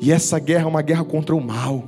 E 0.00 0.12
essa 0.12 0.38
guerra 0.38 0.62
é 0.62 0.66
uma 0.66 0.82
guerra 0.82 1.04
contra 1.04 1.34
o 1.34 1.40
mal, 1.40 1.84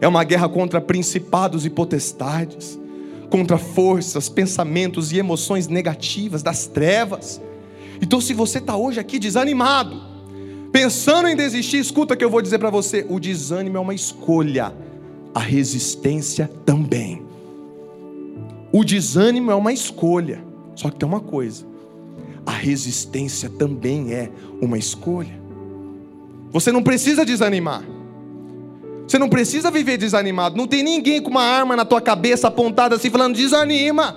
é 0.00 0.06
uma 0.06 0.22
guerra 0.22 0.48
contra 0.48 0.80
principados 0.80 1.66
e 1.66 1.70
potestades, 1.70 2.78
contra 3.34 3.58
forças, 3.58 4.28
pensamentos 4.28 5.10
e 5.10 5.18
emoções 5.18 5.66
negativas 5.66 6.40
das 6.40 6.68
trevas. 6.68 7.42
Então, 8.00 8.20
se 8.20 8.32
você 8.32 8.58
está 8.58 8.76
hoje 8.76 9.00
aqui 9.00 9.18
desanimado, 9.18 10.00
pensando 10.70 11.26
em 11.26 11.34
desistir, 11.34 11.78
escuta 11.78 12.14
o 12.14 12.16
que 12.16 12.24
eu 12.24 12.30
vou 12.30 12.40
dizer 12.40 12.60
para 12.60 12.70
você: 12.70 13.04
o 13.08 13.18
desânimo 13.18 13.76
é 13.76 13.80
uma 13.80 13.92
escolha, 13.92 14.72
a 15.34 15.40
resistência 15.40 16.48
também. 16.64 17.24
O 18.70 18.84
desânimo 18.84 19.50
é 19.50 19.54
uma 19.56 19.72
escolha, 19.72 20.40
só 20.76 20.88
que 20.88 20.96
tem 20.96 21.08
uma 21.08 21.18
coisa: 21.18 21.66
a 22.46 22.52
resistência 22.52 23.50
também 23.50 24.12
é 24.12 24.30
uma 24.62 24.78
escolha. 24.78 25.42
Você 26.52 26.70
não 26.70 26.84
precisa 26.84 27.24
desanimar. 27.26 27.82
Você 29.06 29.18
não 29.18 29.28
precisa 29.28 29.70
viver 29.70 29.96
desanimado. 29.96 30.56
Não 30.56 30.66
tem 30.66 30.82
ninguém 30.82 31.22
com 31.22 31.30
uma 31.30 31.42
arma 31.42 31.76
na 31.76 31.84
tua 31.84 32.00
cabeça 32.00 32.48
apontada 32.48 32.96
assim 32.96 33.10
falando 33.10 33.36
desanima. 33.36 34.16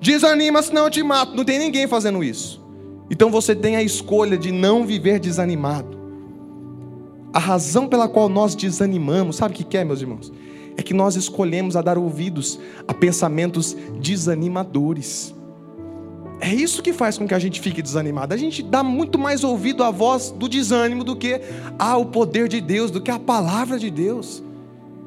Desanima, 0.00 0.62
senão 0.62 0.84
eu 0.84 0.90
te 0.90 1.02
mato. 1.02 1.34
Não 1.34 1.44
tem 1.44 1.58
ninguém 1.58 1.86
fazendo 1.86 2.22
isso. 2.24 2.64
Então 3.10 3.30
você 3.30 3.54
tem 3.54 3.76
a 3.76 3.82
escolha 3.82 4.36
de 4.36 4.52
não 4.52 4.86
viver 4.86 5.18
desanimado. 5.18 5.98
A 7.32 7.38
razão 7.38 7.86
pela 7.86 8.08
qual 8.08 8.28
nós 8.28 8.54
desanimamos, 8.54 9.36
sabe 9.36 9.54
o 9.54 9.56
que 9.66 9.76
é, 9.76 9.84
meus 9.84 10.00
irmãos? 10.00 10.32
É 10.76 10.82
que 10.82 10.94
nós 10.94 11.16
escolhemos 11.16 11.76
a 11.76 11.82
dar 11.82 11.98
ouvidos 11.98 12.58
a 12.86 12.94
pensamentos 12.94 13.76
desanimadores. 14.00 15.34
É 16.40 16.54
isso 16.54 16.82
que 16.82 16.92
faz 16.92 17.18
com 17.18 17.26
que 17.26 17.34
a 17.34 17.38
gente 17.38 17.60
fique 17.60 17.82
desanimado. 17.82 18.32
A 18.32 18.36
gente 18.36 18.62
dá 18.62 18.82
muito 18.82 19.18
mais 19.18 19.42
ouvido 19.42 19.82
à 19.82 19.90
voz 19.90 20.30
do 20.30 20.48
desânimo 20.48 21.02
do 21.02 21.16
que 21.16 21.40
ao 21.78 22.06
poder 22.06 22.48
de 22.48 22.60
Deus, 22.60 22.90
do 22.90 23.00
que 23.00 23.10
à 23.10 23.18
palavra 23.18 23.78
de 23.78 23.90
Deus. 23.90 24.42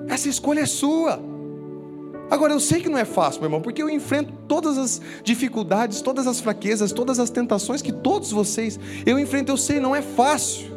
Essa 0.08 0.28
escolha 0.28 0.62
é 0.62 0.66
sua. 0.66 1.20
Agora 2.30 2.54
eu 2.54 2.60
sei 2.60 2.82
que 2.82 2.90
não 2.90 2.98
é 2.98 3.06
fácil, 3.06 3.42
meu 3.42 3.48
irmão, 3.48 3.62
porque 3.62 3.82
eu 3.82 3.90
enfrento 3.90 4.32
todas 4.48 4.78
as 4.78 5.02
dificuldades, 5.24 6.02
todas 6.02 6.28
as 6.28 6.40
fraquezas, 6.40 6.92
todas 6.92 7.20
as 7.20 7.30
tentações 7.30 7.82
que 7.82 7.92
todos 7.92 8.32
vocês 8.32 8.80
eu 9.06 9.20
enfrento, 9.20 9.52
eu 9.52 9.58
sei, 9.58 9.80
não 9.80 9.96
é 9.96 10.02
fácil. 10.02 10.72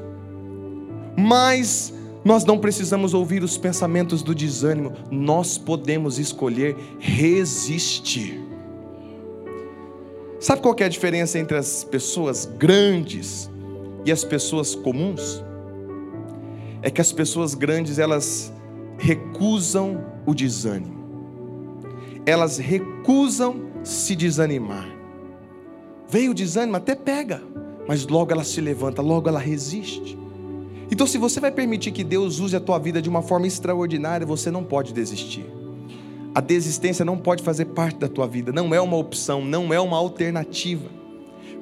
Mas 1.17 1.93
nós 2.25 2.45
não 2.45 2.59
precisamos 2.59 3.15
ouvir 3.15 3.45
os 3.45 3.57
pensamentos 3.57 4.23
do 4.23 4.35
desânimo, 4.35 4.95
nós 5.11 5.59
podemos 5.59 6.19
escolher 6.19 6.77
resistir. 6.99 8.54
Sabe 10.45 10.61
qual 10.61 10.77
é 10.79 10.85
a 10.85 10.89
diferença 10.91 11.39
entre 11.39 11.57
as 11.57 11.85
pessoas 11.85 12.45
grandes 12.45 13.51
e 14.05 14.13
as 14.13 14.23
pessoas 14.23 14.75
comuns? 14.75 15.43
É 16.83 16.91
que 16.91 17.01
as 17.01 17.11
pessoas 17.13 17.55
grandes 17.55 17.99
elas 17.99 18.53
recusam 18.99 20.05
o 20.27 20.35
desânimo. 20.35 21.03
elas 22.27 22.59
recusam 22.59 23.71
se 23.83 24.15
desanimar. 24.15 24.87
Veio 26.11 26.33
o 26.33 26.35
desânimo, 26.35 26.77
até 26.77 26.95
pega, 26.95 27.43
mas 27.89 28.07
logo 28.07 28.31
ela 28.31 28.45
se 28.45 28.61
levanta, 28.61 29.01
logo 29.01 29.31
ela 29.31 29.41
resiste. 29.41 30.19
Então, 30.91 31.07
se 31.07 31.17
você 31.17 31.41
vai 31.41 31.53
permitir 31.53 31.91
que 31.91 32.05
Deus 32.05 32.39
use 32.39 32.55
a 32.55 32.61
tua 32.61 32.79
vida 32.79 33.01
de 33.01 33.09
uma 33.09 33.23
forma 33.23 33.47
extraordinária, 33.47 34.27
você 34.27 34.51
não 34.51 34.63
pode 34.63 34.93
desistir. 34.93 35.64
A 36.35 36.41
desistência 36.41 37.05
não 37.05 37.17
pode 37.17 37.45
fazer 37.45 37.67
parte 37.67 37.99
da 37.99 38.09
tua 38.09 38.27
vida, 38.27 38.51
não 38.51 38.75
é 38.75 38.81
uma 38.81 38.97
opção, 38.97 39.45
não 39.45 39.73
é 39.73 39.79
uma 39.79 39.97
alternativa. 39.97 40.91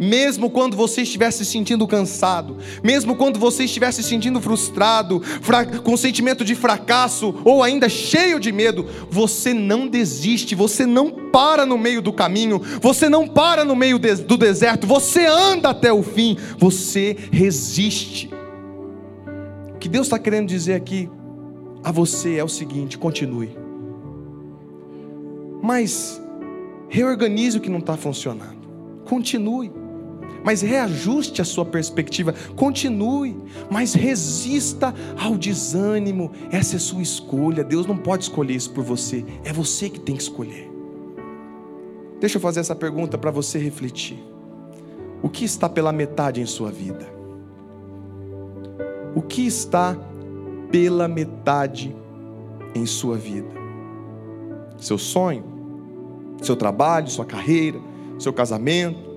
Mesmo 0.01 0.49
quando 0.49 0.75
você 0.75 1.03
estiver 1.03 1.31
se 1.31 1.45
sentindo 1.45 1.87
cansado, 1.87 2.57
mesmo 2.83 3.15
quando 3.15 3.39
você 3.39 3.65
estiver 3.65 3.93
se 3.93 4.03
sentindo 4.03 4.41
frustrado, 4.41 5.23
com 5.85 5.95
sentimento 5.97 6.43
de 6.43 6.55
fracasso 6.55 7.35
ou 7.45 7.63
ainda 7.63 7.87
cheio 7.89 8.41
de 8.41 8.51
medo, 8.51 8.87
você 9.11 9.53
não 9.53 9.87
desiste, 9.87 10.55
você 10.55 10.87
não 10.87 11.11
para 11.31 11.67
no 11.67 11.77
meio 11.77 12.01
do 12.01 12.13
caminho, 12.13 12.59
você 12.81 13.11
não 13.11 13.29
para 13.29 13.67
no 13.67 13.77
meio 13.77 13.99
do 13.99 14.37
deserto, 14.39 14.87
você 14.87 15.27
anda 15.27 15.69
até 15.69 15.93
o 15.93 16.03
fim, 16.03 16.39
você 16.57 17.15
resiste. 17.31 18.31
O 19.75 19.79
que 19.79 19.89
Deus 19.89 20.07
está 20.07 20.19
querendo 20.19 20.49
dizer 20.49 20.75
aqui 20.75 21.11
a 21.85 21.93
você 21.93 22.37
é 22.37 22.45
o 22.45 22.49
seguinte: 22.49 22.97
continue 22.97 23.62
mas 25.63 26.21
reorganize 26.89 27.57
o 27.57 27.61
que 27.61 27.71
não 27.71 27.79
está 27.79 27.97
funcionando. 27.97 28.61
Continue. 29.05 29.71
Mas 30.45 30.61
reajuste 30.61 31.41
a 31.41 31.45
sua 31.45 31.65
perspectiva. 31.65 32.35
Continue. 32.57 33.37
Mas 33.71 33.95
resista 33.95 34.93
ao 35.17 35.39
desânimo. 35.39 36.33
Essa 36.51 36.77
é 36.77 36.79
sua 36.81 37.01
escolha. 37.01 37.63
Deus 37.63 37.87
não 37.87 37.97
pode 37.97 38.25
escolher 38.25 38.55
isso 38.55 38.73
por 38.73 38.83
você. 38.83 39.25
É 39.45 39.53
você 39.53 39.89
que 39.89 40.01
tem 40.01 40.17
que 40.17 40.23
escolher. 40.23 40.69
Deixa 42.19 42.39
eu 42.39 42.41
fazer 42.41 42.61
essa 42.61 42.75
pergunta 42.75 43.17
para 43.17 43.31
você 43.31 43.59
refletir. 43.59 44.19
O 45.23 45.29
que 45.29 45.45
está 45.45 45.69
pela 45.69 45.93
metade 45.93 46.41
em 46.41 46.47
sua 46.47 46.71
vida? 46.71 47.07
O 49.15 49.23
que 49.23 49.47
está 49.47 49.97
pela 50.71 51.07
metade 51.07 51.95
em 52.75 52.87
sua 52.87 53.17
vida? 53.17 53.51
Seu 54.77 54.99
sonho? 54.99 55.52
Seu 56.43 56.57
trabalho, 56.57 57.09
sua 57.09 57.25
carreira, 57.25 57.79
seu 58.19 58.33
casamento. 58.33 59.13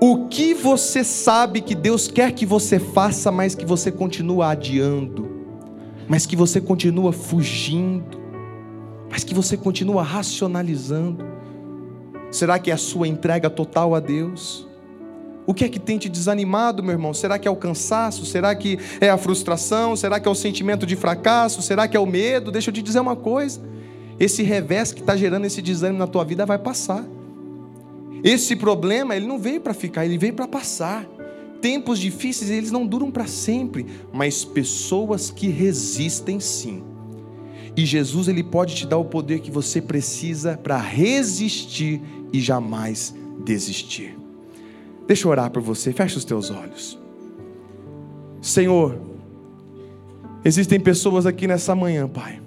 O 0.00 0.28
que 0.28 0.52
você 0.52 1.02
sabe 1.02 1.60
que 1.60 1.74
Deus 1.74 2.06
quer 2.06 2.32
que 2.32 2.44
você 2.44 2.78
faça, 2.78 3.32
mas 3.32 3.54
que 3.54 3.64
você 3.64 3.90
continua 3.90 4.50
adiando, 4.50 5.28
mas 6.06 6.26
que 6.26 6.36
você 6.36 6.60
continua 6.60 7.12
fugindo, 7.12 8.18
mas 9.10 9.24
que 9.24 9.34
você 9.34 9.56
continua 9.56 10.02
racionalizando? 10.02 11.24
Será 12.30 12.58
que 12.58 12.70
é 12.70 12.74
a 12.74 12.76
sua 12.76 13.08
entrega 13.08 13.48
total 13.48 13.94
a 13.94 14.00
Deus? 14.00 14.66
O 15.46 15.54
que 15.54 15.64
é 15.64 15.68
que 15.68 15.78
tem 15.78 15.96
te 15.96 16.08
desanimado, 16.08 16.82
meu 16.82 16.92
irmão? 16.92 17.14
Será 17.14 17.38
que 17.38 17.46
é 17.46 17.50
o 17.50 17.56
cansaço? 17.56 18.26
Será 18.26 18.54
que 18.54 18.78
é 19.00 19.08
a 19.08 19.16
frustração? 19.16 19.94
Será 19.94 20.18
que 20.18 20.26
é 20.26 20.30
o 20.30 20.34
sentimento 20.34 20.84
de 20.84 20.96
fracasso? 20.96 21.62
Será 21.62 21.86
que 21.86 21.96
é 21.96 22.00
o 22.00 22.04
medo? 22.04 22.50
Deixa 22.50 22.70
eu 22.70 22.74
te 22.74 22.82
dizer 22.82 22.98
uma 22.98 23.14
coisa. 23.14 23.60
Esse 24.18 24.42
revés 24.42 24.92
que 24.92 25.00
está 25.00 25.16
gerando 25.16 25.44
esse 25.44 25.60
desânimo 25.60 25.98
na 25.98 26.06
tua 26.06 26.24
vida 26.24 26.46
vai 26.46 26.58
passar. 26.58 27.04
Esse 28.24 28.56
problema, 28.56 29.14
ele 29.14 29.26
não 29.26 29.38
veio 29.38 29.60
para 29.60 29.74
ficar, 29.74 30.04
ele 30.04 30.16
veio 30.16 30.32
para 30.32 30.48
passar. 30.48 31.06
Tempos 31.60 31.98
difíceis, 31.98 32.50
eles 32.50 32.70
não 32.70 32.86
duram 32.86 33.10
para 33.10 33.26
sempre, 33.26 33.86
mas 34.12 34.44
pessoas 34.44 35.30
que 35.30 35.48
resistem 35.48 36.40
sim. 36.40 36.82
E 37.76 37.84
Jesus, 37.84 38.26
ele 38.28 38.42
pode 38.42 38.74
te 38.74 38.86
dar 38.86 38.96
o 38.96 39.04
poder 39.04 39.40
que 39.40 39.50
você 39.50 39.82
precisa 39.82 40.56
para 40.56 40.78
resistir 40.78 42.00
e 42.32 42.40
jamais 42.40 43.14
desistir. 43.44 44.16
Deixa 45.06 45.26
eu 45.26 45.30
orar 45.30 45.50
por 45.50 45.60
você, 45.60 45.92
fecha 45.92 46.16
os 46.16 46.24
teus 46.24 46.50
olhos. 46.50 46.98
Senhor, 48.40 48.98
existem 50.42 50.80
pessoas 50.80 51.26
aqui 51.26 51.46
nessa 51.46 51.74
manhã, 51.74 52.08
Pai 52.08 52.45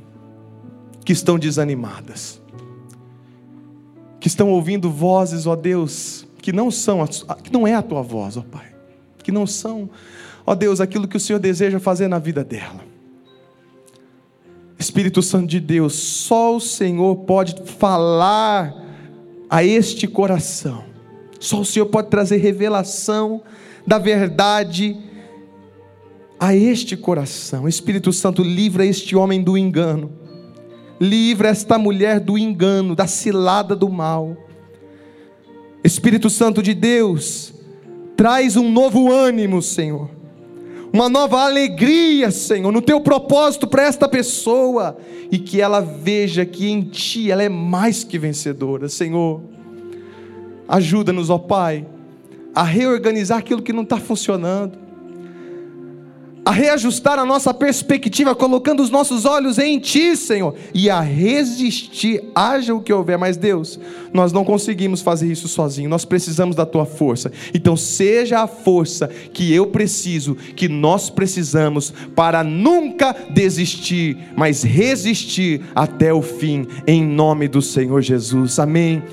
que 1.09 1.13
estão 1.13 1.39
desanimadas, 1.39 2.39
que 4.19 4.27
estão 4.27 4.51
ouvindo 4.51 4.91
vozes, 4.91 5.47
ó 5.47 5.55
Deus, 5.55 6.27
que 6.39 6.53
não 6.53 6.69
são, 6.69 7.03
que 7.43 7.51
não 7.51 7.65
é 7.65 7.73
a 7.73 7.81
tua 7.81 8.03
voz, 8.03 8.37
ó 8.37 8.43
Pai, 8.43 8.67
que 9.23 9.31
não 9.31 9.47
são, 9.47 9.89
ó 10.45 10.53
Deus, 10.53 10.79
aquilo 10.79 11.07
que 11.07 11.17
o 11.17 11.19
Senhor 11.19 11.39
deseja 11.39 11.79
fazer 11.79 12.07
na 12.07 12.19
vida 12.19 12.43
dela. 12.43 12.81
Espírito 14.77 15.23
Santo 15.23 15.47
de 15.47 15.59
Deus, 15.59 15.95
só 15.95 16.55
o 16.55 16.59
Senhor 16.59 17.15
pode 17.15 17.55
falar 17.65 18.71
a 19.49 19.63
este 19.63 20.07
coração, 20.07 20.83
só 21.39 21.61
o 21.61 21.65
Senhor 21.65 21.87
pode 21.87 22.09
trazer 22.09 22.37
revelação 22.37 23.41
da 23.87 23.97
verdade 23.97 24.95
a 26.39 26.55
este 26.55 26.95
coração. 26.95 27.67
Espírito 27.67 28.13
Santo, 28.13 28.43
livra 28.43 28.85
este 28.85 29.15
homem 29.15 29.41
do 29.41 29.57
engano 29.57 30.18
Livra 30.99 31.49
esta 31.49 31.77
mulher 31.77 32.19
do 32.19 32.37
engano, 32.37 32.95
da 32.95 33.07
cilada 33.07 33.75
do 33.75 33.87
mal. 33.89 34.35
Espírito 35.83 36.29
Santo 36.29 36.61
de 36.61 36.73
Deus, 36.73 37.53
traz 38.17 38.57
um 38.57 38.69
novo 38.69 39.11
ânimo, 39.11 39.61
Senhor. 39.61 40.09
Uma 40.91 41.07
nova 41.07 41.41
alegria, 41.41 42.31
Senhor, 42.31 42.71
no 42.71 42.81
teu 42.81 42.99
propósito 42.99 43.67
para 43.67 43.83
esta 43.83 44.09
pessoa 44.09 44.97
e 45.31 45.37
que 45.37 45.61
ela 45.61 45.79
veja 45.79 46.45
que 46.45 46.69
em 46.69 46.81
ti 46.81 47.31
ela 47.31 47.43
é 47.43 47.49
mais 47.49 48.03
que 48.03 48.17
vencedora, 48.17 48.89
Senhor. 48.89 49.41
Ajuda-nos, 50.67 51.29
ó 51.29 51.37
Pai, 51.37 51.85
a 52.53 52.63
reorganizar 52.63 53.37
aquilo 53.37 53.61
que 53.61 53.71
não 53.71 53.83
está 53.83 53.97
funcionando 53.97 54.88
a 56.49 56.51
reajustar 56.51 57.19
a 57.19 57.25
nossa 57.27 57.53
perspectiva, 57.53 58.33
colocando 58.33 58.81
os 58.81 58.89
nossos 58.89 59.23
olhos 59.23 59.59
em 59.59 59.77
Ti, 59.77 60.17
Senhor, 60.17 60.55
e 60.73 60.89
a 60.89 60.99
resistir, 60.99 62.23
haja 62.33 62.73
o 62.73 62.81
que 62.81 62.91
houver. 62.91 63.19
Mas, 63.19 63.37
Deus, 63.37 63.79
nós 64.11 64.33
não 64.33 64.43
conseguimos 64.43 64.99
fazer 64.99 65.31
isso 65.31 65.47
sozinho, 65.47 65.87
nós 65.87 66.05
precisamos 66.05 66.55
da 66.55 66.65
Tua 66.65 66.87
força. 66.87 67.31
Então, 67.53 67.77
seja 67.77 68.41
a 68.41 68.47
força 68.47 69.07
que 69.31 69.53
eu 69.53 69.67
preciso, 69.67 70.33
que 70.33 70.67
nós 70.67 71.07
precisamos, 71.07 71.93
para 72.15 72.43
nunca 72.43 73.15
desistir, 73.29 74.17
mas 74.35 74.63
resistir 74.63 75.61
até 75.75 76.11
o 76.11 76.23
fim, 76.23 76.65
em 76.87 77.05
nome 77.05 77.47
do 77.47 77.61
Senhor 77.61 78.01
Jesus. 78.01 78.57
Amém. 78.57 79.03